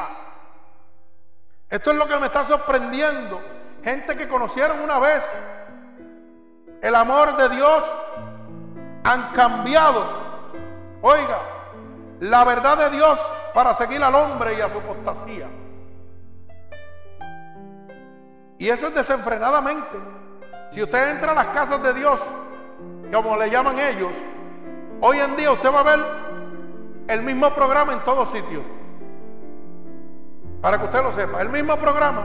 Esto 1.69 1.91
es 1.91 1.97
lo 1.97 2.07
que 2.07 2.17
me 2.17 2.27
está 2.27 2.43
sorprendiendo. 2.43 3.39
Gente 3.83 4.15
que 4.15 4.27
conocieron 4.27 4.79
una 4.79 4.97
vez 4.99 5.29
el 6.81 6.95
amor 6.95 7.35
de 7.35 7.49
Dios 7.49 7.83
han 9.03 9.31
cambiado. 9.33 10.03
Oiga, 11.01 11.41
la 12.21 12.43
verdad 12.45 12.77
de 12.77 12.89
Dios 12.89 13.19
para 13.53 13.73
seguir 13.73 14.03
al 14.03 14.15
hombre 14.15 14.57
y 14.57 14.61
a 14.61 14.69
su 14.69 14.77
apostasía. 14.77 15.47
Y 18.57 18.69
eso 18.69 18.87
es 18.87 18.95
desenfrenadamente. 18.95 20.18
Si 20.71 20.83
usted 20.83 21.11
entra 21.11 21.31
a 21.31 21.35
las 21.35 21.47
casas 21.47 21.81
de 21.81 21.93
Dios, 21.93 22.19
como 23.11 23.35
le 23.37 23.49
llaman 23.49 23.79
ellos, 23.79 24.11
Hoy 25.01 25.17
en 25.17 25.37
día 25.37 25.51
usted 25.51 25.73
va 25.73 25.79
a 25.79 25.83
ver 25.83 25.99
el 27.07 27.21
mismo 27.21 27.49
programa 27.51 27.93
en 27.93 28.03
todos 28.03 28.29
sitios. 28.31 28.63
Para 30.61 30.77
que 30.77 30.85
usted 30.85 31.01
lo 31.01 31.13
sepa, 31.13 31.41
el 31.41 31.49
mismo 31.49 31.77
programa. 31.77 32.23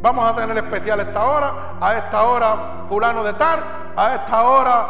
Vamos 0.00 0.24
a 0.24 0.36
tener 0.36 0.56
especial 0.56 1.00
a 1.00 1.02
esta 1.02 1.24
hora, 1.26 1.54
a 1.80 1.96
esta 1.96 2.22
hora 2.22 2.56
fulano 2.88 3.24
de 3.24 3.32
tal, 3.32 3.58
a 3.96 4.14
esta 4.14 4.42
hora 4.42 4.86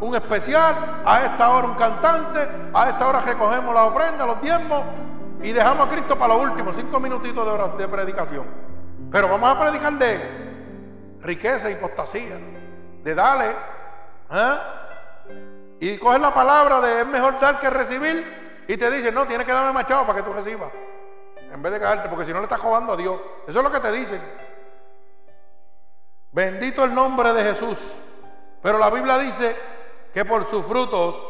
un 0.00 0.14
especial, 0.14 1.02
a 1.04 1.24
esta 1.24 1.50
hora 1.50 1.66
un 1.66 1.74
cantante, 1.74 2.48
a 2.72 2.88
esta 2.90 3.08
hora 3.08 3.20
recogemos 3.20 3.74
la 3.74 3.84
ofrenda, 3.86 4.24
los 4.24 4.40
diezmos 4.40 4.82
y 5.42 5.50
dejamos 5.50 5.88
a 5.88 5.90
Cristo 5.90 6.16
para 6.16 6.34
los 6.34 6.44
últimos 6.44 6.76
cinco 6.76 7.00
minutitos 7.00 7.44
de, 7.44 7.50
hora 7.50 7.68
de 7.68 7.88
predicación. 7.88 8.44
Pero 9.10 9.28
vamos 9.28 9.48
a 9.48 9.60
predicar 9.60 9.94
de 9.94 10.47
riqueza 11.28 11.70
y 11.70 11.74
postasía, 11.74 12.38
de 13.04 13.14
darle, 13.14 13.50
¿eh? 14.30 14.58
Y 15.80 15.98
coges 15.98 16.20
la 16.20 16.32
palabra 16.32 16.80
de 16.80 17.02
es 17.02 17.06
mejor 17.06 17.38
dar 17.38 17.60
que 17.60 17.68
recibir 17.68 18.64
y 18.66 18.76
te 18.76 18.90
dice, 18.90 19.12
no, 19.12 19.26
tienes 19.26 19.46
que 19.46 19.52
darme 19.52 19.72
machado 19.72 20.06
para 20.06 20.18
que 20.18 20.24
tú 20.24 20.32
recibas. 20.32 20.70
En 21.52 21.62
vez 21.62 21.72
de 21.72 21.78
caerte, 21.78 22.08
porque 22.08 22.24
si 22.24 22.32
no 22.32 22.38
le 22.38 22.44
estás 22.44 22.60
jugando 22.60 22.94
a 22.94 22.96
Dios. 22.96 23.20
Eso 23.46 23.58
es 23.58 23.64
lo 23.64 23.70
que 23.70 23.80
te 23.80 23.92
dicen. 23.92 24.20
Bendito 26.32 26.84
el 26.84 26.94
nombre 26.94 27.32
de 27.32 27.42
Jesús. 27.42 27.78
Pero 28.62 28.78
la 28.78 28.90
Biblia 28.90 29.18
dice 29.18 29.54
que 30.12 30.24
por 30.24 30.48
sus 30.48 30.64
frutos 30.66 31.22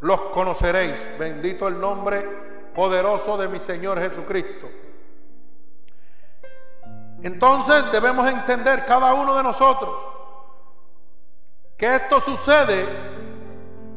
los 0.00 0.20
conoceréis. 0.32 1.08
Bendito 1.18 1.68
el 1.68 1.80
nombre 1.80 2.26
poderoso 2.74 3.36
de 3.36 3.48
mi 3.48 3.60
Señor 3.60 4.00
Jesucristo. 4.00 4.68
Entonces 7.22 7.90
debemos 7.92 8.28
entender 8.30 8.84
cada 8.86 9.14
uno 9.14 9.36
de 9.36 9.42
nosotros 9.42 9.90
que 11.76 11.96
esto 11.96 12.20
sucede 12.20 12.86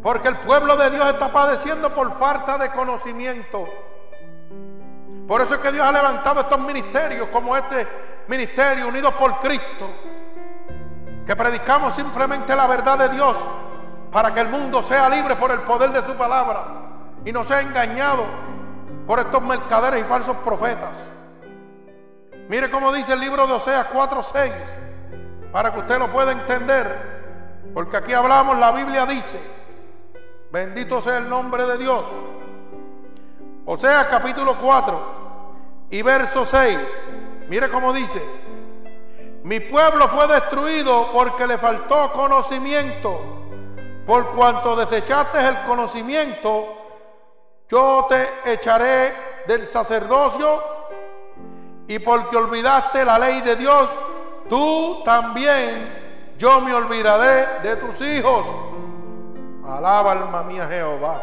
porque 0.02 0.28
el 0.28 0.38
pueblo 0.38 0.76
de 0.78 0.92
Dios 0.92 1.08
está 1.08 1.32
padeciendo 1.32 1.94
por 1.94 2.18
falta 2.20 2.58
de 2.58 2.72
conocimiento. 2.72 3.68
Por 5.28 5.42
eso 5.42 5.56
es 5.56 5.60
que 5.60 5.72
Dios 5.72 5.86
ha 5.86 5.92
levantado 5.92 6.42
estos 6.42 6.60
ministerios 6.60 7.28
como 7.30 7.58
este 7.58 7.88
ministerio 8.28 8.88
unidos 8.88 9.14
por 9.16 9.40
Cristo. 9.40 9.90
Que 11.26 11.36
predicamos 11.36 11.96
simplemente 11.96 12.56
la 12.56 12.68
verdad 12.68 13.00
de 13.00 13.10
Dios 13.10 13.36
para 14.12 14.32
que 14.32 14.42
el 14.42 14.50
mundo 14.50 14.84
sea 14.84 15.10
libre 15.10 15.36
por 15.36 15.50
el 15.52 15.62
poder 15.62 15.92
de 15.92 16.04
su 16.04 16.14
palabra 16.14 16.64
y 17.26 17.32
no 17.32 17.44
sea 17.44 17.62
engañado 17.62 18.24
por 19.08 19.20
estos 19.20 19.42
mercaderes 19.42 20.02
y 20.02 20.04
falsos 20.04 20.38
profetas. 20.38 21.15
Mire 22.48 22.70
cómo 22.70 22.92
dice 22.92 23.14
el 23.14 23.20
libro 23.20 23.48
de 23.48 23.54
Oseas 23.54 23.88
4:6, 23.92 24.54
para 25.52 25.74
que 25.74 25.80
usted 25.80 25.98
lo 25.98 26.12
pueda 26.12 26.32
entender. 26.32 27.16
Porque 27.74 27.98
aquí 27.98 28.14
hablamos, 28.14 28.58
la 28.58 28.72
Biblia 28.72 29.06
dice, 29.06 29.40
bendito 30.52 31.02
sea 31.02 31.18
el 31.18 31.28
nombre 31.28 31.66
de 31.66 31.78
Dios. 31.78 32.04
Oseas 33.66 34.06
capítulo 34.06 34.58
4 34.62 35.16
y 35.90 36.02
verso 36.04 36.46
6. 36.46 36.80
Mire 37.48 37.70
cómo 37.70 37.92
dice, 37.92 38.22
mi 39.44 39.60
pueblo 39.60 40.08
fue 40.08 40.28
destruido 40.28 41.12
porque 41.12 41.48
le 41.48 41.58
faltó 41.58 42.12
conocimiento. 42.12 43.20
Por 44.06 44.36
cuanto 44.36 44.76
desechaste 44.76 45.40
el 45.48 45.64
conocimiento, 45.64 46.78
yo 47.68 48.06
te 48.08 48.54
echaré 48.54 49.14
del 49.48 49.66
sacerdocio 49.66 50.75
y 51.88 52.00
porque 52.00 52.36
olvidaste 52.36 53.06
la 53.06 53.20
ley 53.20 53.42
de 53.42 53.56
Dios, 53.56 53.90
tú 54.50 55.02
también 55.04 56.34
yo 56.38 56.62
me 56.62 56.74
olvidaré 56.74 57.62
de 57.62 57.76
tus 57.78 58.02
hijos. 58.02 58.46
Alaba 59.68 60.12
alma 60.12 60.44
mía 60.44 60.68
Jehová. 60.68 61.22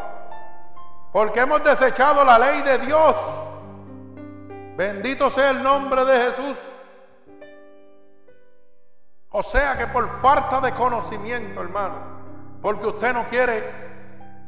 Porque 1.13 1.41
hemos 1.41 1.63
desechado 1.63 2.25
la 2.25 2.39
ley 2.39 2.63
de 2.63 2.79
Dios. 2.79 3.17
Bendito 4.77 5.29
sea 5.31 5.51
el 5.51 5.63
nombre 5.63 6.05
de 6.05 6.31
Jesús. 6.31 6.57
O 9.31 9.43
sea 9.43 9.77
que 9.77 9.87
por 9.87 10.21
falta 10.21 10.61
de 10.61 10.73
conocimiento, 10.73 11.61
hermano, 11.61 11.95
porque 12.61 12.87
usted 12.87 13.15
no 13.15 13.25
quiere 13.25 13.65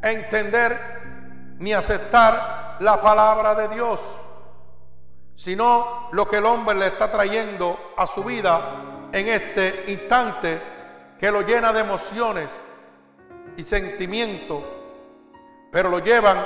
entender 0.03 1.57
ni 1.59 1.73
aceptar 1.73 2.77
la 2.81 3.01
palabra 3.01 3.55
de 3.55 3.69
Dios, 3.69 4.01
sino 5.37 6.09
lo 6.13 6.29
que 6.29 6.37
el 6.37 6.47
hombre 6.47 6.77
le 6.77 6.87
está 6.89 7.11
trayendo 7.11 7.93
a 7.97 8.07
su 8.07 8.23
vida 8.23 9.09
en 9.13 9.29
este 9.29 9.85
instante 9.89 10.61
que 11.19 11.31
lo 11.31 11.43
llena 11.43 11.73
de 11.73 11.81
emociones 11.81 12.49
y 13.57 13.65
sentimientos, 13.65 14.63
pero 15.71 15.89
lo 15.89 16.01
llevan 16.01 16.45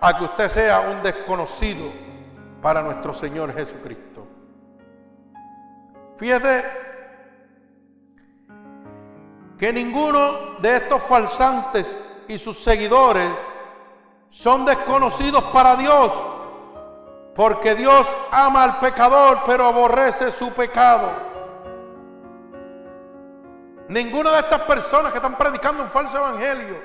a 0.00 0.18
que 0.18 0.24
usted 0.24 0.48
sea 0.48 0.80
un 0.80 1.02
desconocido 1.02 1.90
para 2.60 2.82
nuestro 2.82 3.12
Señor 3.12 3.52
Jesucristo. 3.54 4.26
Fíjese 6.18 6.64
que 9.58 9.72
ninguno 9.72 10.58
de 10.60 10.76
estos 10.76 11.02
falsantes 11.02 12.00
y 12.28 12.38
sus 12.38 12.62
seguidores 12.62 13.30
son 14.30 14.64
desconocidos 14.64 15.44
para 15.52 15.76
Dios, 15.76 16.12
porque 17.34 17.74
Dios 17.74 18.06
ama 18.30 18.62
al 18.62 18.78
pecador, 18.78 19.40
pero 19.46 19.64
aborrece 19.64 20.30
su 20.30 20.52
pecado. 20.52 21.10
Ninguna 23.88 24.30
de 24.32 24.38
estas 24.40 24.60
personas 24.62 25.12
que 25.12 25.18
están 25.18 25.36
predicando 25.36 25.82
un 25.82 25.88
falso 25.88 26.16
evangelio, 26.16 26.76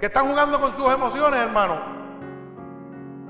que 0.00 0.06
están 0.06 0.26
jugando 0.26 0.58
con 0.58 0.72
sus 0.72 0.90
emociones, 0.92 1.40
hermano, 1.40 1.76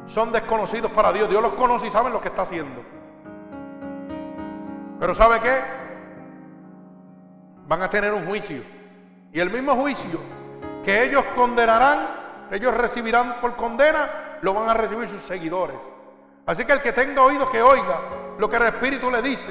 son 0.07 0.33
desconocidos 0.33 0.91
para 0.93 1.13
Dios. 1.13 1.29
Dios 1.29 1.43
los 1.43 1.53
conoce 1.55 1.89
y 1.89 1.91
sabe 1.91 2.11
lo 2.11 2.21
que 2.21 2.29
está 2.29 2.43
haciendo. 2.43 2.81
Pero 5.01 5.15
¿sabe 5.15 5.41
qué? 5.41 5.61
Van 7.67 7.83
a 7.83 7.91
tener 7.91 8.13
un 8.13 8.25
juicio. 8.25 8.63
Y 9.33 9.41
el 9.41 9.51
mismo 9.51 9.75
juicio 9.75 10.19
que 10.85 11.05
ellos 11.05 11.25
condenarán, 11.35 12.07
ellos 12.51 12.73
recibirán 12.75 13.41
por 13.41 13.57
condena, 13.57 14.39
lo 14.41 14.55
van 14.55 14.71
a 14.71 14.75
recibir 14.75 15.09
sus 15.09 15.21
seguidores. 15.21 15.77
Así 16.49 16.65
que 16.65 16.73
el 16.73 16.81
que 16.81 16.93
tenga 16.93 17.21
oído 17.21 17.47
que 17.51 17.61
oiga 17.61 18.01
lo 18.39 18.49
que 18.49 18.57
el 18.57 18.63
Espíritu 18.63 19.11
le 19.11 19.21
dice 19.21 19.51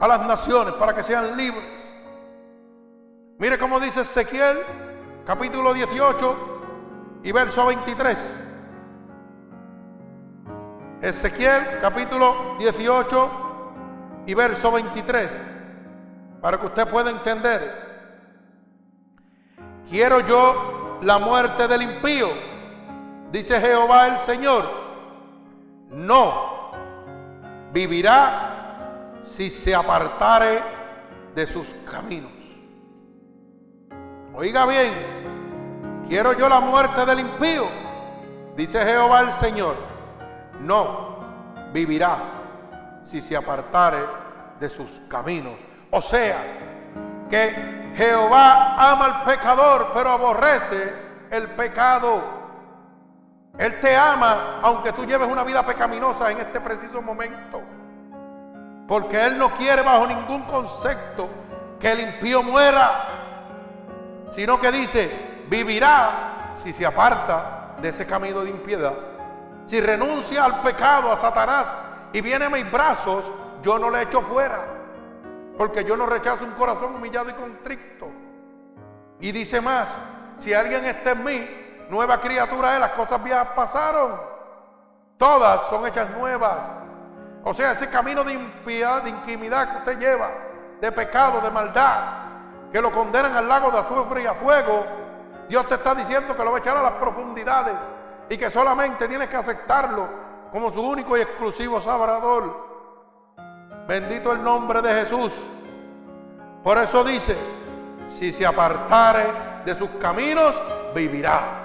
a 0.00 0.08
las 0.08 0.26
naciones 0.26 0.72
para 0.74 0.94
que 0.94 1.02
sean 1.02 1.36
libres. 1.36 1.92
Mire 3.38 3.58
cómo 3.58 3.78
dice 3.78 4.00
Ezequiel, 4.00 4.60
capítulo 5.26 5.74
18 5.74 7.20
y 7.24 7.32
verso 7.32 7.66
23. 7.66 8.40
Ezequiel, 11.02 11.78
capítulo 11.82 12.56
18 12.58 13.30
y 14.24 14.32
verso 14.32 14.72
23, 14.72 15.42
para 16.40 16.58
que 16.58 16.66
usted 16.68 16.88
pueda 16.88 17.10
entender. 17.10 17.92
Quiero 19.90 20.20
yo 20.20 21.00
la 21.02 21.18
muerte 21.18 21.68
del 21.68 21.82
impío, 21.82 22.28
dice 23.30 23.60
Jehová 23.60 24.08
el 24.08 24.16
Señor. 24.16 24.81
No 25.92 26.72
vivirá 27.72 29.20
si 29.22 29.50
se 29.50 29.74
apartare 29.74 30.62
de 31.34 31.46
sus 31.46 31.74
caminos. 31.90 32.32
Oiga 34.34 34.64
bien, 34.66 36.04
quiero 36.08 36.32
yo 36.32 36.48
la 36.48 36.60
muerte 36.60 37.04
del 37.04 37.20
impío, 37.20 37.68
dice 38.56 38.82
Jehová 38.84 39.20
el 39.20 39.32
Señor. 39.32 39.76
No 40.60 41.18
vivirá 41.72 42.18
si 43.02 43.20
se 43.20 43.36
apartare 43.36 43.98
de 44.58 44.68
sus 44.68 45.00
caminos. 45.08 45.54
O 45.90 46.00
sea, 46.00 46.38
que 47.28 47.92
Jehová 47.94 48.90
ama 48.90 49.04
al 49.04 49.24
pecador, 49.24 49.90
pero 49.92 50.10
aborrece 50.10 50.94
el 51.30 51.48
pecado. 51.48 52.41
Él 53.58 53.80
te 53.80 53.94
ama 53.94 54.60
aunque 54.62 54.92
tú 54.92 55.04
lleves 55.04 55.28
una 55.28 55.44
vida 55.44 55.64
pecaminosa 55.64 56.30
en 56.30 56.40
este 56.40 56.60
preciso 56.60 57.02
momento. 57.02 57.60
Porque 58.88 59.24
Él 59.24 59.38
no 59.38 59.52
quiere 59.54 59.82
bajo 59.82 60.06
ningún 60.06 60.42
concepto 60.42 61.28
que 61.78 61.92
el 61.92 62.00
impío 62.00 62.42
muera, 62.42 63.08
sino 64.30 64.60
que 64.60 64.72
dice, 64.72 65.44
vivirá 65.48 66.52
si 66.54 66.72
se 66.72 66.86
aparta 66.86 67.74
de 67.80 67.88
ese 67.88 68.06
camino 68.06 68.42
de 68.42 68.50
impiedad. 68.50 68.94
Si 69.66 69.80
renuncia 69.80 70.44
al 70.44 70.60
pecado, 70.62 71.12
a 71.12 71.16
Satanás, 71.16 71.74
y 72.12 72.20
viene 72.20 72.46
a 72.46 72.50
mis 72.50 72.70
brazos, 72.70 73.30
yo 73.62 73.78
no 73.78 73.90
le 73.90 74.02
echo 74.02 74.20
fuera. 74.22 74.64
Porque 75.56 75.84
yo 75.84 75.96
no 75.96 76.06
rechazo 76.06 76.44
un 76.44 76.52
corazón 76.52 76.94
humillado 76.94 77.30
y 77.30 77.34
contrito. 77.34 78.08
Y 79.20 79.32
dice 79.32 79.60
más, 79.60 79.88
si 80.38 80.52
alguien 80.52 80.84
está 80.84 81.12
en 81.12 81.24
mí, 81.24 81.61
nueva 81.88 82.20
criatura 82.20 82.74
es, 82.74 82.80
las 82.80 82.92
cosas 82.92 83.22
viejas 83.22 83.48
pasaron. 83.54 84.20
Todas 85.16 85.62
son 85.68 85.86
hechas 85.86 86.10
nuevas. 86.10 86.74
O 87.44 87.52
sea, 87.54 87.72
ese 87.72 87.88
camino 87.88 88.24
de 88.24 88.34
impiedad, 88.34 89.02
de 89.02 89.10
intimidad 89.10 89.70
que 89.70 89.78
usted 89.78 89.98
lleva, 89.98 90.30
de 90.80 90.92
pecado, 90.92 91.40
de 91.40 91.50
maldad, 91.50 91.98
que 92.72 92.80
lo 92.80 92.90
condenan 92.92 93.36
al 93.36 93.48
lago 93.48 93.70
de 93.70 93.78
azufre 93.78 94.22
y 94.22 94.26
a 94.26 94.34
fuego, 94.34 94.84
Dios 95.48 95.66
te 95.66 95.74
está 95.74 95.94
diciendo 95.94 96.36
que 96.36 96.44
lo 96.44 96.52
va 96.52 96.58
a 96.58 96.60
echar 96.60 96.76
a 96.76 96.82
las 96.82 96.92
profundidades 96.92 97.74
y 98.28 98.36
que 98.36 98.48
solamente 98.48 99.08
tienes 99.08 99.28
que 99.28 99.36
aceptarlo 99.36 100.08
como 100.50 100.72
su 100.72 100.80
único 100.80 101.16
y 101.16 101.20
exclusivo 101.20 101.80
salvador. 101.80 102.72
Bendito 103.86 104.32
el 104.32 104.42
nombre 104.42 104.80
de 104.80 105.02
Jesús. 105.02 105.32
Por 106.62 106.78
eso 106.78 107.02
dice, 107.02 107.36
si 108.08 108.32
se 108.32 108.46
apartare 108.46 109.26
de 109.64 109.74
sus 109.74 109.90
caminos, 110.00 110.60
vivirá. 110.94 111.61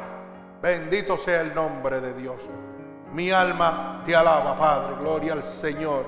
Bendito 0.62 1.18
sea 1.18 1.42
el 1.42 1.54
nombre 1.54 2.02
de 2.02 2.14
Dios. 2.14 2.42
Mi 3.14 3.32
alma 3.32 4.02
te 4.06 4.16
alaba, 4.16 4.58
Padre. 4.58 4.96
Gloria 5.00 5.34
al 5.34 5.44
Señor. 5.44 6.06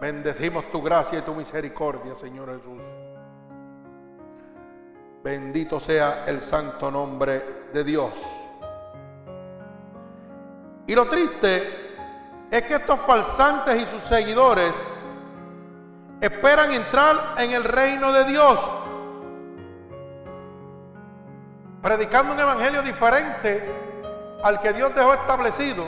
Bendecimos 0.00 0.70
tu 0.70 0.82
gracia 0.82 1.18
y 1.18 1.22
tu 1.22 1.34
misericordia, 1.34 2.14
Señor 2.14 2.54
Jesús. 2.56 2.82
Bendito 5.22 5.80
sea 5.80 6.24
el 6.26 6.40
santo 6.40 6.90
nombre 6.90 7.66
de 7.72 7.82
Dios. 7.82 8.12
Y 10.86 10.94
lo 10.94 11.08
triste 11.08 11.86
es 12.50 12.62
que 12.62 12.74
estos 12.74 13.00
falsantes 13.00 13.82
y 13.82 13.86
sus 13.86 14.02
seguidores 14.02 14.72
esperan 16.20 16.72
entrar 16.72 17.34
en 17.38 17.52
el 17.52 17.64
reino 17.64 18.12
de 18.12 18.24
Dios, 18.24 18.60
predicando 21.86 22.32
un 22.32 22.40
evangelio 22.40 22.82
diferente 22.82 23.62
al 24.42 24.58
que 24.58 24.72
Dios 24.72 24.92
dejó 24.92 25.14
establecido. 25.14 25.86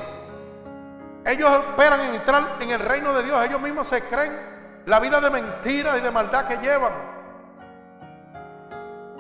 Ellos 1.24 1.50
esperan 1.50 2.14
entrar 2.14 2.54
en 2.60 2.70
el 2.70 2.78
reino 2.78 3.12
de 3.14 3.24
Dios, 3.24 3.44
ellos 3.44 3.60
mismos 3.60 3.88
se 3.88 4.02
creen 4.02 4.38
la 4.86 5.00
vida 5.00 5.20
de 5.20 5.28
mentira 5.28 5.98
y 5.98 6.00
de 6.00 6.10
maldad 6.12 6.46
que 6.46 6.58
llevan. 6.58 6.92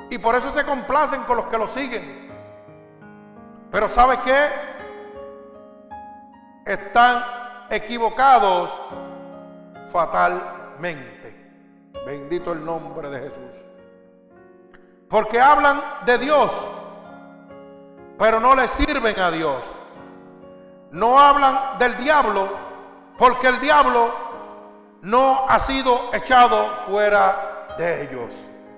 Y 0.08 0.18
por 0.18 0.36
eso 0.36 0.52
se 0.52 0.64
complacen 0.64 1.22
con 1.24 1.38
los 1.38 1.46
que 1.46 1.58
lo 1.58 1.66
siguen. 1.66 2.30
Pero 3.72 3.88
¿sabe 3.88 4.20
qué? 4.24 4.48
Están 6.64 7.24
equivocados 7.70 8.70
fatal 9.90 10.76
Bendito 12.06 12.52
el 12.52 12.64
nombre 12.64 13.10
de 13.10 13.18
Jesús. 13.18 13.47
Porque 15.08 15.40
hablan 15.40 15.82
de 16.04 16.18
Dios, 16.18 16.52
pero 18.18 18.40
no 18.40 18.54
le 18.54 18.68
sirven 18.68 19.18
a 19.18 19.30
Dios. 19.30 19.62
No 20.90 21.18
hablan 21.18 21.78
del 21.78 21.96
diablo, 21.98 22.48
porque 23.18 23.48
el 23.48 23.60
diablo 23.60 24.12
no 25.02 25.46
ha 25.48 25.58
sido 25.58 26.10
echado 26.12 26.66
fuera 26.86 27.66
de 27.78 28.02
ellos. 28.02 28.34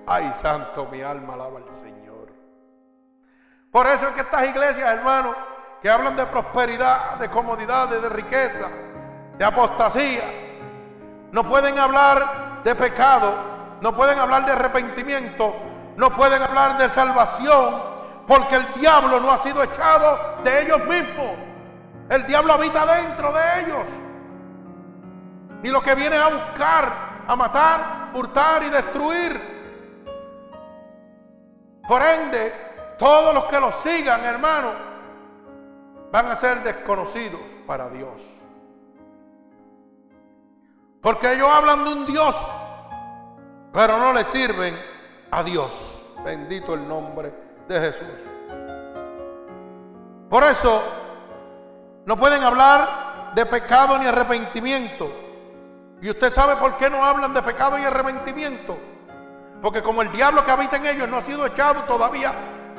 Ay, 0.07 0.31
santo, 0.33 0.87
mi 0.91 1.01
alma 1.01 1.33
alaba 1.33 1.59
al 1.59 1.73
Señor. 1.73 2.31
Por 3.71 3.87
eso 3.87 4.07
es 4.07 4.13
que 4.13 4.21
estas 4.21 4.43
iglesias, 4.43 4.89
hermanos, 4.89 5.35
que 5.81 5.89
hablan 5.89 6.15
de 6.15 6.25
prosperidad, 6.27 7.15
de 7.15 7.29
comodidad, 7.29 7.87
de 7.87 8.09
riqueza, 8.09 8.67
de 9.37 9.45
apostasía, 9.45 10.23
no 11.31 11.43
pueden 11.43 11.79
hablar 11.79 12.61
de 12.63 12.75
pecado, 12.75 13.33
no 13.81 13.95
pueden 13.95 14.19
hablar 14.19 14.45
de 14.45 14.51
arrepentimiento, 14.51 15.55
no 15.97 16.09
pueden 16.15 16.41
hablar 16.41 16.77
de 16.77 16.89
salvación, 16.89 17.81
porque 18.27 18.55
el 18.55 18.73
diablo 18.73 19.19
no 19.19 19.31
ha 19.31 19.37
sido 19.39 19.61
echado 19.63 20.41
de 20.43 20.61
ellos 20.61 20.85
mismos. 20.85 21.31
El 22.09 22.25
diablo 22.25 22.53
habita 22.53 22.85
dentro 22.85 23.31
de 23.33 23.61
ellos. 23.61 23.85
Y 25.63 25.69
lo 25.69 25.81
que 25.81 25.95
viene 25.95 26.17
a 26.17 26.29
buscar, 26.29 27.23
a 27.27 27.35
matar, 27.35 28.09
hurtar 28.13 28.63
y 28.63 28.69
destruir. 28.69 29.51
Por 31.87 32.01
ende, 32.01 32.95
todos 32.97 33.33
los 33.33 33.45
que 33.45 33.59
lo 33.59 33.71
sigan, 33.71 34.23
hermano, 34.23 34.71
van 36.11 36.27
a 36.27 36.35
ser 36.35 36.63
desconocidos 36.63 37.41
para 37.65 37.89
Dios. 37.89 38.21
Porque 41.01 41.33
ellos 41.33 41.49
hablan 41.49 41.83
de 41.83 41.91
un 41.91 42.05
Dios, 42.05 42.35
pero 43.73 43.97
no 43.97 44.13
le 44.13 44.23
sirven 44.25 44.90
a 45.31 45.43
Dios. 45.43 45.71
Bendito 46.23 46.73
el 46.73 46.87
nombre 46.87 47.33
de 47.67 47.79
Jesús. 47.79 48.19
Por 50.29 50.43
eso, 50.43 50.83
no 52.05 52.17
pueden 52.17 52.43
hablar 52.43 53.31
de 53.33 53.45
pecado 53.45 53.97
ni 53.97 54.05
arrepentimiento. 54.05 55.11
Y 56.01 56.09
usted 56.09 56.31
sabe 56.31 56.55
por 56.55 56.77
qué 56.77 56.89
no 56.89 57.03
hablan 57.03 57.33
de 57.33 57.41
pecado 57.41 57.77
y 57.79 57.83
arrepentimiento. 57.83 58.77
Porque 59.61 59.81
como 59.81 60.01
el 60.01 60.11
diablo 60.11 60.43
que 60.43 60.51
habita 60.51 60.77
en 60.77 60.85
ellos 60.87 61.07
no 61.07 61.17
ha 61.17 61.21
sido 61.21 61.45
echado 61.45 61.83
todavía 61.83 62.33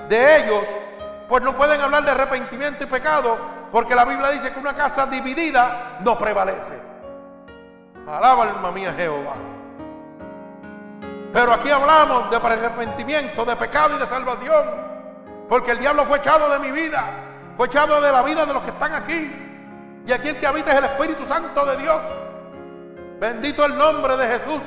de 0.08 0.38
ellos, 0.38 0.64
pues 1.28 1.42
no 1.42 1.54
pueden 1.54 1.80
hablar 1.80 2.04
de 2.04 2.10
arrepentimiento 2.10 2.84
y 2.84 2.86
pecado, 2.86 3.38
porque 3.70 3.94
la 3.94 4.04
Biblia 4.04 4.30
dice 4.30 4.52
que 4.52 4.58
una 4.58 4.74
casa 4.74 5.06
dividida 5.06 5.98
no 6.04 6.18
prevalece. 6.18 6.74
Alaba 8.06 8.42
alma 8.42 8.72
mía 8.72 8.92
Jehová. 8.92 9.34
Pero 11.32 11.52
aquí 11.52 11.70
hablamos 11.70 12.30
de 12.30 12.36
arrepentimiento, 12.36 13.44
de 13.44 13.56
pecado 13.56 13.96
y 13.96 13.98
de 13.98 14.06
salvación, 14.06 14.64
porque 15.48 15.72
el 15.72 15.78
diablo 15.78 16.04
fue 16.04 16.18
echado 16.18 16.50
de 16.50 16.58
mi 16.58 16.70
vida, 16.70 17.04
fue 17.56 17.66
echado 17.66 18.00
de 18.00 18.12
la 18.12 18.22
vida 18.22 18.44
de 18.44 18.52
los 18.52 18.62
que 18.62 18.70
están 18.70 18.92
aquí. 18.94 19.32
Y 20.06 20.12
aquí 20.12 20.28
el 20.28 20.38
que 20.38 20.46
habita 20.46 20.72
es 20.72 20.78
el 20.78 20.84
Espíritu 20.84 21.24
Santo 21.24 21.64
de 21.64 21.76
Dios. 21.76 22.00
Bendito 23.18 23.64
el 23.64 23.78
nombre 23.78 24.16
de 24.16 24.26
Jesús. 24.26 24.60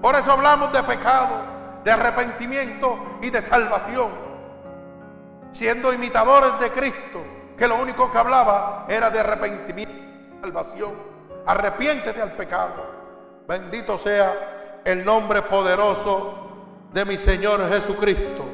Por 0.00 0.14
eso 0.14 0.32
hablamos 0.32 0.72
de 0.72 0.82
pecado, 0.82 1.42
de 1.84 1.90
arrepentimiento 1.90 3.18
y 3.20 3.28
de 3.28 3.42
salvación. 3.42 4.08
Siendo 5.52 5.92
imitadores 5.92 6.58
de 6.60 6.70
Cristo, 6.70 7.22
que 7.58 7.68
lo 7.68 7.76
único 7.76 8.10
que 8.10 8.16
hablaba 8.16 8.86
era 8.88 9.10
de 9.10 9.20
arrepentimiento 9.20 9.92
y 10.38 10.40
salvación. 10.40 10.94
Arrepiéntete 11.44 12.22
al 12.22 12.32
pecado. 12.32 13.00
Bendito 13.46 13.98
sea 13.98 14.59
el 14.84 15.04
nombre 15.04 15.42
poderoso 15.42 16.34
de 16.92 17.04
mi 17.04 17.16
Señor 17.16 17.68
Jesucristo. 17.68 18.44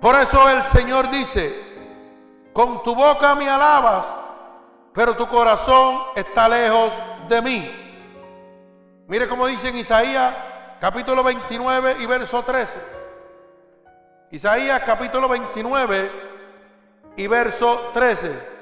Por 0.00 0.14
eso 0.16 0.48
el 0.48 0.64
Señor 0.64 1.10
dice, 1.10 1.68
con 2.52 2.82
tu 2.82 2.94
boca 2.94 3.34
me 3.34 3.48
alabas 3.48 4.06
pero 4.92 5.16
tu 5.16 5.26
corazón 5.28 6.00
está 6.14 6.48
lejos 6.48 6.92
de 7.28 7.42
mí. 7.42 7.70
Mire 9.06 9.28
cómo 9.28 9.46
dice 9.46 9.68
en 9.68 9.76
Isaías 9.76 10.34
capítulo 10.80 11.22
29 11.22 11.96
y 12.00 12.06
verso 12.06 12.42
13. 12.42 12.78
Isaías 14.32 14.82
capítulo 14.84 15.28
29 15.28 16.10
y 17.16 17.26
verso 17.26 17.90
13. 17.92 18.60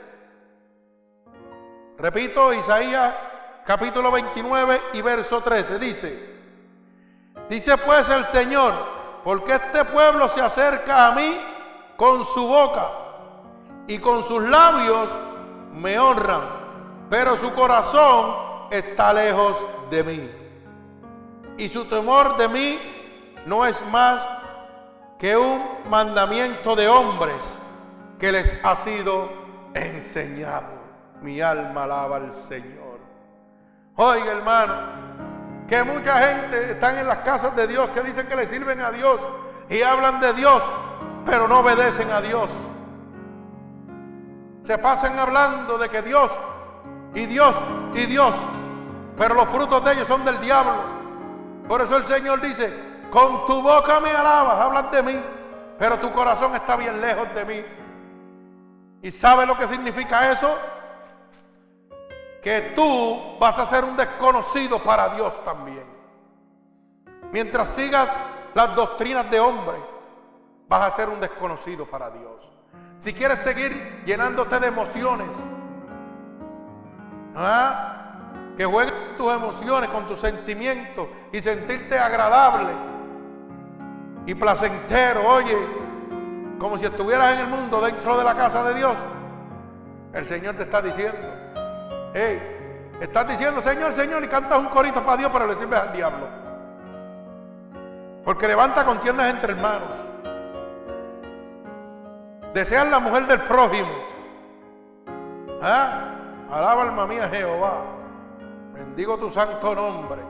Repito, 1.98 2.52
Isaías 2.52 3.14
capítulo 3.68 4.10
29 4.10 4.80
y 4.94 5.02
verso 5.02 5.42
13 5.42 5.78
dice, 5.78 6.36
dice 7.50 7.76
pues 7.76 8.08
el 8.08 8.24
Señor, 8.24 8.72
porque 9.22 9.56
este 9.56 9.84
pueblo 9.84 10.26
se 10.30 10.40
acerca 10.40 11.08
a 11.08 11.12
mí 11.12 11.38
con 11.94 12.24
su 12.24 12.48
boca 12.48 12.90
y 13.86 13.98
con 13.98 14.24
sus 14.24 14.42
labios 14.42 15.10
me 15.74 15.98
honran, 15.98 16.48
pero 17.10 17.36
su 17.36 17.52
corazón 17.52 18.36
está 18.70 19.12
lejos 19.12 19.58
de 19.90 20.02
mí. 20.02 20.30
Y 21.58 21.68
su 21.68 21.84
temor 21.84 22.38
de 22.38 22.48
mí 22.48 22.80
no 23.44 23.66
es 23.66 23.84
más 23.88 24.26
que 25.18 25.36
un 25.36 25.62
mandamiento 25.90 26.74
de 26.74 26.88
hombres 26.88 27.58
que 28.18 28.32
les 28.32 28.64
ha 28.64 28.74
sido 28.76 29.28
enseñado. 29.74 30.78
Mi 31.20 31.42
alma 31.42 31.84
alaba 31.84 32.16
al 32.16 32.32
Señor. 32.32 32.87
Oiga, 34.00 34.32
hermano, 34.32 34.74
que 35.68 35.82
mucha 35.82 36.18
gente 36.18 36.72
están 36.72 36.96
en 36.96 37.06
las 37.06 37.18
casas 37.18 37.54
de 37.54 37.66
Dios 37.66 37.90
que 37.90 38.00
dicen 38.00 38.26
que 38.26 38.36
le 38.36 38.46
sirven 38.46 38.80
a 38.80 38.90
Dios 38.90 39.20
y 39.68 39.82
hablan 39.82 40.20
de 40.20 40.32
Dios, 40.32 40.62
pero 41.26 41.46
no 41.46 41.60
obedecen 41.60 42.10
a 42.10 42.22
Dios 42.22 42.50
se 44.68 44.76
pasan 44.76 45.18
hablando 45.18 45.78
de 45.78 45.88
que 45.88 46.02
Dios 46.02 46.30
y 47.14 47.24
Dios 47.24 47.56
y 47.94 48.04
Dios, 48.04 48.36
pero 49.16 49.34
los 49.34 49.48
frutos 49.48 49.82
de 49.82 49.94
ellos 49.94 50.06
son 50.06 50.26
del 50.26 50.38
diablo. 50.42 50.74
Por 51.66 51.80
eso 51.80 51.96
el 51.96 52.04
Señor 52.04 52.42
dice, 52.42 52.70
con 53.10 53.46
tu 53.46 53.62
boca 53.62 53.98
me 53.98 54.10
alabas, 54.10 54.58
hablas 54.60 54.92
de 54.92 55.02
mí, 55.02 55.18
pero 55.78 55.98
tu 55.98 56.12
corazón 56.12 56.54
está 56.54 56.76
bien 56.76 57.00
lejos 57.00 57.34
de 57.34 57.44
mí. 57.46 57.64
¿Y 59.00 59.10
sabe 59.10 59.46
lo 59.46 59.56
que 59.56 59.66
significa 59.68 60.30
eso? 60.32 60.58
Que 62.48 62.72
tú 62.74 63.36
vas 63.38 63.58
a 63.58 63.66
ser 63.66 63.84
un 63.84 63.94
desconocido 63.94 64.82
para 64.82 65.10
Dios 65.10 65.44
también. 65.44 65.84
Mientras 67.30 67.68
sigas 67.74 68.08
las 68.54 68.74
doctrinas 68.74 69.30
de 69.30 69.38
hombre, 69.38 69.76
vas 70.66 70.80
a 70.80 70.90
ser 70.96 71.10
un 71.10 71.20
desconocido 71.20 71.84
para 71.84 72.08
Dios. 72.08 72.50
Si 73.00 73.12
quieres 73.12 73.40
seguir 73.40 74.02
llenándote 74.06 74.60
de 74.60 74.66
emociones, 74.66 75.28
¿ah? 77.36 78.22
que 78.56 78.64
juegues 78.64 78.94
tus 79.18 79.30
emociones, 79.30 79.90
con 79.90 80.06
tus 80.06 80.18
sentimientos 80.18 81.06
y 81.30 81.42
sentirte 81.42 81.98
agradable 81.98 82.72
y 84.24 84.34
placentero, 84.34 85.20
oye, 85.28 85.54
como 86.58 86.78
si 86.78 86.86
estuvieras 86.86 87.34
en 87.34 87.40
el 87.40 87.48
mundo 87.48 87.82
dentro 87.82 88.16
de 88.16 88.24
la 88.24 88.34
casa 88.34 88.64
de 88.64 88.74
Dios, 88.74 88.96
el 90.14 90.24
Señor 90.24 90.56
te 90.56 90.62
está 90.62 90.80
diciendo, 90.80 91.27
estás 93.00 93.28
diciendo 93.28 93.60
Señor, 93.62 93.94
Señor, 93.94 94.24
y 94.24 94.28
cantas 94.28 94.58
un 94.58 94.66
corito 94.66 95.04
para 95.04 95.16
Dios, 95.16 95.30
pero 95.32 95.46
le 95.46 95.54
sirves 95.54 95.80
al 95.80 95.92
diablo. 95.92 96.26
Porque 98.24 98.46
levanta 98.46 98.84
contiendas 98.84 99.32
entre 99.32 99.52
hermanos. 99.52 99.88
Desean 102.52 102.90
la 102.90 102.98
mujer 102.98 103.26
del 103.26 103.40
prójimo. 103.40 103.90
¿Ah? 105.62 106.14
Alaba 106.50 106.82
alma 106.82 107.06
mía 107.06 107.28
Jehová. 107.28 107.82
Bendigo 108.74 109.16
tu 109.18 109.30
santo 109.30 109.74
nombre. 109.74 110.20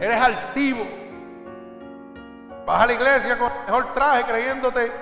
Eres 0.00 0.16
altivo. 0.16 0.84
Vas 2.66 2.82
a 2.82 2.86
la 2.86 2.92
iglesia 2.92 3.38
con 3.38 3.50
el 3.50 3.66
mejor 3.66 3.92
traje 3.92 4.24
creyéndote 4.24 4.92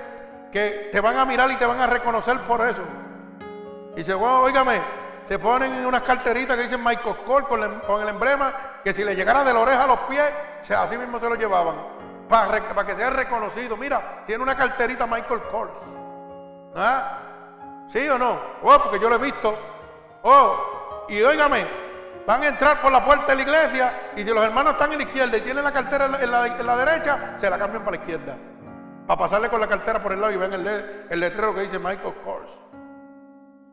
que 0.51 0.89
te 0.91 1.01
van 1.01 1.17
a 1.19 1.25
mirar 1.25 1.51
y 1.51 1.57
te 1.57 1.67
van 1.67 1.81
a 1.81 1.87
reconocer 1.87 2.41
por 2.41 2.61
eso. 2.67 2.83
Y 3.99 4.05
se, 4.05 4.15
bueno, 4.15 4.43
oígame, 4.43 4.81
se 5.27 5.41
ponen 5.41 5.75
en 5.75 5.85
unas 5.85 6.03
carteritas 6.03 6.57
que 6.57 6.63
dicen 6.63 6.85
Michael 6.85 7.17
Kors 7.27 7.49
con, 7.49 7.61
el 8.01 8.09
emblema 8.09 8.55
que 8.85 8.93
si 8.93 9.03
le 9.03 9.17
llegara 9.17 9.43
de 9.43 9.53
la 9.53 9.59
oreja 9.59 9.83
a 9.83 9.87
los 9.89 9.99
pies, 10.09 10.33
así 10.71 10.97
mismo 10.97 11.19
se 11.19 11.29
lo 11.29 11.35
llevaban 11.35 11.75
para, 12.29 12.87
que 12.87 12.95
sea 12.95 13.11
reconocido. 13.11 13.77
Mira, 13.77 14.23
tiene 14.25 14.45
una 14.45 14.55
carterita 14.55 15.05
Michael 15.05 15.41
Kors. 15.51 15.73
¿Ah? 16.77 17.19
¿Sí 17.89 18.09
o 18.09 18.17
no? 18.17 18.39
Oh, 18.63 18.79
porque 18.85 19.01
yo 19.01 19.09
lo 19.09 19.17
he 19.17 19.19
visto. 19.19 19.59
Oh, 20.23 21.05
y 21.09 21.21
óigame, 21.21 21.67
van 22.25 22.45
a 22.45 22.47
entrar 22.47 22.81
por 22.81 22.93
la 22.93 23.05
puerta 23.05 23.27
de 23.33 23.35
la 23.35 23.43
iglesia 23.43 24.11
y 24.15 24.23
si 24.23 24.31
los 24.31 24.45
hermanos 24.45 24.75
están 24.75 24.93
en 24.93 24.99
la 24.99 25.05
izquierda 25.07 25.37
y 25.37 25.41
tienen 25.41 25.65
la 25.65 25.73
cartera 25.73 26.07
en 26.07 26.31
la, 26.31 26.77
derecha, 26.77 27.35
se 27.37 27.51
la 27.51 27.59
cambian 27.59 27.83
para 27.83 27.97
la 27.97 28.03
izquierda. 28.05 28.37
Para 29.09 29.19
pasarle 29.19 29.49
con 29.49 29.61
la 29.61 29.67
cartera 29.67 30.01
por 30.01 30.13
el 30.13 30.21
lado 30.21 30.33
y 30.33 30.37
ven 30.37 30.53
el, 30.53 31.07
el 31.11 31.19
letrero 31.19 31.53
que 31.53 31.63
dice 31.63 31.81
Michael 31.81 32.15
Kors. 32.25 32.68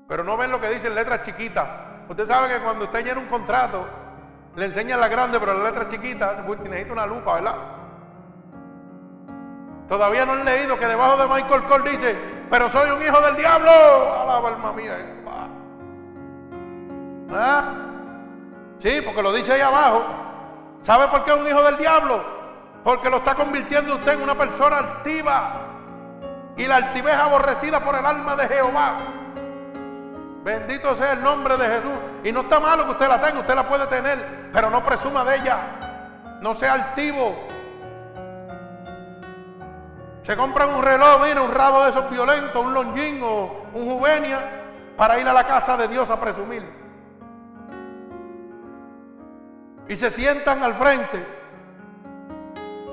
Pero 0.08 0.24
no 0.24 0.38
ven 0.38 0.52
lo 0.52 0.62
que 0.62 0.70
dice 0.70 0.88
en 0.88 0.96
letras 0.96 1.24
chiquitas. 1.24 1.68
Usted 2.08 2.26
sabe 2.26 2.50
que 2.50 2.60
cuando 2.60 2.86
usted 2.86 3.04
llena 3.04 3.20
un 3.20 3.28
contrato, 3.28 3.86
le 4.56 4.66
enseñan 4.66 5.00
la 5.00 5.08
grande, 5.08 5.40
pero 5.40 5.54
la 5.54 5.64
letra 5.64 5.88
chiquita 5.90 6.44
necesita 6.64 6.94
una 6.94 7.06
lupa, 7.06 7.36
¿verdad? 7.36 7.56
Todavía 9.90 10.26
no 10.26 10.34
han 10.34 10.46
leído 10.46 10.80
que 10.80 10.88
debajo 10.88 11.18
de 11.18 11.28
Michael 11.28 11.64
Kors 11.64 11.86
dice, 11.86 12.16
pero 12.50 12.70
soy 12.70 12.90
un 12.90 13.02
hijo 13.02 13.20
del 13.22 13.36
diablo. 13.36 13.70
Alaba 13.70 14.50
alma 14.50 14.74
mía. 14.74 14.94
¿Ah? 17.32 17.74
Sí, 18.80 19.02
porque 19.04 19.22
lo 19.22 19.34
dice 19.34 19.54
ahí 19.54 19.62
abajo. 19.62 20.04
¿Sabe 20.84 21.08
por 21.08 21.24
qué 21.24 21.32
es 21.32 21.38
un 21.38 21.48
hijo 21.48 21.64
del 21.64 21.78
diablo? 21.78 22.24
Porque 22.84 23.10
lo 23.10 23.18
está 23.18 23.36
convirtiendo 23.36 23.96
usted 23.96 24.14
en 24.14 24.22
una 24.22 24.36
persona 24.36 24.78
altiva. 24.78 25.62
Y 26.58 26.68
la 26.68 26.78
altivez 26.78 27.16
aborrecida 27.16 27.80
por 27.80 27.96
el 27.96 28.06
alma 28.06 28.36
de 28.36 28.48
Jehová. 28.48 28.98
Bendito 30.46 30.96
sea 30.96 31.14
el 31.14 31.24
nombre 31.24 31.58
de 31.58 31.66
Jesús. 31.66 31.94
Y 32.24 32.32
no 32.32 32.42
está 32.42 32.60
malo 32.60 32.86
que 32.86 32.92
usted 32.92 33.08
la 33.08 33.20
tenga, 33.20 33.40
usted 33.40 33.56
la 33.56 33.68
puede 33.68 33.88
tener, 33.88 34.52
pero 34.54 34.70
no 34.70 34.84
presuma 34.84 35.26
de 35.26 35.38
ella. 35.38 35.58
No 36.40 36.54
sea 36.54 36.74
altivo. 36.74 37.36
Se 40.22 40.38
compra 40.38 40.68
un 40.68 40.84
reloj, 40.84 41.24
mira, 41.24 41.42
un 41.42 41.52
rado 41.52 41.84
de 41.86 41.90
esos 41.90 42.08
violentos, 42.12 42.64
un 42.64 42.76
longín 42.76 43.24
o 43.24 43.66
un 43.74 43.90
juvenia, 43.90 44.62
para 44.96 45.20
ir 45.20 45.28
a 45.28 45.34
la 45.34 45.48
casa 45.48 45.78
de 45.78 45.88
Dios 45.88 46.12
a 46.12 46.20
presumir. 46.20 46.64
Y 49.88 49.98
se 49.98 50.12
sientan 50.12 50.64
al 50.64 50.76
frente. 50.76 51.26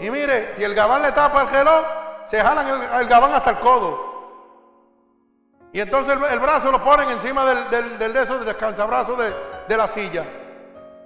Y 0.01 0.11
mire, 0.11 0.57
si 0.57 0.65
el 0.65 0.75
gabán 0.75 1.03
le 1.03 1.13
tapa 1.13 1.43
el 1.43 1.51
reloj, 1.51 1.85
se 2.29 2.41
jalan 2.41 2.67
el, 2.99 3.09
gabán 3.09 3.35
hasta 3.35 3.51
el 3.51 3.59
codo. 3.59 4.12
Y 5.73 5.81
entonces 5.81 6.17
el, 6.31 6.39
brazo 6.39 6.71
lo 6.71 6.85
ponen 6.85 7.09
encima 7.11 7.45
del, 7.47 7.71
del, 7.71 7.99
de 7.99 8.27
del 8.27 8.45
descansabrazo 8.45 9.17
de, 9.17 9.33
de 9.67 9.77
la 9.77 9.89
silla. 9.89 10.25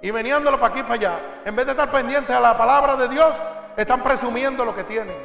Y 0.01 0.11
veniéndolo 0.11 0.59
para 0.59 0.73
aquí 0.73 0.83
para 0.83 0.95
allá. 0.95 1.19
En 1.45 1.55
vez 1.55 1.65
de 1.65 1.71
estar 1.71 1.89
pendientes 1.89 2.35
a 2.35 2.39
la 2.39 2.57
palabra 2.57 2.97
de 2.97 3.07
Dios, 3.07 3.33
están 3.77 4.03
presumiendo 4.03 4.65
lo 4.65 4.75
que 4.75 4.83
tienen. 4.83 5.15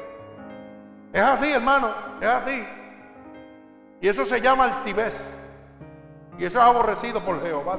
Es 1.12 1.22
así, 1.22 1.52
hermano, 1.52 1.90
es 2.20 2.28
así. 2.28 2.66
Y 4.00 4.08
eso 4.08 4.24
se 4.24 4.40
llama 4.40 4.64
altivez. 4.64 5.36
Y 6.38 6.44
eso 6.44 6.58
es 6.58 6.64
aborrecido 6.64 7.20
por 7.20 7.42
Jehová 7.42 7.78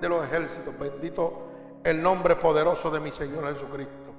de 0.00 0.08
los 0.08 0.24
ejércitos. 0.24 0.78
Bendito 0.78 1.48
el 1.84 2.02
nombre 2.02 2.36
poderoso 2.36 2.90
de 2.90 3.00
mi 3.00 3.10
Señor 3.10 3.52
Jesucristo. 3.52 4.14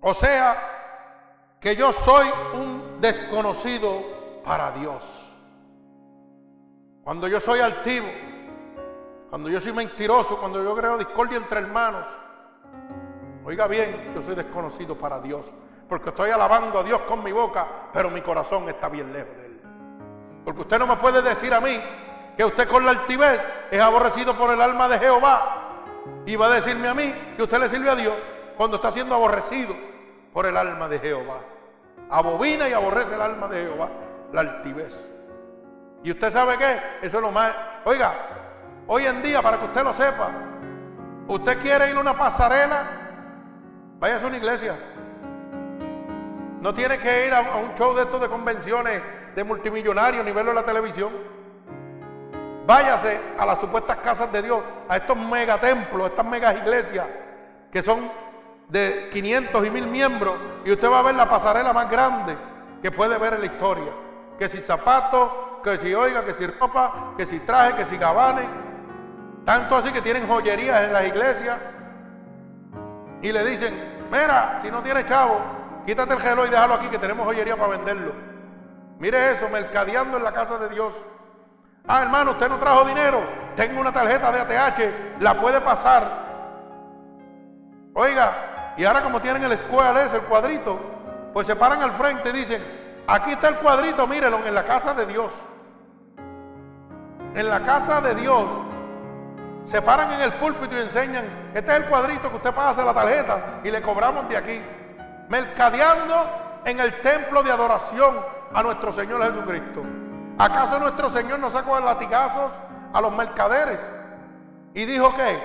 O 0.00 0.12
sea, 0.12 1.56
que 1.60 1.74
yo 1.76 1.92
soy 1.92 2.28
un 2.54 2.83
desconocido 3.04 4.02
para 4.42 4.70
Dios. 4.70 5.04
Cuando 7.02 7.28
yo 7.28 7.38
soy 7.38 7.60
altivo, 7.60 8.06
cuando 9.28 9.50
yo 9.50 9.60
soy 9.60 9.74
mentiroso, 9.74 10.38
cuando 10.38 10.64
yo 10.64 10.74
creo 10.74 10.96
discordia 10.96 11.36
entre 11.36 11.60
hermanos, 11.60 12.06
oiga 13.44 13.66
bien, 13.66 14.12
yo 14.14 14.22
soy 14.22 14.34
desconocido 14.34 14.96
para 14.96 15.20
Dios, 15.20 15.44
porque 15.86 16.08
estoy 16.08 16.30
alabando 16.30 16.78
a 16.78 16.82
Dios 16.82 17.00
con 17.00 17.22
mi 17.22 17.30
boca, 17.30 17.90
pero 17.92 18.08
mi 18.08 18.22
corazón 18.22 18.66
está 18.70 18.88
bien 18.88 19.12
lejos 19.12 19.36
de 19.36 19.46
Él. 19.46 19.60
Porque 20.42 20.62
usted 20.62 20.78
no 20.78 20.86
me 20.86 20.96
puede 20.96 21.20
decir 21.20 21.52
a 21.52 21.60
mí 21.60 21.78
que 22.38 22.44
usted 22.46 22.66
con 22.66 22.86
la 22.86 22.92
altivez 22.92 23.38
es 23.70 23.80
aborrecido 23.80 24.34
por 24.34 24.50
el 24.50 24.62
alma 24.62 24.88
de 24.88 24.98
Jehová 24.98 25.82
y 26.24 26.36
va 26.36 26.46
a 26.46 26.50
decirme 26.50 26.88
a 26.88 26.94
mí 26.94 27.14
que 27.36 27.42
usted 27.42 27.60
le 27.60 27.68
sirve 27.68 27.90
a 27.90 27.96
Dios 27.96 28.14
cuando 28.56 28.76
está 28.76 28.90
siendo 28.90 29.14
aborrecido 29.14 29.74
por 30.32 30.46
el 30.46 30.56
alma 30.56 30.88
de 30.88 30.98
Jehová 31.00 31.53
abobina 32.14 32.68
y 32.68 32.72
aborrece 32.72 33.16
el 33.16 33.20
alma 33.20 33.48
de 33.48 33.64
Jehová, 33.64 33.88
la 34.32 34.42
altivez. 34.42 35.10
¿Y 36.04 36.12
usted 36.12 36.30
sabe 36.30 36.56
qué? 36.56 36.78
Eso 37.02 37.16
es 37.16 37.22
lo 37.22 37.32
más... 37.32 37.52
Oiga, 37.84 38.14
hoy 38.86 39.04
en 39.04 39.20
día, 39.20 39.42
para 39.42 39.58
que 39.58 39.64
usted 39.64 39.82
lo 39.82 39.92
sepa, 39.92 40.30
usted 41.26 41.58
quiere 41.60 41.90
ir 41.90 41.96
a 41.96 42.00
una 42.00 42.16
pasarela, 42.16 42.84
vaya 43.98 44.22
a 44.22 44.26
una 44.26 44.36
iglesia. 44.36 44.78
No 46.60 46.72
tiene 46.72 46.98
que 46.98 47.26
ir 47.26 47.34
a, 47.34 47.56
un 47.56 47.74
show 47.74 47.94
de 47.96 48.02
estos 48.02 48.20
de 48.20 48.28
convenciones 48.28 49.02
de 49.34 49.42
multimillonarios 49.42 50.24
ni 50.24 50.30
verlo 50.30 50.52
en 50.52 50.56
la 50.56 50.64
televisión. 50.64 51.10
Váyase 52.64 53.18
a 53.36 53.44
las 53.44 53.58
supuestas 53.58 53.96
casas 53.96 54.30
de 54.30 54.40
Dios, 54.40 54.62
a 54.88 54.98
estos 54.98 55.16
megatemplos, 55.16 56.10
estas 56.10 56.24
megas 56.24 56.56
iglesias 56.58 57.06
que 57.72 57.82
son 57.82 58.08
de 58.68 59.08
500 59.12 59.66
y 59.66 59.70
1000 59.70 59.86
miembros 59.88 60.36
y 60.64 60.72
usted 60.72 60.90
va 60.90 61.00
a 61.00 61.02
ver 61.02 61.14
la 61.14 61.28
pasarela 61.28 61.72
más 61.72 61.90
grande 61.90 62.36
que 62.82 62.90
puede 62.90 63.18
ver 63.18 63.34
en 63.34 63.40
la 63.40 63.46
historia. 63.46 63.92
Que 64.38 64.48
si 64.48 64.60
zapatos, 64.60 65.30
que 65.62 65.78
si 65.78 65.94
oiga, 65.94 66.24
que 66.24 66.34
si 66.34 66.46
ropa, 66.46 67.14
que 67.16 67.26
si 67.26 67.40
traje, 67.40 67.74
que 67.74 67.84
si 67.84 67.96
gabanes. 67.96 68.46
Tanto 69.44 69.76
así 69.76 69.92
que 69.92 70.00
tienen 70.00 70.26
joyerías 70.26 70.82
en 70.82 70.92
las 70.92 71.06
iglesias 71.06 71.58
y 73.20 73.32
le 73.32 73.44
dicen, 73.44 74.06
mira, 74.10 74.58
si 74.60 74.70
no 74.70 74.82
tienes 74.82 75.06
chavo, 75.06 75.40
quítate 75.86 76.14
el 76.14 76.20
reloj 76.20 76.46
y 76.46 76.50
déjalo 76.50 76.74
aquí 76.74 76.88
que 76.88 76.98
tenemos 76.98 77.26
joyería 77.26 77.56
para 77.56 77.76
venderlo. 77.76 78.12
Mire 78.98 79.32
eso, 79.32 79.48
mercadeando 79.48 80.16
en 80.16 80.24
la 80.24 80.32
casa 80.32 80.58
de 80.58 80.68
Dios. 80.68 80.94
Ah, 81.86 82.02
hermano, 82.02 82.32
usted 82.32 82.48
no 82.48 82.58
trajo 82.58 82.84
dinero. 82.84 83.20
Tengo 83.56 83.80
una 83.80 83.92
tarjeta 83.92 84.32
de 84.32 84.58
ATH, 84.58 85.20
la 85.20 85.40
puede 85.40 85.60
pasar. 85.60 86.24
Oiga, 87.94 88.53
y 88.76 88.84
ahora 88.84 89.02
como 89.02 89.20
tienen 89.20 89.42
el 89.44 89.52
escuela 89.52 90.04
ese, 90.04 90.16
el 90.16 90.22
cuadrito, 90.22 90.78
pues 91.32 91.46
se 91.46 91.56
paran 91.56 91.82
al 91.82 91.92
frente 91.92 92.30
y 92.30 92.32
dicen, 92.32 92.62
aquí 93.06 93.32
está 93.32 93.48
el 93.48 93.56
cuadrito, 93.56 94.06
mírelo, 94.06 94.44
en 94.44 94.54
la 94.54 94.64
casa 94.64 94.94
de 94.94 95.06
Dios. 95.06 95.32
En 97.34 97.48
la 97.48 97.60
casa 97.60 98.00
de 98.00 98.14
Dios. 98.14 98.44
Se 99.66 99.80
paran 99.80 100.12
en 100.12 100.20
el 100.20 100.34
púlpito 100.34 100.76
y 100.76 100.80
enseñan, 100.80 101.24
este 101.54 101.72
es 101.72 101.78
el 101.78 101.86
cuadrito 101.86 102.28
que 102.30 102.36
usted 102.36 102.52
pasa 102.52 102.84
la 102.84 102.92
tarjeta 102.92 103.60
y 103.64 103.70
le 103.70 103.80
cobramos 103.80 104.28
de 104.28 104.36
aquí. 104.36 104.60
Mercadeando 105.28 106.60
en 106.64 106.80
el 106.80 107.00
templo 107.00 107.42
de 107.42 107.50
adoración 107.50 108.16
a 108.52 108.62
nuestro 108.62 108.92
Señor 108.92 109.22
Jesucristo. 109.22 109.82
¿Acaso 110.38 110.78
nuestro 110.78 111.08
Señor 111.10 111.38
no 111.38 111.50
sacó 111.50 111.78
latigazos 111.80 112.52
a 112.92 113.00
los 113.00 113.12
mercaderes? 113.12 113.80
Y 114.74 114.84
dijo 114.84 115.14
que 115.14 115.42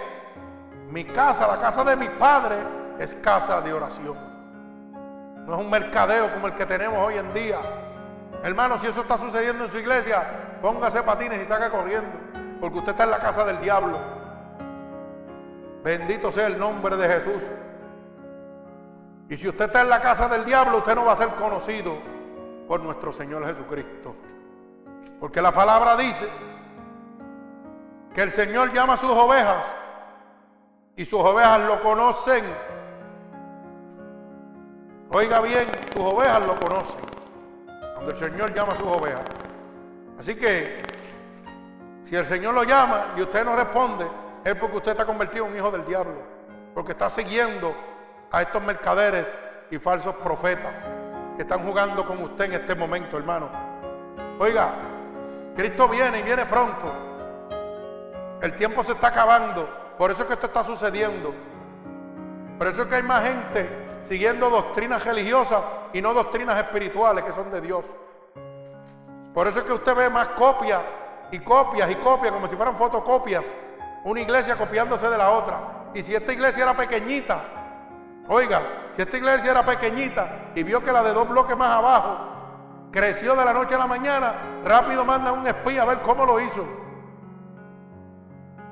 mi 0.89 1.05
casa, 1.05 1.47
la 1.47 1.57
casa 1.57 1.84
de 1.84 1.95
mi 1.95 2.09
padre, 2.09 2.57
es 3.00 3.16
casa 3.16 3.62
de 3.62 3.74
oración. 3.74 4.18
No 5.47 5.54
es 5.56 5.60
un 5.60 5.70
mercadeo 5.70 6.32
como 6.34 6.47
el 6.47 6.54
que 6.54 6.66
tenemos 6.66 7.00
hoy 7.00 7.16
en 7.16 7.34
día. 7.34 7.58
Hermano, 8.43 8.78
si 8.78 8.88
eso 8.88 9.02
está 9.02 9.18
sucediendo 9.18 9.66
en 9.66 9.72
su 9.72 9.78
iglesia, 9.78 10.58
póngase 10.62 11.02
patines 11.02 11.41
y 11.41 11.45
salga 11.45 11.70
corriendo, 11.70 12.10
porque 12.60 12.78
usted 12.78 12.91
está 12.91 13.06
en 13.06 13.12
la 13.12 13.20
casa 13.20 13.43
del 13.45 13.60
diablo. 13.62 13.97
Bendito 15.84 16.32
sea 16.32 16.47
el 16.47 16.60
nombre 16.60 16.97
de 16.97 17.08
Jesús. 17.08 17.43
Y 19.30 19.38
si 19.38 19.47
usted 19.47 19.66
está 19.66 19.82
en 19.82 19.89
la 19.89 20.02
casa 20.02 20.28
del 20.28 20.43
diablo, 20.43 20.80
usted 20.80 20.95
no 20.95 21.06
va 21.06 21.14
a 21.14 21.16
ser 21.16 21.30
conocido 21.30 21.97
por 22.68 22.82
nuestro 22.82 23.14
Señor 23.14 23.45
Jesucristo. 23.45 24.16
Porque 25.20 25.41
la 25.41 25.52
palabra 25.52 25.95
dice 25.95 26.28
que 28.14 28.22
el 28.22 28.32
Señor 28.32 28.74
llama 28.74 28.93
a 28.93 28.97
sus 28.97 29.12
ovejas 29.12 29.66
y 30.95 31.06
sus 31.06 31.22
ovejas 31.22 31.62
lo 31.62 31.82
conocen 31.82 32.43
Oiga 35.12 35.41
bien, 35.41 35.68
sus 35.91 36.03
ovejas 36.03 36.45
lo 36.45 36.55
conocen. 36.55 36.99
Cuando 37.95 38.12
el 38.12 38.18
Señor 38.18 38.53
llama 38.53 38.74
a 38.74 38.76
sus 38.76 38.88
ovejas. 38.88 39.24
Así 40.20 40.36
que, 40.36 40.84
si 42.07 42.16
el 42.16 42.28
Señor 42.28 42.53
lo 42.53 42.64
llama 42.64 43.14
y 43.18 43.22
usted 43.22 43.43
no 43.43 43.55
responde, 43.55 44.05
es 44.43 44.53
porque 44.53 44.78
usted 44.78 44.91
está 44.91 45.05
convertido 45.07 45.45
en 45.45 45.51
un 45.51 45.57
hijo 45.57 45.72
del 45.72 45.84
diablo. 45.84 46.22
Porque 46.76 46.91
está 46.91 47.10
siguiendo 47.10 47.76
a 48.32 48.43
estos 48.43 48.62
mercaderes 48.62 49.26
y 49.72 49.80
falsos 49.80 50.14
profetas 50.18 50.80
que 51.36 51.41
están 51.41 51.66
jugando 51.66 52.05
con 52.05 52.22
usted 52.22 52.45
en 52.45 52.53
este 52.53 52.76
momento, 52.76 53.18
hermano. 53.18 53.49
Oiga, 54.38 54.74
Cristo 55.55 55.89
viene 55.89 56.20
y 56.20 56.24
viene 56.24 56.45
pronto. 56.45 56.93
El 58.43 58.55
tiempo 58.55 58.84
se 58.84 58.91
está 58.91 59.07
acabando. 59.07 59.68
Por 59.97 60.12
eso 60.12 60.22
es 60.22 60.28
que 60.28 60.34
esto 60.36 60.45
está 60.45 60.64
sucediendo. 60.64 61.34
Por 62.60 62.68
eso 62.68 62.84
es 62.84 62.88
que 62.88 62.95
hay 62.95 63.03
más 63.03 63.24
gente 63.24 63.88
siguiendo 64.04 64.50
doctrinas 64.50 65.04
religiosas 65.06 65.62
y 65.93 66.02
no 66.02 66.14
doctrinas 66.14 66.58
espirituales 66.58 67.24
que 67.24 67.34
son 67.34 67.52
de 67.52 67.62
Dios. 67.62 67.84
Por 69.34 69.47
eso 69.47 69.60
es 69.60 69.66
que 69.66 69.74
usted 69.74 69.95
ve 69.95 70.10
más 70.10 70.30
copias 70.30 70.82
y 71.32 71.39
copias 71.39 71.89
y 71.89 71.95
copias, 71.95 72.32
como 72.34 72.47
si 72.47 72.56
fueran 72.56 72.76
fotocopias, 72.76 73.56
una 74.04 74.22
iglesia 74.22 74.56
copiándose 74.56 75.10
de 75.10 75.18
la 75.18 75.32
otra. 75.32 75.58
Y 75.93 76.04
si 76.04 76.16
esta 76.16 76.34
iglesia 76.34 76.64
era 76.64 76.76
pequeñita, 76.76 77.41
oiga, 78.28 78.62
si 78.95 79.02
esta 79.02 79.18
iglesia 79.18 79.52
era 79.52 79.66
pequeñita 79.66 80.52
y 80.56 80.64
vio 80.64 80.84
que 80.84 80.91
la 80.91 81.04
de 81.04 81.14
dos 81.14 81.28
bloques 81.28 81.56
más 81.56 81.70
abajo 81.70 82.18
creció 82.91 83.36
de 83.36 83.45
la 83.45 83.54
noche 83.54 83.76
a 83.76 83.78
la 83.78 83.88
mañana, 83.88 84.62
rápido 84.64 85.06
manda 85.06 85.32
un 85.32 85.45
espía 85.45 85.84
a 85.84 85.86
ver 85.86 86.00
cómo 86.00 86.26
lo 86.26 86.39
hizo. 86.39 86.66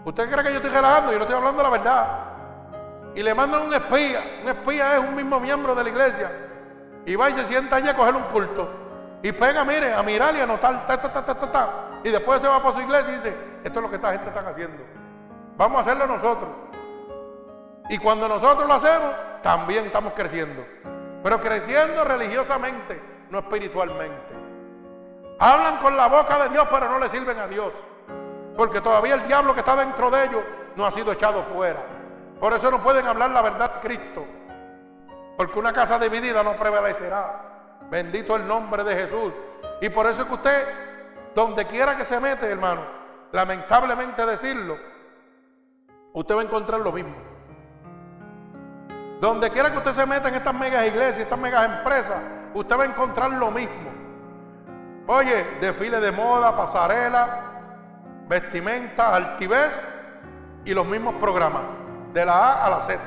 ¿Usted 0.06 0.32
cree 0.32 0.44
que 0.44 0.50
yo 0.52 0.56
estoy 0.58 0.72
relajando? 0.72 1.12
Yo 1.12 1.18
no 1.18 1.24
estoy 1.26 1.38
hablando 1.38 1.64
la 1.64 1.70
verdad 1.70 2.28
y 3.18 3.24
le 3.24 3.34
mandan 3.34 3.64
un 3.64 3.74
espía. 3.74 4.42
Un 4.44 4.48
espía 4.48 4.96
es 4.96 5.00
un 5.00 5.16
mismo 5.16 5.40
miembro 5.40 5.74
de 5.74 5.84
la 5.84 5.90
iglesia. 5.90 6.32
Y 7.04 7.16
va 7.16 7.32
y 7.32 7.34
se 7.34 7.48
sienta 7.48 7.78
allí 7.78 7.90
a 7.90 7.96
coger 7.96 8.16
un 8.16 8.22
culto. 8.26 8.70
Y 9.24 9.32
pega, 9.32 9.64
mire, 9.64 9.92
a 9.92 10.04
mirar 10.04 10.36
y 10.36 10.40
a 10.40 10.44
anotar, 10.44 10.86
ta, 10.86 11.02
ta, 11.02 11.12
ta, 11.12 12.00
Y 12.04 12.10
después 12.10 12.40
se 12.42 12.48
va 12.48 12.62
por 12.62 12.76
su 12.76 12.82
iglesia 12.82 13.12
y 13.12 13.16
dice, 13.16 13.36
esto 13.64 13.80
es 13.80 13.84
lo 13.84 13.90
que 13.90 13.96
esta 13.96 14.12
gente 14.12 14.28
está 14.28 14.48
haciendo. 14.48 14.84
Vamos 15.58 15.80
a 15.80 15.82
hacerlo 15.82 16.06
nosotros. 16.06 16.50
Y 17.90 17.98
cuando 17.98 18.28
nosotros 18.28 18.68
lo 18.68 18.76
hacemos, 18.76 19.16
también 19.42 19.88
estamos 19.88 20.14
creciendo. 20.14 20.64
Pero 21.24 21.42
creciendo 21.42 22.04
religiosamente, 22.04 23.02
no 23.32 23.40
espiritualmente. 23.40 24.36
Hablan 25.40 25.78
con 25.78 25.98
la 25.98 26.08
boca 26.08 26.38
de 26.44 26.50
Dios, 26.50 26.68
pero 26.70 26.88
no 26.88 27.00
le 27.00 27.10
sirven 27.10 27.40
a 27.40 27.48
Dios. 27.48 27.74
Porque 28.56 28.80
todavía 28.80 29.16
el 29.16 29.26
diablo 29.26 29.56
que 29.56 29.62
está 29.62 29.76
dentro 29.76 30.12
de 30.12 30.24
ellos 30.24 30.44
no 30.76 30.86
ha 30.86 30.92
sido 30.92 31.12
echado 31.12 31.42
fuera. 31.42 31.97
Por 32.40 32.54
eso 32.54 32.70
no 32.70 32.82
pueden 32.82 33.08
hablar 33.08 33.32
la 33.32 33.42
verdad 33.42 33.76
de 33.76 33.80
Cristo. 33.82 34.26
Porque 35.38 35.60
una 35.60 35.74
casa 35.74 36.00
dividida 36.00 36.44
no 36.44 36.56
prevalecerá. 36.56 37.42
Bendito 37.90 38.36
el 38.36 38.48
nombre 38.48 38.84
de 38.84 38.96
Jesús. 38.96 39.34
Y 39.82 39.90
por 39.90 40.08
eso 40.08 40.24
es 40.24 40.28
que 40.28 40.34
usted, 40.34 40.68
donde 41.36 41.66
quiera 41.66 41.96
que 41.96 42.06
se 42.06 42.20
mete, 42.20 42.50
hermano, 42.50 42.82
lamentablemente 43.32 44.26
decirlo, 44.26 44.78
usted 46.14 46.36
va 46.36 46.42
a 46.42 46.46
encontrar 46.46 46.80
lo 46.80 46.92
mismo. 46.92 47.16
Donde 49.20 49.50
quiera 49.50 49.72
que 49.72 49.78
usted 49.78 49.94
se 49.94 50.06
meta 50.06 50.30
en 50.30 50.36
estas 50.36 50.54
megas 50.54 50.86
iglesias, 50.86 51.20
estas 51.20 51.40
megas 51.40 51.66
empresas, 51.66 52.18
usted 52.54 52.78
va 52.78 52.84
a 52.84 52.88
encontrar 52.88 53.32
lo 53.32 53.52
mismo. 53.52 53.92
Oye, 55.08 55.46
desfile 55.62 56.00
de 56.00 56.12
moda, 56.12 56.56
pasarela, 56.56 57.48
vestimenta, 58.28 59.16
altivez 59.16 59.82
y 60.66 60.74
los 60.74 60.86
mismos 60.86 61.16
programas, 61.16 61.62
de 62.18 62.26
la 62.26 62.34
A 62.34 62.66
a 62.66 62.70
la 62.72 62.82
Z. 62.82 63.00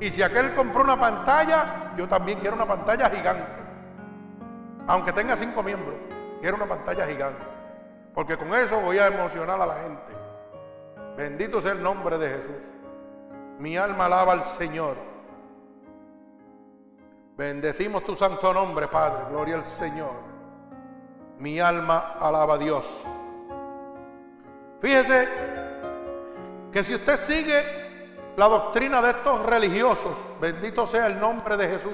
Y 0.00 0.10
si 0.10 0.20
aquel 0.20 0.54
compró 0.56 0.82
una 0.82 0.98
pantalla, 0.98 1.92
yo 1.96 2.08
también 2.08 2.40
quiero 2.40 2.56
una 2.56 2.66
pantalla 2.66 3.08
gigante. 3.08 3.62
Aunque 4.88 5.12
tenga 5.12 5.36
cinco 5.36 5.62
miembros, 5.62 5.94
quiero 6.40 6.56
una 6.56 6.66
pantalla 6.66 7.06
gigante. 7.06 7.42
Porque 8.12 8.36
con 8.36 8.52
eso 8.54 8.80
voy 8.80 8.98
a 8.98 9.06
emocionar 9.06 9.60
a 9.60 9.66
la 9.66 9.74
gente. 9.74 10.12
Bendito 11.16 11.60
sea 11.60 11.72
el 11.72 11.82
nombre 11.82 12.18
de 12.18 12.28
Jesús. 12.28 12.62
Mi 13.60 13.76
alma 13.76 14.06
alaba 14.06 14.32
al 14.32 14.44
Señor. 14.44 14.96
Bendecimos 17.36 18.04
tu 18.04 18.16
santo 18.16 18.52
nombre, 18.52 18.88
Padre. 18.88 19.26
Gloria 19.30 19.54
al 19.54 19.64
Señor. 19.64 20.14
Mi 21.38 21.60
alma 21.60 22.16
alaba 22.20 22.54
a 22.54 22.58
Dios. 22.58 22.84
Fíjese 24.80 25.28
que 26.72 26.82
si 26.82 26.96
usted 26.96 27.16
sigue 27.16 27.83
la 28.36 28.48
doctrina 28.48 29.00
de 29.00 29.10
estos 29.10 29.44
religiosos, 29.46 30.16
bendito 30.40 30.86
sea 30.86 31.06
el 31.06 31.20
nombre 31.20 31.56
de 31.56 31.68
Jesús, 31.68 31.92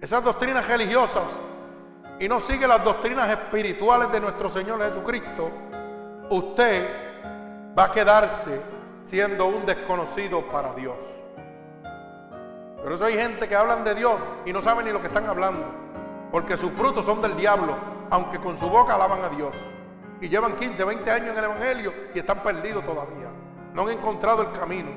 esas 0.00 0.24
doctrinas 0.24 0.66
religiosas 0.66 1.24
y 2.18 2.28
no 2.28 2.40
sigue 2.40 2.66
las 2.66 2.82
doctrinas 2.84 3.30
espirituales 3.30 4.10
de 4.10 4.20
nuestro 4.20 4.50
Señor 4.50 4.82
Jesucristo, 4.82 5.50
usted 6.30 6.88
va 7.78 7.84
a 7.84 7.92
quedarse 7.92 8.60
siendo 9.04 9.46
un 9.46 9.64
desconocido 9.64 10.42
para 10.50 10.72
Dios. 10.74 10.96
Por 12.82 12.92
eso 12.92 13.04
hay 13.04 13.14
gente 13.14 13.48
que 13.48 13.54
hablan 13.54 13.84
de 13.84 13.94
Dios 13.94 14.18
y 14.44 14.52
no 14.52 14.60
saben 14.60 14.86
ni 14.86 14.92
lo 14.92 15.00
que 15.00 15.06
están 15.06 15.26
hablando, 15.26 15.64
porque 16.32 16.56
sus 16.56 16.72
frutos 16.72 17.04
son 17.04 17.22
del 17.22 17.36
diablo, 17.36 17.76
aunque 18.10 18.38
con 18.38 18.58
su 18.58 18.68
boca 18.68 18.94
alaban 18.94 19.22
a 19.22 19.28
Dios. 19.28 19.54
Y 20.20 20.28
llevan 20.28 20.56
15, 20.56 20.84
20 20.84 21.10
años 21.10 21.28
en 21.30 21.38
el 21.38 21.44
Evangelio 21.44 21.92
y 22.14 22.18
están 22.18 22.40
perdidos 22.40 22.84
todavía. 22.84 23.28
No 23.74 23.82
han 23.82 23.90
encontrado 23.90 24.42
el 24.42 24.52
camino. 24.52 24.90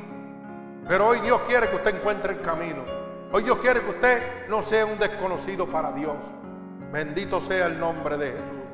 Pero 0.88 1.08
hoy 1.08 1.20
Dios 1.22 1.42
quiere 1.48 1.70
que 1.70 1.78
usted 1.78 1.96
encuentre 1.96 2.34
el 2.34 2.42
camino. 2.42 2.84
Hoy 3.32 3.44
Dios 3.44 3.58
quiere 3.58 3.82
que 3.82 3.90
usted 3.90 4.48
no 4.50 4.62
sea 4.62 4.86
un 4.86 5.00
desconocido 5.00 5.68
para 5.68 5.92
Dios. 5.92 6.16
Bendito 6.92 7.42
sea 7.42 7.66
el 7.66 7.80
nombre 7.80 8.18
de 8.18 8.28
Jesús. 8.28 8.66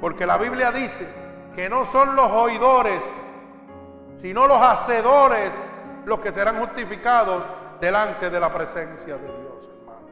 Porque 0.00 0.26
la 0.26 0.38
Biblia 0.38 0.70
dice 0.70 1.06
que 1.54 1.68
no 1.68 1.86
son 1.86 2.14
los 2.14 2.30
oidores, 2.30 3.02
sino 4.16 4.46
los 4.46 4.60
hacedores 4.60 5.52
los 6.04 6.20
que 6.20 6.30
serán 6.30 6.56
justificados 6.56 7.42
delante 7.80 8.30
de 8.30 8.40
la 8.40 8.52
presencia 8.52 9.16
de 9.16 9.26
Dios, 9.26 9.68
hermano. 9.80 10.06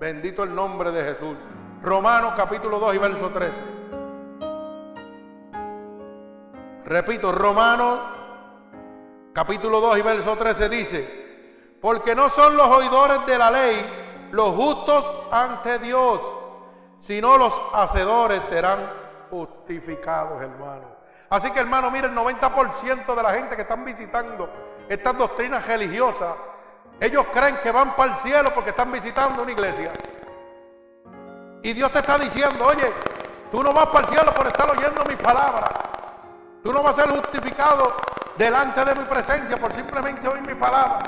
Bendito 0.00 0.42
el 0.42 0.54
nombre 0.54 0.90
de 0.90 1.04
Jesús. 1.04 1.36
Romanos 1.82 2.34
capítulo 2.36 2.78
2 2.80 2.94
y 2.94 2.98
verso 2.98 3.30
13. 3.30 3.81
Repito, 6.92 7.32
Romanos 7.32 8.00
capítulo 9.32 9.80
2 9.80 9.96
y 9.96 10.02
verso 10.02 10.36
13 10.36 10.68
dice, 10.68 11.78
porque 11.80 12.14
no 12.14 12.28
son 12.28 12.54
los 12.54 12.68
oidores 12.68 13.24
de 13.24 13.38
la 13.38 13.50
ley 13.50 14.28
los 14.30 14.54
justos 14.54 15.10
ante 15.30 15.78
Dios, 15.78 16.20
sino 17.00 17.38
los 17.38 17.58
hacedores 17.72 18.42
serán 18.44 18.92
justificados, 19.30 20.42
hermano. 20.42 20.84
Así 21.30 21.50
que, 21.50 21.60
hermano, 21.60 21.90
mire, 21.90 22.08
el 22.08 22.14
90% 22.14 23.14
de 23.14 23.22
la 23.22 23.30
gente 23.30 23.56
que 23.56 23.62
están 23.62 23.86
visitando 23.86 24.50
estas 24.86 25.16
doctrinas 25.16 25.66
religiosas, 25.66 26.34
ellos 27.00 27.24
creen 27.32 27.56
que 27.62 27.72
van 27.72 27.96
para 27.96 28.12
el 28.12 28.18
cielo 28.18 28.50
porque 28.54 28.68
están 28.68 28.92
visitando 28.92 29.42
una 29.42 29.52
iglesia. 29.52 29.92
Y 31.62 31.72
Dios 31.72 31.90
te 31.90 32.00
está 32.00 32.18
diciendo, 32.18 32.66
oye, 32.66 32.92
tú 33.50 33.62
no 33.62 33.72
vas 33.72 33.86
para 33.86 34.00
el 34.00 34.14
cielo 34.14 34.34
por 34.34 34.46
estar 34.46 34.70
oyendo 34.70 35.02
mis 35.06 35.16
palabras. 35.16 35.91
Tú 36.62 36.72
no 36.72 36.82
vas 36.82 36.98
a 36.98 37.02
ser 37.02 37.10
justificado 37.10 37.92
delante 38.38 38.84
de 38.84 38.94
mi 38.94 39.04
presencia 39.04 39.56
por 39.56 39.72
simplemente 39.72 40.28
oír 40.28 40.42
mis 40.42 40.56
palabras. 40.56 41.02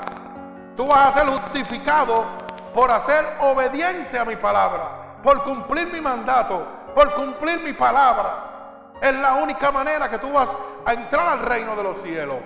Tú 0.75 0.87
vas 0.87 1.07
a 1.07 1.19
ser 1.19 1.27
justificado 1.27 2.25
por 2.73 2.91
hacer 2.91 3.25
obediente 3.39 4.19
a 4.19 4.25
mi 4.25 4.35
palabra, 4.35 5.21
por 5.23 5.43
cumplir 5.43 5.91
mi 5.91 6.01
mandato, 6.01 6.67
por 6.93 7.13
cumplir 7.13 7.61
mi 7.61 7.71
palabra. 7.71 8.91
Es 9.01 9.15
la 9.15 9.35
única 9.35 9.71
manera 9.71 10.09
que 10.09 10.17
tú 10.17 10.31
vas 10.33 10.55
a 10.85 10.93
entrar 10.93 11.29
al 11.29 11.39
reino 11.39 11.75
de 11.75 11.83
los 11.83 12.01
cielos. 12.01 12.37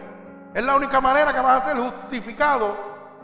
Es 0.54 0.64
la 0.64 0.76
única 0.76 1.02
manera 1.02 1.34
que 1.34 1.42
vas 1.42 1.64
a 1.64 1.70
ser 1.70 1.78
justificado 1.78 2.78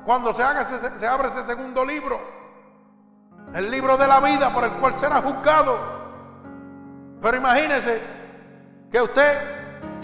cuando 0.03 0.33
se, 0.33 0.41
haga 0.41 0.63
se 0.63 1.07
abre 1.07 1.27
ese 1.27 1.43
segundo 1.43 1.85
libro. 1.85 2.19
El 3.53 3.69
libro 3.69 3.97
de 3.97 4.07
la 4.07 4.19
vida 4.19 4.51
por 4.51 4.63
el 4.63 4.71
cual 4.73 4.95
será 4.97 5.21
juzgado. 5.21 5.77
Pero 7.21 7.37
imagínese 7.37 8.01
que 8.91 9.01
usted 9.01 9.54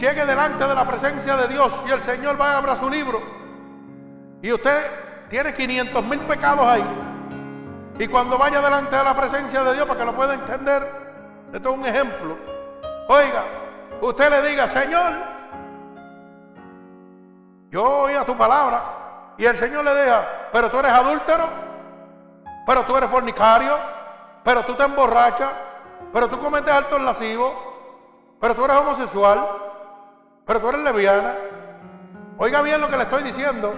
llegue 0.02 0.26
delante 0.26 0.68
de 0.68 0.74
la 0.74 0.86
presencia 0.88 1.38
de 1.38 1.48
Dios 1.48 1.72
y 1.88 1.92
el 1.92 2.02
Señor 2.02 2.42
va 2.42 2.54
a 2.54 2.58
abrir 2.58 2.76
su 2.76 2.90
libro 2.90 3.22
y 4.42 4.52
usted 4.52 5.30
tiene 5.30 5.54
500 5.54 6.04
mil 6.04 6.20
pecados 6.22 6.66
ahí. 6.66 6.84
Y 8.00 8.08
cuando 8.08 8.38
vaya 8.38 8.60
delante 8.62 8.96
de 8.96 9.04
la 9.04 9.16
presencia 9.16 9.64
de 9.64 9.76
Dios, 9.76 9.88
para 9.88 10.00
que 10.00 10.06
lo 10.06 10.16
pueda 10.16 10.34
entender, 10.34 10.88
esto 11.54 11.70
es 11.70 11.78
un 11.78 11.86
ejemplo. 11.86 12.36
Oiga, 13.08 13.44
usted 14.02 14.32
le 14.32 14.50
diga, 14.50 14.68
Señor, 14.68 15.14
yo 17.70 17.86
oí 17.86 18.16
a 18.16 18.26
tu 18.26 18.36
palabra. 18.36 19.36
Y 19.38 19.46
el 19.46 19.56
Señor 19.56 19.86
le 19.86 20.02
diga, 20.02 20.50
pero 20.52 20.72
tú 20.72 20.80
eres 20.80 20.92
adúltero, 20.92 21.48
pero 22.66 22.84
tú 22.84 22.98
eres 22.98 23.10
fornicario, 23.10 23.78
pero 24.44 24.66
tú 24.66 24.74
te 24.74 24.84
emborrachas, 24.84 25.52
pero 26.12 26.28
tú 26.28 26.40
cometes 26.40 26.74
altos 26.74 27.00
lascivos, 27.02 27.54
pero 28.40 28.56
tú 28.56 28.66
eres 28.66 28.78
homosexual, 28.78 29.71
pero 30.52 30.60
tú 30.60 30.68
eres 30.68 30.82
leviana. 30.82 31.34
Oiga 32.38 32.62
bien 32.62 32.82
lo 32.82 32.90
que 32.90 32.98
le 32.98 33.04
estoy 33.04 33.24
diciendo. 33.24 33.74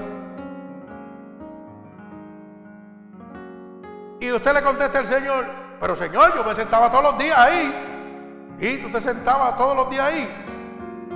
Y 4.19 4.32
usted 4.32 4.55
le 4.55 4.63
contesta 4.63 4.97
al 4.97 5.05
Señor, 5.05 5.45
pero 5.80 5.95
Señor, 5.95 6.36
yo 6.36 6.43
me 6.43 6.55
sentaba 6.55 6.89
todos 6.89 7.03
los 7.03 7.19
días 7.19 7.38
ahí. 7.38 8.55
Y 8.59 8.78
tú 8.78 8.89
te 8.89 9.01
sentabas 9.01 9.55
todos 9.55 9.78
los 9.78 9.88
días 9.91 10.03
ahí. 10.03 10.28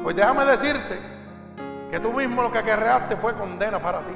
Pues 0.03 0.15
déjame 0.15 0.45
decirte 0.45 0.99
que 1.89 1.99
tú 2.01 2.13
mismo 2.13 2.43
lo 2.43 2.51
que 2.51 2.61
querreaste 2.61 3.15
fue 3.15 3.33
condena 3.33 3.79
para 3.79 4.01
ti. 4.01 4.15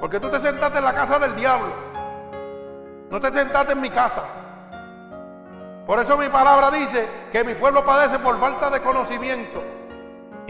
Porque 0.00 0.18
tú 0.20 0.30
te 0.30 0.40
sentaste 0.40 0.78
en 0.78 0.84
la 0.84 0.94
casa 0.94 1.18
del 1.18 1.36
diablo. 1.36 1.68
No 3.10 3.20
te 3.20 3.30
sentaste 3.30 3.74
en 3.74 3.80
mi 3.82 3.90
casa. 3.90 4.22
Por 5.86 5.98
eso 5.98 6.16
mi 6.16 6.30
palabra 6.30 6.70
dice 6.70 7.06
que 7.30 7.44
mi 7.44 7.52
pueblo 7.52 7.84
padece 7.84 8.18
por 8.20 8.40
falta 8.40 8.70
de 8.70 8.80
conocimiento. 8.80 9.79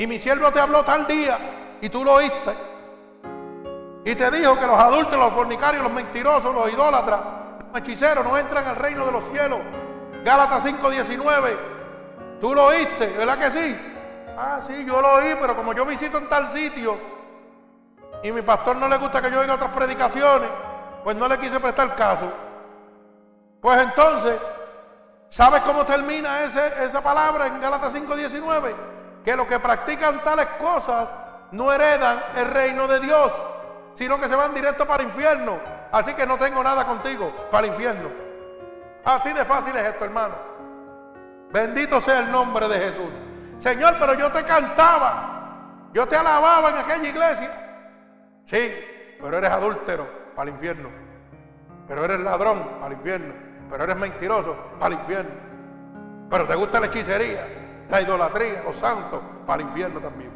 Y 0.01 0.07
mi 0.07 0.19
siervo 0.19 0.51
te 0.51 0.59
habló 0.59 0.83
tal 0.83 1.07
día 1.07 1.77
y 1.79 1.91
tú 1.91 2.03
lo 2.03 2.15
oíste. 2.15 2.57
Y 4.03 4.15
te 4.15 4.31
dijo 4.31 4.59
que 4.59 4.67
los 4.67 4.81
adultos, 4.81 5.19
los 5.19 5.31
fornicarios, 5.35 5.83
los 5.83 5.93
mentirosos, 5.93 6.55
los 6.55 6.73
idólatras, 6.73 7.21
los 7.71 7.83
hechiceros 7.83 8.25
no 8.25 8.39
entran 8.39 8.67
al 8.67 8.77
reino 8.77 9.05
de 9.05 9.13
los 9.13 9.29
cielos. 9.29 9.59
Gálatas 10.25 10.65
5:19. 10.65 11.55
Tú 12.41 12.55
lo 12.55 12.65
oíste, 12.65 13.09
¿verdad 13.09 13.37
que 13.37 13.51
sí? 13.51 13.77
Ah, 14.39 14.61
sí, 14.67 14.87
yo 14.87 15.03
lo 15.03 15.17
oí, 15.17 15.37
pero 15.39 15.55
como 15.55 15.75
yo 15.75 15.85
visito 15.85 16.17
en 16.17 16.31
tal 16.31 16.51
sitio 16.51 16.97
y 18.23 18.33
mi 18.33 18.41
pastor 18.41 18.77
no 18.77 18.89
le 18.89 18.97
gusta 18.97 19.21
que 19.21 19.31
yo 19.31 19.41
oiga 19.41 19.53
otras 19.53 19.73
predicaciones, 19.73 20.49
pues 21.05 21.15
no 21.15 21.29
le 21.29 21.37
quise 21.37 21.61
prestar 21.61 21.95
caso. 21.95 22.33
Pues 23.61 23.79
entonces, 23.83 24.41
¿sabes 25.29 25.61
cómo 25.61 25.85
termina 25.85 26.43
ese, 26.45 26.85
esa 26.85 27.03
palabra 27.03 27.49
en 27.49 27.61
Gálatas 27.61 27.95
5:19? 27.95 29.00
Que 29.25 29.37
los 29.37 29.47
que 29.47 29.59
practican 29.59 30.21
tales 30.23 30.47
cosas 30.61 31.09
no 31.53 31.73
heredan 31.73 32.21
el 32.37 32.47
reino 32.47 32.87
de 32.87 33.01
Dios 33.01 33.33
sino 34.01 34.19
que 34.19 34.29
se 34.29 34.35
van 34.35 34.55
directo 34.55 34.87
para 34.87 35.03
el 35.03 35.11
infierno. 35.11 35.59
Así 35.93 36.15
que 36.15 36.27
no 36.27 36.39
tengo 36.39 36.63
nada 36.63 36.87
contigo 36.87 37.49
para 37.51 37.67
el 37.67 37.73
infierno. 37.75 38.09
Así 39.05 39.31
de 39.35 39.45
fácil 39.45 39.77
es 39.77 39.85
esto, 39.85 40.07
hermano. 40.07 40.35
Bendito 41.53 42.01
sea 42.01 42.21
el 42.21 42.33
nombre 42.33 42.67
de 42.67 42.79
Jesús. 42.79 43.11
Señor, 43.59 43.97
pero 44.01 44.15
yo 44.15 44.33
te 44.33 44.43
cantaba, 44.45 45.91
yo 45.93 46.07
te 46.07 46.17
alababa 46.17 46.71
en 46.71 46.77
aquella 46.79 47.09
iglesia. 47.09 47.51
Sí, 48.47 48.73
pero 49.21 49.37
eres 49.37 49.51
adúltero 49.51 50.09
para 50.35 50.49
el 50.49 50.55
infierno. 50.55 50.89
Pero 51.87 52.03
eres 52.03 52.21
ladrón 52.21 52.79
para 52.81 52.87
el 52.87 52.93
infierno. 52.95 53.35
Pero 53.69 53.85
eres 53.85 53.97
mentiroso 53.97 54.57
para 54.79 54.95
el 54.95 55.01
infierno. 55.01 55.31
Pero 56.31 56.47
te 56.47 56.55
gusta 56.55 56.81
la 56.81 56.87
hechicería, 56.87 57.47
la 57.91 58.01
idolatría, 58.01 58.63
los 58.65 58.77
santos, 58.77 59.21
para 59.47 59.63
el 59.63 59.69
infierno 59.69 60.01
también. 60.01 60.31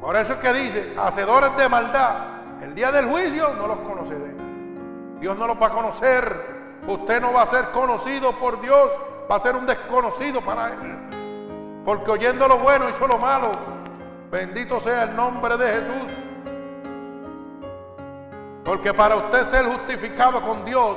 Por 0.00 0.16
eso 0.16 0.32
es 0.32 0.38
que 0.38 0.52
dice, 0.54 0.94
hacedores 0.98 1.54
de 1.56 1.68
maldad, 1.68 2.16
el 2.62 2.74
día 2.74 2.90
del 2.90 3.06
juicio 3.06 3.54
no 3.54 3.66
los 3.66 3.78
conoceré. 3.80 4.34
Dios 5.20 5.36
no 5.36 5.46
los 5.46 5.60
va 5.60 5.66
a 5.66 5.70
conocer. 5.70 6.60
Usted 6.86 7.20
no 7.20 7.34
va 7.34 7.42
a 7.42 7.46
ser 7.46 7.66
conocido 7.72 8.32
por 8.38 8.60
Dios, 8.62 8.90
va 9.30 9.36
a 9.36 9.38
ser 9.38 9.54
un 9.54 9.66
desconocido 9.66 10.40
para 10.40 10.68
Él. 10.68 11.82
Porque 11.84 12.10
oyendo 12.10 12.48
lo 12.48 12.58
bueno 12.58 12.88
hizo 12.88 13.06
lo 13.06 13.18
malo. 13.18 13.52
Bendito 14.30 14.80
sea 14.80 15.02
el 15.02 15.14
nombre 15.14 15.58
de 15.58 15.68
Jesús. 15.68 16.12
Porque 18.64 18.94
para 18.94 19.16
usted 19.16 19.44
ser 19.46 19.66
justificado 19.66 20.40
con 20.40 20.64
Dios, 20.64 20.96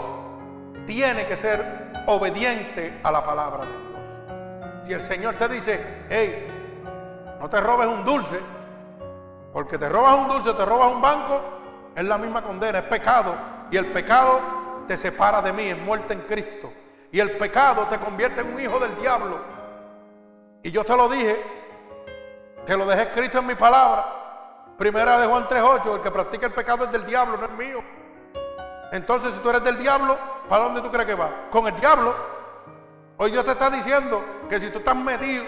tiene 0.86 1.26
que 1.26 1.38
ser 1.38 1.92
obediente 2.06 3.00
a 3.04 3.12
la 3.12 3.26
palabra 3.26 3.66
de 3.66 3.72
Dios. 3.72 3.84
Si 4.86 4.94
el 4.94 5.02
Señor 5.02 5.36
te 5.36 5.48
dice, 5.48 6.06
hey, 6.10 6.48
no 7.40 7.50
te 7.50 7.60
robes 7.62 7.88
un 7.88 8.04
dulce, 8.04 8.40
porque 9.54 9.78
te 9.78 9.88
robas 9.88 10.18
un 10.18 10.28
dulce, 10.28 10.54
te 10.54 10.66
robas 10.66 10.92
un 10.92 11.02
banco, 11.02 11.42
es 11.96 12.04
la 12.04 12.18
misma 12.18 12.42
condena, 12.42 12.80
es 12.80 12.86
pecado. 12.86 13.36
Y 13.72 13.78
el 13.78 13.88
pecado 13.88 14.42
te 14.88 14.98
separa 14.98 15.42
de 15.42 15.54
mí, 15.54 15.64
es 15.64 15.78
muerte 15.78 16.14
en 16.14 16.22
Cristo. 16.22 16.72
Y 17.12 17.20
el 17.20 17.38
pecado 17.38 17.86
te 17.88 17.98
convierte 18.00 18.42
en 18.42 18.54
un 18.54 18.60
hijo 18.60 18.80
del 18.80 18.96
diablo. 18.98 19.40
Y 20.64 20.72
yo 20.72 20.84
te 20.84 20.98
lo 20.98 21.08
dije, 21.08 21.42
que 22.66 22.76
lo 22.76 22.86
dejé 22.86 23.04
escrito 23.04 23.40
en 23.40 23.48
mi 23.48 23.56
palabra. 23.56 24.06
Primera 24.78 25.20
de 25.20 25.28
Juan 25.28 25.48
3.8, 25.48 25.96
el 25.96 26.02
que 26.02 26.12
practica 26.12 26.48
el 26.48 26.54
pecado 26.54 26.86
es 26.86 26.92
del 26.92 27.06
diablo, 27.06 27.38
no 27.38 27.46
es 27.46 27.52
mío. 27.52 27.84
Entonces, 28.94 29.34
si 29.34 29.40
tú 29.40 29.50
eres 29.50 29.64
del 29.64 29.80
diablo, 29.80 30.16
¿para 30.48 30.66
dónde 30.66 30.80
tú 30.80 30.92
crees 30.92 31.08
que 31.08 31.16
va? 31.16 31.48
Con 31.50 31.66
el 31.66 31.76
diablo. 31.80 32.14
Hoy 33.18 33.32
Dios 33.32 33.44
te 33.44 33.54
está 33.54 33.72
diciendo 33.72 34.24
que 34.48 34.60
si 34.60 34.70
tú 34.70 34.78
estás 34.78 34.96
metido 34.96 35.44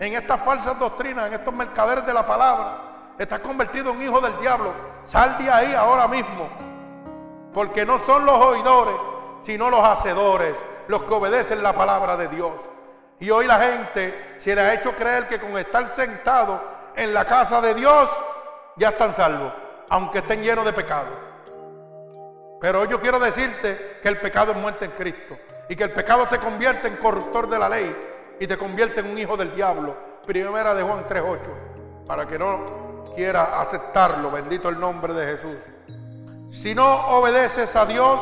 en 0.00 0.14
estas 0.14 0.40
falsas 0.40 0.76
doctrinas, 0.76 1.28
en 1.28 1.34
estos 1.34 1.54
mercaderes 1.54 2.04
de 2.04 2.12
la 2.12 2.26
palabra, 2.26 3.14
estás 3.16 3.38
convertido 3.38 3.92
en 3.92 4.02
hijo 4.02 4.20
del 4.20 4.36
diablo. 4.40 4.72
Sal 5.04 5.38
de 5.38 5.48
ahí 5.48 5.72
ahora 5.72 6.08
mismo. 6.08 6.48
Porque 7.54 7.86
no 7.86 8.00
son 8.00 8.26
los 8.26 8.34
oidores, 8.34 8.96
sino 9.44 9.70
los 9.70 9.84
hacedores, 9.84 10.56
los 10.88 11.04
que 11.04 11.14
obedecen 11.14 11.62
la 11.62 11.72
palabra 11.72 12.16
de 12.16 12.26
Dios. 12.26 12.54
Y 13.20 13.30
hoy 13.30 13.46
la 13.46 13.60
gente 13.60 14.34
se 14.38 14.52
le 14.52 14.62
ha 14.62 14.74
hecho 14.74 14.96
creer 14.96 15.28
que 15.28 15.38
con 15.38 15.56
estar 15.56 15.86
sentado 15.86 16.60
en 16.96 17.14
la 17.14 17.24
casa 17.24 17.60
de 17.60 17.72
Dios, 17.72 18.10
ya 18.74 18.88
están 18.88 19.14
salvos, 19.14 19.52
aunque 19.90 20.18
estén 20.18 20.42
llenos 20.42 20.64
de 20.64 20.72
pecado. 20.72 21.29
Pero 22.60 22.80
hoy 22.80 22.88
yo 22.88 23.00
quiero 23.00 23.18
decirte 23.18 23.98
que 24.02 24.08
el 24.08 24.18
pecado 24.18 24.52
es 24.52 24.58
muerte 24.58 24.84
en 24.84 24.90
Cristo 24.90 25.38
y 25.68 25.74
que 25.74 25.84
el 25.84 25.92
pecado 25.92 26.26
te 26.26 26.38
convierte 26.38 26.88
en 26.88 26.96
corruptor 26.96 27.48
de 27.48 27.58
la 27.58 27.68
ley 27.68 27.96
y 28.38 28.46
te 28.46 28.58
convierte 28.58 29.00
en 29.00 29.06
un 29.06 29.18
hijo 29.18 29.36
del 29.36 29.54
diablo. 29.54 29.96
Primera 30.26 30.74
de 30.74 30.82
Juan 30.82 31.06
3.8, 31.06 32.06
para 32.06 32.26
que 32.26 32.38
no 32.38 33.04
quiera 33.16 33.60
aceptarlo, 33.60 34.30
bendito 34.30 34.68
el 34.68 34.78
nombre 34.78 35.14
de 35.14 35.36
Jesús. 35.36 35.56
Si 36.50 36.74
no 36.74 37.08
obedeces 37.08 37.74
a 37.76 37.86
Dios, 37.86 38.20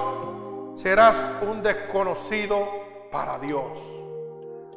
serás 0.81 1.15
un 1.43 1.61
desconocido 1.61 2.69
para 3.11 3.39
Dios. 3.39 3.79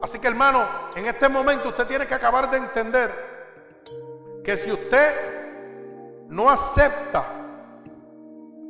Así 0.02 0.18
que 0.18 0.28
hermano, 0.28 0.66
en 0.96 1.06
este 1.06 1.30
momento 1.30 1.70
usted 1.70 1.86
tiene 1.86 2.08
que 2.08 2.16
acabar 2.16 2.50
de 2.50 2.58
entender 2.58 3.12
que 4.44 4.58
si 4.58 4.72
usted 4.72 6.26
no 6.30 6.50
acepta 6.50 7.41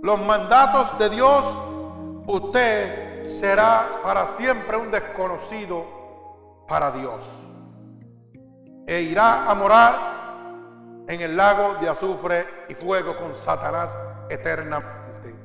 los 0.01 0.19
mandatos 0.25 0.97
de 0.97 1.09
Dios, 1.09 1.45
usted 2.25 3.27
será 3.27 4.01
para 4.03 4.27
siempre 4.27 4.77
un 4.77 4.91
desconocido 4.91 5.85
para 6.67 6.91
Dios. 6.91 7.23
E 8.87 9.01
irá 9.01 9.49
a 9.49 9.55
morar 9.55 9.93
en 11.07 11.21
el 11.21 11.37
lago 11.37 11.75
de 11.75 11.89
azufre 11.89 12.65
y 12.67 12.75
fuego 12.75 13.15
con 13.17 13.35
Satanás 13.35 13.97
eternamente. 14.29 15.35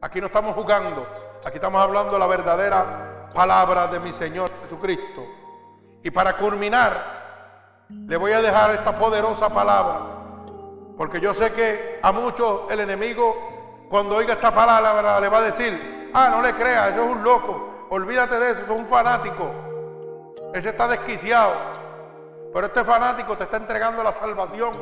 Aquí 0.00 0.20
no 0.20 0.26
estamos 0.26 0.54
jugando, 0.54 1.06
aquí 1.44 1.56
estamos 1.56 1.80
hablando 1.82 2.18
la 2.18 2.26
verdadera 2.26 3.30
palabra 3.34 3.86
de 3.88 4.00
mi 4.00 4.12
Señor 4.12 4.50
Jesucristo. 4.62 5.24
Y 6.02 6.10
para 6.10 6.36
culminar, 6.36 7.86
le 7.88 8.16
voy 8.16 8.32
a 8.32 8.40
dejar 8.40 8.70
esta 8.70 8.96
poderosa 8.96 9.50
palabra 9.50 10.20
porque 11.00 11.18
yo 11.18 11.32
sé 11.32 11.50
que 11.54 11.98
a 12.02 12.12
muchos 12.12 12.70
el 12.70 12.80
enemigo, 12.80 13.59
cuando 13.90 14.14
oiga 14.14 14.34
esta 14.34 14.54
palabra, 14.54 15.18
le 15.18 15.28
va 15.28 15.38
a 15.38 15.42
decir, 15.42 16.10
ah, 16.14 16.28
no 16.30 16.40
le 16.40 16.54
creas, 16.54 16.92
eso 16.92 17.02
es 17.02 17.10
un 17.10 17.24
loco, 17.24 17.88
olvídate 17.90 18.38
de 18.38 18.50
eso, 18.52 18.60
eso 18.60 18.72
es 18.72 18.78
un 18.78 18.86
fanático. 18.86 19.50
Ese 20.54 20.68
está 20.68 20.86
desquiciado. 20.86 21.52
Pero 22.54 22.68
este 22.68 22.84
fanático 22.84 23.36
te 23.36 23.44
está 23.44 23.56
entregando 23.56 24.04
la 24.04 24.12
salvación 24.12 24.74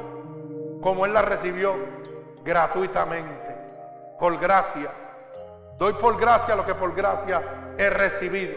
como 0.82 1.06
él 1.06 1.14
la 1.14 1.22
recibió 1.22 1.74
gratuitamente, 2.44 3.56
por 4.20 4.38
gracia. 4.38 4.90
Doy 5.78 5.94
por 5.94 6.18
gracia 6.20 6.54
lo 6.54 6.66
que 6.66 6.74
por 6.74 6.94
gracia 6.94 7.42
he 7.78 7.88
recibido. 7.88 8.56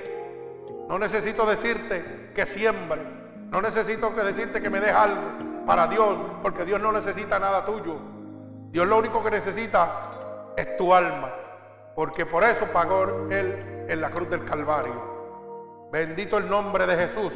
No 0.90 1.00
necesito 1.00 1.46
decirte 1.46 2.32
que 2.36 2.46
siembre. 2.46 3.02
No 3.50 3.62
necesito 3.62 4.14
que 4.14 4.22
decirte 4.22 4.62
que 4.62 4.70
me 4.70 4.82
deje 4.82 4.92
algo 4.92 5.66
para 5.66 5.88
Dios, 5.88 6.18
porque 6.42 6.66
Dios 6.66 6.82
no 6.82 6.92
necesita 6.92 7.40
nada 7.40 7.66
tuyo. 7.66 7.96
Dios 8.72 8.88
lo 8.88 8.98
único 8.98 9.24
que 9.24 9.32
necesita 9.32 10.11
es 10.58 10.78
tu 10.78 10.94
alma, 10.94 11.30
porque 11.96 12.26
por 12.26 12.44
eso 12.44 12.66
pagó 12.68 13.28
Él 13.30 13.86
en 13.88 14.02
la 14.02 14.10
cruz 14.10 14.30
del 14.30 14.46
Calvario. 14.46 15.90
Bendito 15.92 16.38
el 16.38 16.50
nombre 16.50 16.88
de 16.88 16.96
Jesús. 16.96 17.34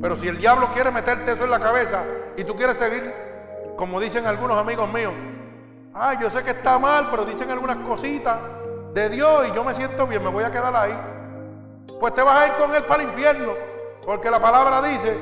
Pero 0.00 0.16
si 0.16 0.28
el 0.28 0.38
diablo 0.38 0.68
quiere 0.72 0.90
meterte 0.90 1.32
eso 1.32 1.44
en 1.44 1.50
la 1.50 1.60
cabeza 1.60 2.02
y 2.36 2.44
tú 2.44 2.56
quieres 2.56 2.76
seguir, 2.76 3.12
como 3.76 4.00
dicen 4.00 4.26
algunos 4.26 4.56
amigos 4.56 4.90
míos, 4.92 5.12
ay, 5.94 6.18
yo 6.20 6.30
sé 6.30 6.42
que 6.42 6.50
está 6.50 6.78
mal, 6.78 7.08
pero 7.10 7.24
dicen 7.24 7.50
algunas 7.50 7.76
cositas 7.78 8.38
de 8.94 9.08
Dios 9.10 9.48
y 9.48 9.54
yo 9.54 9.64
me 9.64 9.74
siento 9.74 10.06
bien, 10.06 10.22
me 10.22 10.30
voy 10.30 10.44
a 10.44 10.50
quedar 10.50 10.74
ahí. 10.74 10.98
Pues 11.98 12.14
te 12.14 12.22
vas 12.22 12.40
a 12.40 12.46
ir 12.46 12.52
con 12.54 12.74
Él 12.74 12.82
para 12.84 13.02
el 13.02 13.08
infierno, 13.08 13.52
porque 14.04 14.30
la 14.30 14.40
palabra 14.40 14.80
dice, 14.82 15.16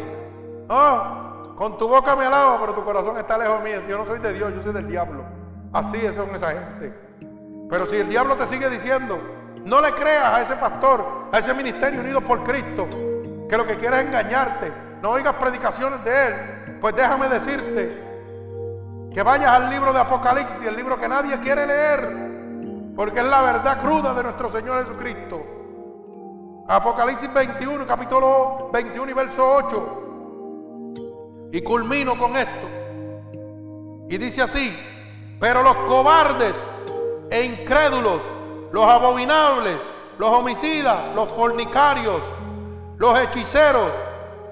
oh, 0.69 1.55
con 1.57 1.77
tu 1.77 1.89
boca 1.89 2.15
me 2.15 2.25
alaba, 2.25 2.61
pero 2.61 2.73
tu 2.73 2.85
corazón 2.85 3.17
está 3.19 3.37
lejos 3.37 3.63
de 3.65 3.79
mí. 3.79 3.85
Yo 3.89 3.99
no 3.99 4.07
soy 4.07 4.21
de 4.21 4.33
Dios, 4.33 4.55
yo 4.55 4.63
soy 4.63 4.73
del 4.73 4.89
diablo. 4.89 5.25
Así 5.73 6.01
son 6.13 6.31
esa 6.35 6.51
gente. 6.51 7.08
Pero 7.69 7.87
si 7.87 7.97
el 7.97 8.09
diablo 8.09 8.37
te 8.37 8.47
sigue 8.47 8.71
diciendo, 8.71 9.19
no 9.65 9.81
le 9.81 9.93
creas 9.93 10.25
a 10.25 10.43
ese 10.43 10.57
pastor, 10.57 11.29
a 11.31 11.39
ese 11.39 11.53
ministerio 11.53 12.01
unido 12.01 12.21
por 12.21 12.43
Cristo, 12.43 12.89
que 13.49 13.57
lo 13.57 13.67
que 13.67 13.77
quiere 13.77 13.99
es 13.99 14.07
engañarte, 14.07 14.73
no 15.03 15.11
oigas 15.11 15.35
predicaciones 15.35 16.03
de 16.05 16.27
él, 16.27 16.35
pues 16.81 16.97
déjame 16.97 17.29
decirte 17.29 18.09
que 19.13 19.23
vayas 19.23 19.51
al 19.51 19.71
libro 19.71 19.93
de 19.93 20.01
Apocalipsis, 20.01 20.67
el 20.67 20.77
libro 20.77 20.99
que 20.99 21.09
nadie 21.09 21.39
quiere 21.41 21.67
leer, 21.67 22.29
porque 22.97 23.21
es 23.21 23.27
la 23.27 23.43
verdad 23.43 23.81
cruda 23.81 24.15
de 24.15 24.23
nuestro 24.23 24.51
Señor 24.51 24.83
Jesucristo. 24.83 25.45
Apocalipsis 26.67 27.33
21, 27.33 27.87
capítulo 27.87 28.71
21 28.73 29.11
y 29.11 29.15
verso 29.15 29.55
8. 29.55 31.51
Y 31.53 31.63
culmino 31.63 32.19
con 32.19 32.37
esto. 32.37 32.69
Y 34.09 34.19
dice 34.19 34.43
así, 34.43 34.77
pero 35.41 35.63
los 35.63 35.77
cobardes 35.77 36.55
e 37.31 37.43
incrédulos, 37.43 38.23
los 38.73 38.87
abominables, 38.87 39.77
los 40.19 40.31
homicidas, 40.31 41.15
los 41.15 41.29
fornicarios, 41.31 42.21
los 42.97 43.19
hechiceros, 43.19 43.91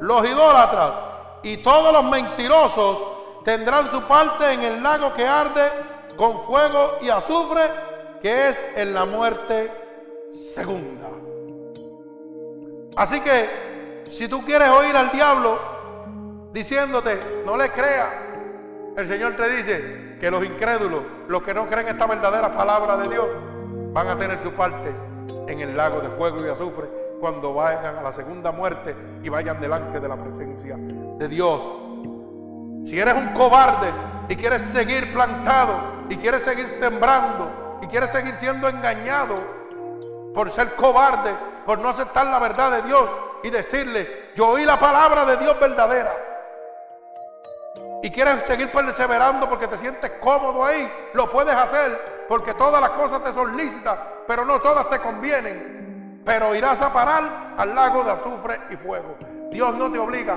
los 0.01 0.25
idólatras 0.25 0.93
y 1.43 1.59
todos 1.59 1.93
los 1.93 2.05
mentirosos 2.05 3.05
tendrán 3.45 3.91
su 3.91 4.03
parte 4.03 4.53
en 4.53 4.63
el 4.63 4.83
lago 4.83 5.13
que 5.15 5.27
arde 5.27 5.71
con 6.17 6.43
fuego 6.45 6.99
y 7.03 7.09
azufre, 7.09 7.71
que 8.21 8.49
es 8.49 8.57
en 8.77 8.95
la 8.95 9.05
muerte 9.05 9.71
segunda. 10.33 11.09
Así 12.97 13.21
que 13.21 14.05
si 14.11 14.27
tú 14.27 14.45
quieres 14.45 14.69
oír 14.71 14.97
al 14.97 15.13
diablo, 15.13 15.59
diciéndote, 16.53 17.43
no 17.45 17.57
le 17.57 17.71
creas. 17.71 18.26
El 18.97 19.07
Señor 19.07 19.35
te 19.37 19.47
dice 19.51 20.17
que 20.19 20.31
los 20.31 20.43
incrédulos, 20.43 21.03
los 21.29 21.43
que 21.43 21.53
no 21.53 21.67
creen 21.67 21.89
esta 21.89 22.07
verdadera 22.07 22.57
palabra 22.57 22.97
de 22.97 23.09
Dios, 23.11 23.27
van 23.93 24.09
a 24.09 24.17
tener 24.17 24.43
su 24.43 24.53
parte 24.53 24.91
en 25.49 25.61
el 25.61 25.77
lago 25.77 26.01
de 26.01 26.09
fuego 26.09 26.45
y 26.45 26.49
azufre 26.49 26.89
cuando 27.21 27.53
vayan 27.53 27.99
a 27.99 28.03
la 28.03 28.11
segunda 28.11 28.53
muerte 28.53 28.97
y 29.23 29.29
vayan 29.29 29.61
delante 29.61 30.01
de 30.01 30.09
la 30.09 30.17
presencia 30.17 30.77
de 30.79 31.29
Dios. 31.29 31.61
Si 32.87 32.99
eres 32.99 33.15
un 33.15 33.35
cobarde 33.35 33.89
y 34.31 34.37
quieres 34.37 34.63
seguir 34.63 35.13
plantado 35.13 36.07
y 36.09 36.17
quieres 36.17 36.41
seguir 36.41 36.67
sembrando 36.67 37.81
y 37.83 37.89
quieres 37.89 38.09
seguir 38.09 38.35
siendo 38.35 38.67
engañado 38.67 39.37
por 40.35 40.51
ser 40.51 40.75
cobarde, 40.75 41.35
por 41.67 41.79
no 41.79 41.91
aceptar 41.91 42.27
la 42.27 42.39
verdad 42.39 42.71
de 42.71 42.83
Dios 42.83 43.11
y 43.43 43.51
decirle, 43.51 44.31
yo 44.35 44.49
oí 44.49 44.65
la 44.65 44.79
palabra 44.79 45.27
de 45.27 45.37
Dios 45.37 45.61
verdadera 45.61 46.26
y 48.03 48.11
quieres 48.11 48.43
seguir 48.45 48.71
perseverando 48.71 49.49
porque 49.49 49.67
te 49.67 49.77
sientes 49.77 50.11
cómodo 50.21 50.65
ahí, 50.65 50.91
lo 51.15 51.31
puedes 51.31 51.55
hacer 51.55 52.25
porque 52.29 52.55
todas 52.55 52.81
las 52.81 52.91
cosas 52.91 53.23
te 53.23 53.33
son 53.33 53.57
lícitas, 53.57 53.99
pero 54.27 54.45
no 54.45 54.61
todas 54.61 54.89
te 54.91 54.99
convienen. 54.99 56.23
pero 56.25 56.57
irás 56.57 56.83
a 56.83 56.93
parar 56.93 57.55
al 57.57 57.75
lago 57.75 58.03
de 58.03 58.11
azufre 58.11 58.59
y 58.71 58.77
fuego. 58.77 59.17
Dios 59.53 59.75
no 59.77 59.91
te 59.93 59.99
obliga, 59.99 60.37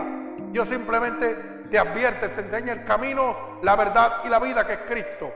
Dios 0.52 0.70
simplemente 0.70 1.36
te 1.72 1.80
advierte, 1.80 2.30
te 2.30 2.42
enseña 2.42 2.74
el 2.74 2.86
camino, 2.86 3.60
la 3.64 3.76
verdad 3.76 4.22
y 4.24 4.30
la 4.30 4.40
vida 4.40 4.66
que 4.68 4.74
es 4.74 4.80
Cristo. 4.88 5.32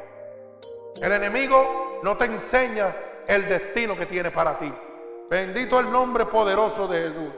El 1.02 1.12
enemigo 1.12 2.00
no 2.04 2.16
te 2.16 2.26
enseña 2.26 2.94
el 3.28 3.50
destino 3.50 3.98
que 3.98 4.06
tiene 4.06 4.30
para 4.30 4.58
ti. 4.58 4.72
Bendito 5.30 5.80
el 5.80 5.92
nombre 5.92 6.28
poderoso 6.28 6.88
de 6.88 7.10
Jesús. 7.10 7.34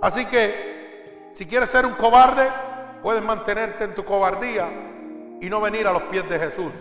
Así 0.00 0.24
que 0.26 1.32
si 1.34 1.46
quieres 1.46 1.68
ser 1.68 1.84
un 1.84 1.94
cobarde, 1.94 2.48
puedes 3.02 3.22
mantenerte 3.22 3.84
en 3.84 3.94
tu 3.94 4.04
cobardía 4.04 4.68
y 5.40 5.48
no 5.48 5.60
venir 5.60 5.86
a 5.86 5.92
los 5.92 6.02
pies 6.04 6.28
de 6.28 6.38
Jesús. 6.38 6.72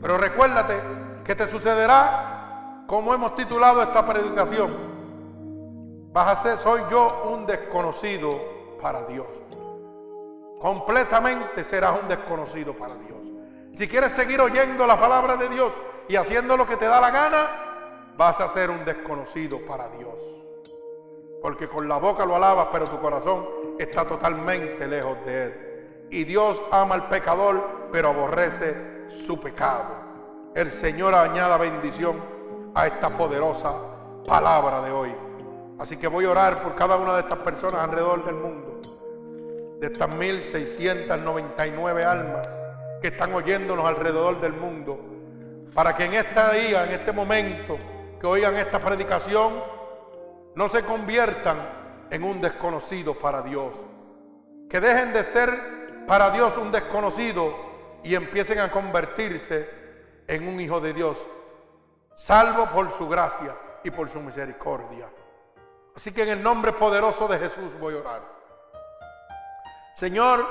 Pero 0.00 0.18
recuérdate 0.18 0.76
que 1.24 1.34
te 1.34 1.48
sucederá 1.48 2.84
como 2.86 3.14
hemos 3.14 3.34
titulado 3.36 3.82
esta 3.82 4.04
predicación. 4.04 4.92
Vas 6.12 6.28
a 6.28 6.36
ser, 6.36 6.58
soy 6.58 6.82
yo 6.90 7.30
un 7.32 7.46
desconocido 7.46 8.38
para 8.80 9.04
Dios. 9.04 9.26
Completamente 10.60 11.64
serás 11.64 11.98
un 12.00 12.08
desconocido 12.08 12.74
para 12.74 12.94
Dios. 12.96 13.18
Si 13.74 13.88
quieres 13.88 14.12
seguir 14.12 14.40
oyendo 14.40 14.86
la 14.86 15.00
palabra 15.00 15.36
de 15.36 15.48
Dios 15.48 15.72
y 16.08 16.16
haciendo 16.16 16.56
lo 16.56 16.66
que 16.66 16.76
te 16.76 16.84
da 16.84 17.00
la 17.00 17.10
gana, 17.10 17.50
vas 18.16 18.40
a 18.40 18.48
ser 18.48 18.70
un 18.70 18.84
desconocido 18.84 19.64
para 19.66 19.88
Dios. 19.88 20.20
Porque 21.40 21.68
con 21.68 21.88
la 21.88 21.96
boca 21.96 22.26
lo 22.26 22.36
alabas, 22.36 22.68
pero 22.70 22.88
tu 22.88 23.00
corazón 23.00 23.61
está 23.78 24.04
totalmente 24.04 24.86
lejos 24.86 25.18
de 25.24 25.44
Él. 25.44 25.54
Y 26.10 26.24
Dios 26.24 26.60
ama 26.70 26.94
al 26.94 27.08
pecador, 27.08 27.86
pero 27.90 28.10
aborrece 28.10 29.08
su 29.08 29.40
pecado. 29.40 30.02
El 30.54 30.70
Señor 30.70 31.14
añada 31.14 31.56
bendición 31.56 32.22
a 32.74 32.86
esta 32.86 33.08
poderosa 33.10 33.74
palabra 34.26 34.82
de 34.82 34.90
hoy. 34.90 35.14
Así 35.78 35.96
que 35.96 36.06
voy 36.08 36.26
a 36.26 36.30
orar 36.30 36.62
por 36.62 36.74
cada 36.74 36.96
una 36.96 37.14
de 37.14 37.20
estas 37.20 37.38
personas 37.38 37.80
alrededor 37.80 38.24
del 38.24 38.34
mundo. 38.34 39.78
De 39.80 39.86
estas 39.86 40.14
1699 40.14 42.04
almas 42.04 42.48
que 43.00 43.08
están 43.08 43.34
oyéndonos 43.34 43.84
alrededor 43.84 44.40
del 44.40 44.52
mundo. 44.52 45.00
Para 45.74 45.96
que 45.96 46.04
en 46.04 46.14
este 46.14 46.40
día, 46.60 46.84
en 46.84 46.92
este 46.92 47.12
momento, 47.12 47.78
que 48.20 48.26
oigan 48.26 48.56
esta 48.56 48.78
predicación, 48.78 49.54
no 50.54 50.68
se 50.68 50.84
conviertan 50.84 51.81
en 52.12 52.24
un 52.24 52.42
desconocido 52.42 53.18
para 53.18 53.40
Dios. 53.40 53.74
Que 54.68 54.80
dejen 54.80 55.14
de 55.14 55.24
ser 55.24 56.04
para 56.06 56.30
Dios 56.30 56.58
un 56.58 56.70
desconocido 56.70 57.54
y 58.04 58.14
empiecen 58.14 58.58
a 58.58 58.70
convertirse 58.70 59.68
en 60.28 60.46
un 60.46 60.60
hijo 60.60 60.78
de 60.78 60.92
Dios, 60.92 61.16
salvo 62.14 62.66
por 62.66 62.92
su 62.92 63.08
gracia 63.08 63.56
y 63.82 63.90
por 63.90 64.10
su 64.10 64.20
misericordia. 64.20 65.08
Así 65.96 66.12
que 66.12 66.24
en 66.24 66.28
el 66.28 66.42
nombre 66.42 66.72
poderoso 66.74 67.26
de 67.28 67.38
Jesús 67.38 67.78
voy 67.80 67.94
a 67.94 68.00
orar. 68.00 68.22
Señor, 69.94 70.44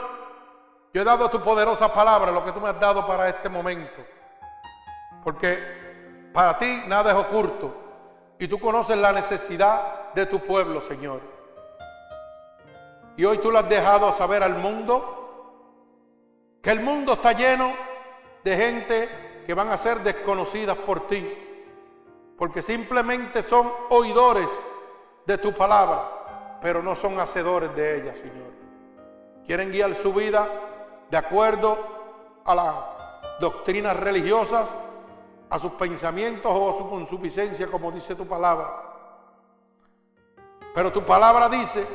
yo 0.92 1.02
he 1.04 1.06
dado 1.06 1.30
tu 1.30 1.44
poderosa 1.44 1.94
palabra, 1.94 2.32
lo 2.32 2.44
que 2.44 2.54
tú 2.54 2.60
me 2.60 2.70
has 2.70 2.80
dado 2.80 3.06
para 3.06 3.30
este 3.30 3.50
momento. 3.50 4.02
Porque 5.24 6.32
para 6.34 6.58
ti 6.58 6.84
nada 6.88 7.12
es 7.12 7.18
oculto. 7.18 7.76
Y 8.40 8.48
tú 8.48 8.60
conoces 8.60 8.98
la 8.98 9.12
necesidad 9.12 10.12
de 10.16 10.26
tu 10.26 10.40
pueblo, 10.40 10.82
Señor. 10.82 11.41
Y 13.18 13.26
hoy 13.26 13.38
tú 13.40 13.52
lo 13.52 13.60
has 13.60 13.70
dejado 13.70 14.14
saber 14.14 14.44
al 14.44 14.58
mundo 14.58 15.18
que 16.62 16.72
el 16.72 16.80
mundo 16.80 17.14
está 17.14 17.34
lleno 17.34 17.74
de 18.44 18.56
gente 18.56 19.10
que 19.46 19.54
van 19.54 19.70
a 19.70 19.78
ser 19.78 20.00
desconocidas 20.00 20.78
por 20.78 21.08
ti. 21.08 21.38
Porque 22.38 22.62
simplemente 22.62 23.44
son 23.44 23.72
oidores 23.90 24.48
de 25.26 25.38
tu 25.38 25.54
palabra, 25.54 26.58
pero 26.62 26.82
no 26.82 26.96
son 26.96 27.20
hacedores 27.20 27.76
de 27.76 28.02
ella, 28.02 28.16
Señor. 28.16 28.52
Quieren 29.46 29.72
guiar 29.72 29.94
su 29.96 30.14
vida 30.14 30.48
de 31.10 31.18
acuerdo 31.18 31.78
a 32.46 32.56
las 32.56 32.76
doctrinas 33.40 33.96
religiosas, 33.98 34.74
a 35.50 35.60
sus 35.60 35.74
pensamientos 35.74 36.52
o 36.54 36.70
a 36.70 36.78
su 36.78 36.90
consuficiencia, 36.90 37.68
como 37.68 37.92
dice 37.92 38.16
tu 38.16 38.26
palabra. 38.26 38.72
Pero 40.74 40.92
tu 40.92 41.04
palabra 41.04 41.50
dice 41.50 41.86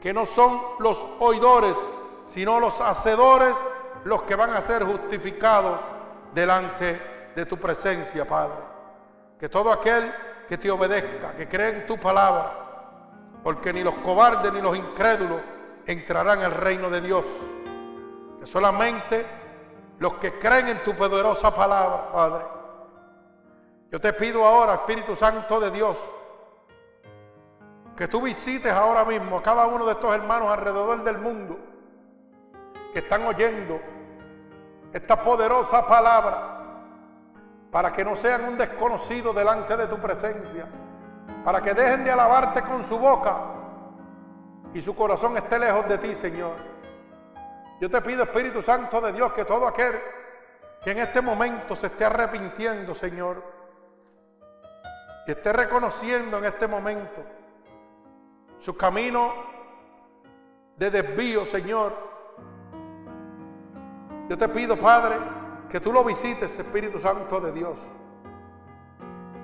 que 0.00 0.12
no 0.12 0.26
son 0.26 0.60
los 0.78 1.04
oidores, 1.20 1.76
sino 2.28 2.60
los 2.60 2.80
hacedores 2.80 3.54
los 4.04 4.22
que 4.22 4.36
van 4.36 4.50
a 4.50 4.62
ser 4.62 4.84
justificados 4.84 5.78
delante 6.34 7.32
de 7.34 7.46
tu 7.46 7.56
presencia, 7.56 8.26
Padre. 8.26 8.58
Que 9.38 9.48
todo 9.48 9.72
aquel 9.72 10.12
que 10.48 10.58
te 10.58 10.70
obedezca, 10.70 11.32
que 11.32 11.48
cree 11.48 11.70
en 11.70 11.86
tu 11.86 11.98
palabra, 11.98 12.52
porque 13.42 13.72
ni 13.72 13.82
los 13.82 13.94
cobardes 13.96 14.52
ni 14.52 14.60
los 14.60 14.76
incrédulos 14.76 15.40
entrarán 15.86 16.40
al 16.40 16.52
reino 16.52 16.90
de 16.90 17.00
Dios. 17.00 17.24
Que 18.40 18.46
solamente 18.46 19.26
los 19.98 20.14
que 20.14 20.38
creen 20.38 20.68
en 20.68 20.84
tu 20.84 20.94
poderosa 20.94 21.54
palabra, 21.54 22.12
Padre. 22.12 22.44
Yo 23.90 24.00
te 24.00 24.12
pido 24.12 24.44
ahora, 24.44 24.74
Espíritu 24.74 25.16
Santo 25.16 25.58
de 25.60 25.70
Dios, 25.70 25.96
que 27.98 28.06
tú 28.06 28.22
visites 28.22 28.72
ahora 28.72 29.04
mismo 29.04 29.38
a 29.38 29.42
cada 29.42 29.66
uno 29.66 29.84
de 29.84 29.90
estos 29.90 30.14
hermanos 30.14 30.48
alrededor 30.48 31.02
del 31.02 31.18
mundo 31.18 31.58
que 32.92 33.00
están 33.00 33.26
oyendo 33.26 33.80
esta 34.92 35.20
poderosa 35.20 35.84
palabra 35.84 36.60
para 37.72 37.92
que 37.92 38.04
no 38.04 38.14
sean 38.14 38.44
un 38.44 38.56
desconocido 38.56 39.32
delante 39.32 39.76
de 39.76 39.88
tu 39.88 39.98
presencia, 39.98 40.68
para 41.44 41.60
que 41.60 41.74
dejen 41.74 42.04
de 42.04 42.12
alabarte 42.12 42.62
con 42.62 42.84
su 42.84 43.00
boca 43.00 43.36
y 44.72 44.80
su 44.80 44.94
corazón 44.94 45.36
esté 45.36 45.58
lejos 45.58 45.88
de 45.88 45.98
ti, 45.98 46.14
Señor. 46.14 46.54
Yo 47.80 47.90
te 47.90 48.00
pido, 48.00 48.22
Espíritu 48.22 48.62
Santo 48.62 49.00
de 49.00 49.12
Dios, 49.12 49.32
que 49.32 49.44
todo 49.44 49.66
aquel 49.66 49.98
que 50.84 50.92
en 50.92 50.98
este 50.98 51.20
momento 51.20 51.74
se 51.74 51.88
esté 51.88 52.04
arrepintiendo, 52.04 52.94
Señor, 52.94 53.42
que 55.26 55.32
esté 55.32 55.52
reconociendo 55.52 56.38
en 56.38 56.44
este 56.44 56.68
momento 56.68 57.37
su 58.60 58.76
camino 58.76 59.32
de 60.76 60.90
desvío, 60.90 61.44
Señor. 61.46 61.92
Yo 64.28 64.36
te 64.36 64.48
pido, 64.48 64.76
Padre, 64.76 65.16
que 65.68 65.80
tú 65.80 65.92
lo 65.92 66.04
visites, 66.04 66.58
Espíritu 66.58 66.98
Santo 66.98 67.40
de 67.40 67.52
Dios. 67.52 67.76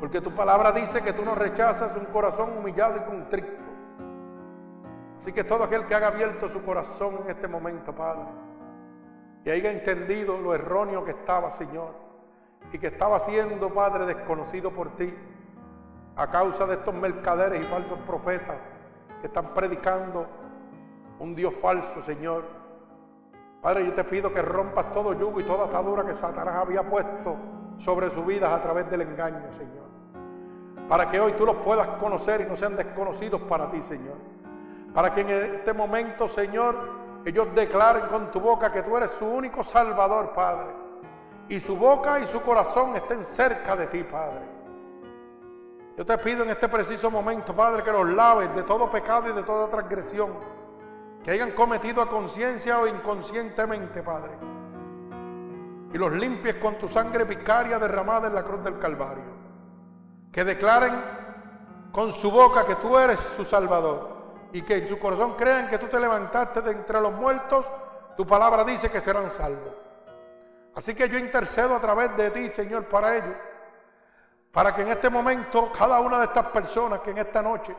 Porque 0.01 0.21
tu 0.21 0.33
palabra 0.33 0.73
dice 0.73 1.03
que 1.03 1.13
tú 1.13 1.25
no 1.25 1.35
rechazas 1.35 1.97
un 1.97 2.05
corazón 2.07 2.59
humillado 2.59 2.99
y 2.99 3.01
contrito. 3.01 3.65
Así 5.17 5.33
que 5.33 5.45
todo 5.45 5.65
aquel 5.65 5.87
que 5.87 5.95
haga 5.95 6.09
abierto 6.09 6.49
su 6.49 6.63
corazón 6.63 7.21
en 7.25 7.31
este 7.31 7.49
momento, 7.49 7.95
Padre, 7.95 8.27
y 9.45 9.51
haya 9.51 9.71
entendido 9.71 10.39
lo 10.39 10.55
erróneo 10.55 11.05
que 11.05 11.13
estaba, 11.13 11.51
Señor, 11.51 11.95
y 12.73 12.79
que 12.79 12.89
estaba 12.89 13.19
siendo, 13.21 13.73
Padre, 13.73 14.05
desconocido 14.05 14.71
por 14.71 14.97
ti, 14.97 15.15
a 16.17 16.31
causa 16.31 16.67
de 16.67 16.75
estos 16.75 16.95
mercaderes 16.95 17.63
y 17.63 17.65
falsos 17.65 17.99
profetas 18.01 18.57
que 19.25 19.29
están 19.29 19.55
predicando 19.55 20.27
un 21.19 21.35
Dios 21.35 21.55
falso, 21.55 22.03
Señor 22.03 22.45
Padre, 23.63 23.87
yo 23.87 23.95
te 23.95 24.05
pido 24.05 24.31
que 24.31 24.43
rompas 24.43 24.93
todo 24.93 25.15
yugo 25.15 25.41
y 25.41 25.45
toda 25.45 25.65
atadura 25.65 26.05
que 26.05 26.15
Satanás 26.15 26.57
había 26.57 26.83
puesto 26.83 27.35
sobre 27.79 28.11
sus 28.11 28.27
vidas 28.27 28.53
a 28.53 28.61
través 28.61 28.91
del 28.91 29.01
engaño, 29.01 29.51
Señor. 29.57 29.87
Para 30.87 31.11
que 31.11 31.19
hoy 31.19 31.33
tú 31.33 31.47
los 31.47 31.57
puedas 31.57 31.87
conocer 31.99 32.43
y 32.43 32.45
no 32.45 32.55
sean 32.55 32.77
desconocidos 32.77 33.41
para 33.41 33.71
ti, 33.71 33.81
Señor. 33.81 34.19
Para 34.93 35.15
que 35.15 35.23
en 35.23 35.31
este 35.31 35.73
momento, 35.73 36.29
Señor, 36.29 36.77
ellos 37.25 37.49
declaren 37.55 38.09
con 38.09 38.31
tu 38.31 38.41
boca 38.41 38.71
que 38.71 38.83
tú 38.83 38.95
eres 38.95 39.13
su 39.13 39.25
único 39.25 39.65
Salvador, 39.65 40.35
Padre. 40.35 40.69
Y 41.49 41.59
su 41.61 41.75
boca 41.75 42.21
y 42.21 42.27
su 42.27 42.43
corazón 42.43 42.95
estén 42.97 43.25
cerca 43.25 43.75
de 43.75 43.87
ti, 43.87 44.03
Padre. 44.03 44.54
Yo 45.97 46.05
te 46.05 46.19
pido 46.19 46.43
en 46.43 46.51
este 46.51 46.69
preciso 46.69 47.11
momento, 47.11 47.55
Padre, 47.55 47.83
que 47.85 47.93
los 47.93 48.09
laves 48.09 48.55
de 48.55 48.65
todo 48.65 48.91
pecado 48.91 49.29
y 49.29 49.33
de 49.33 49.43
toda 49.45 49.69
transgresión 49.69 50.33
que 51.25 51.31
hayan 51.31 51.53
cometido 51.53 52.03
a 52.03 52.09
conciencia 52.09 52.79
o 52.79 52.87
inconscientemente, 52.87 54.03
Padre. 54.03 54.33
Y 55.93 55.97
los 55.97 56.13
limpies 56.13 56.57
con 56.57 56.77
tu 56.77 56.87
sangre 56.87 57.25
vicaria 57.25 57.79
derramada 57.79 58.27
en 58.27 58.35
la 58.35 58.43
cruz 58.43 58.63
del 58.63 58.79
Calvario. 58.79 59.25
Que 60.31 60.45
declaren 60.45 60.93
con 61.93 62.13
su 62.13 62.31
boca 62.31 62.67
que 62.67 62.75
tú 62.75 62.99
eres 62.99 63.21
su 63.21 63.45
Salvador. 63.45 64.13
Y 64.53 64.63
que 64.63 64.77
en 64.77 64.89
su 64.89 64.99
corazón 64.99 65.35
crean 65.35 65.69
que 65.69 65.79
tú 65.79 65.87
te 65.87 65.99
levantaste 65.99 66.61
de 66.61 66.73
entre 66.73 67.01
los 67.01 67.13
muertos. 67.13 67.65
Tu 68.17 68.27
palabra 68.27 68.65
dice 68.65 68.91
que 68.91 69.01
serán 69.01 69.31
salvos. 69.31 69.73
Así 70.75 70.95
que 70.95 71.09
yo 71.09 71.17
intercedo 71.17 71.75
a 71.75 71.81
través 71.81 72.15
de 72.17 72.31
ti, 72.33 72.51
Señor, 72.51 72.85
para 72.85 73.17
ello. 73.17 73.35
Para 74.55 74.73
que 74.73 74.83
en 74.83 74.89
este 74.89 75.11
momento 75.11 75.73
cada 75.77 75.99
una 75.99 76.21
de 76.21 76.27
estas 76.27 76.47
personas 76.47 77.01
que 77.01 77.11
en 77.11 77.19
esta 77.19 77.43
noche 77.43 77.75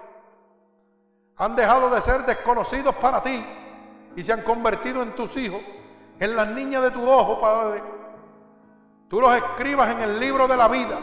han 1.38 1.56
dejado 1.56 1.90
de 1.90 2.02
ser 2.02 2.26
desconocidos 2.26 2.94
para 2.96 3.22
ti 3.22 3.46
y 4.14 4.22
se 4.22 4.34
han 4.34 4.42
convertido 4.42 5.02
en 5.02 5.16
tus 5.16 5.38
hijos, 5.38 5.62
en 6.20 6.36
las 6.36 6.50
niñas 6.50 6.84
de 6.84 6.92
tu 6.92 7.10
ojo, 7.10 7.40
Padre. 7.40 7.82
Tú 9.08 9.22
los 9.22 9.34
escribas 9.36 9.90
en 9.92 10.02
el 10.02 10.20
libro 10.20 10.48
de 10.48 10.58
la 10.58 10.68
vida 10.68 10.98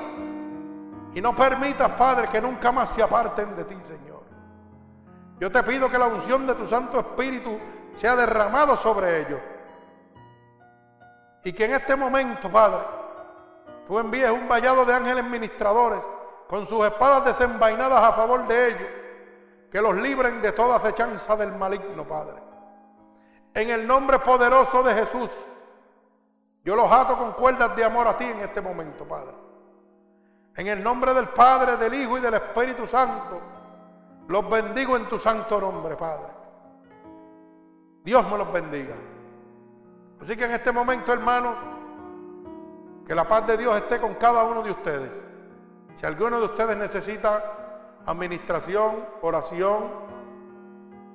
Y 1.15 1.21
no 1.21 1.35
permitas, 1.35 1.91
Padre, 1.93 2.29
que 2.29 2.41
nunca 2.41 2.71
más 2.71 2.91
se 2.91 3.03
aparten 3.03 3.57
de 3.57 3.65
ti, 3.65 3.77
Señor. 3.81 4.23
Yo 5.41 5.51
te 5.51 5.63
pido 5.63 5.91
que 5.91 5.99
la 5.99 6.07
unción 6.07 6.47
de 6.47 6.55
tu 6.55 6.67
Santo 6.67 7.01
Espíritu 7.01 7.59
sea 7.95 8.15
derramado 8.15 8.77
sobre 8.77 9.23
ellos. 9.23 9.41
Y 11.45 11.53
que 11.55 11.65
en 11.65 11.73
este 11.73 11.97
momento, 11.97 12.51
Padre, 12.51 13.02
tú 13.87 13.99
envíes 13.99 14.31
un 14.31 14.49
vallado 14.49 14.85
de 14.85 14.95
ángeles 14.95 15.25
ministradores 15.25 16.01
con 16.49 16.67
sus 16.67 16.85
espadas 16.85 17.25
desenvainadas 17.25 18.03
a 18.03 18.13
favor 18.13 18.47
de 18.47 18.69
ellos, 18.69 18.89
que 19.71 19.81
los 19.81 19.95
libren 19.97 20.43
de 20.43 20.53
toda 20.53 20.77
acechanza 20.77 21.37
del 21.37 21.53
maligno, 21.53 22.07
Padre. 22.07 22.43
En 23.55 23.71
el 23.71 23.87
nombre 23.87 24.19
poderoso 24.19 24.83
de 24.83 24.95
Jesús, 24.95 25.31
yo 26.65 26.77
los 26.77 26.91
ato 26.91 27.17
con 27.17 27.33
cuerdas 27.33 27.75
de 27.75 27.85
amor 27.85 28.07
a 28.07 28.17
ti 28.17 28.25
en 28.25 28.41
este 28.41 28.61
momento, 28.61 29.07
Padre. 29.07 29.35
En 30.57 30.67
el 30.67 30.83
nombre 30.83 31.15
del 31.15 31.29
Padre, 31.29 31.77
del 31.77 31.95
Hijo 31.95 32.19
y 32.19 32.21
del 32.21 32.35
Espíritu 32.35 32.87
Santo, 32.87 33.41
los 34.29 34.49
bendigo 34.49 34.97
en 34.97 35.09
tu 35.09 35.19
santo 35.19 35.61
nombre, 35.61 35.97
Padre. 35.97 36.27
Dios 38.05 38.29
me 38.31 38.37
los 38.37 38.53
bendiga. 38.53 38.95
Así 40.21 40.37
que 40.37 40.45
en 40.45 40.53
este 40.53 40.71
momento, 40.71 41.13
hermanos, 41.13 41.57
que 43.13 43.17
la 43.17 43.29
paz 43.29 43.47
de 43.47 43.59
Dios 43.59 43.77
esté 43.77 44.01
con 44.01 44.15
cada 44.15 44.43
uno 44.43 44.63
de 44.63 44.71
ustedes. 44.71 45.11
Si 45.97 46.07
alguno 46.07 46.41
de 46.41 46.47
ustedes 46.47 46.75
necesita 46.79 47.45
administración, 48.07 49.05
oración, 49.21 49.91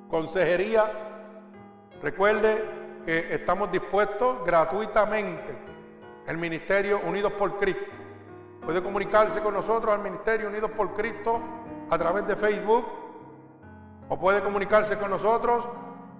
consejería, 0.08 0.92
recuerde 2.04 3.02
que 3.04 3.34
estamos 3.34 3.72
dispuestos 3.72 4.46
gratuitamente, 4.46 5.58
el 6.28 6.38
Ministerio 6.38 7.02
Unidos 7.04 7.34
por 7.34 7.58
Cristo. 7.58 7.92
Puede 8.64 8.84
comunicarse 8.84 9.42
con 9.42 9.56
nosotros 9.56 9.92
al 9.92 10.04
Ministerio 10.04 10.50
Unidos 10.50 10.70
por 10.78 10.94
Cristo 10.94 11.42
a 11.90 11.98
través 11.98 12.28
de 12.28 12.36
Facebook 12.36 12.86
o 14.08 14.20
puede 14.20 14.42
comunicarse 14.42 15.00
con 15.00 15.10
nosotros 15.10 15.68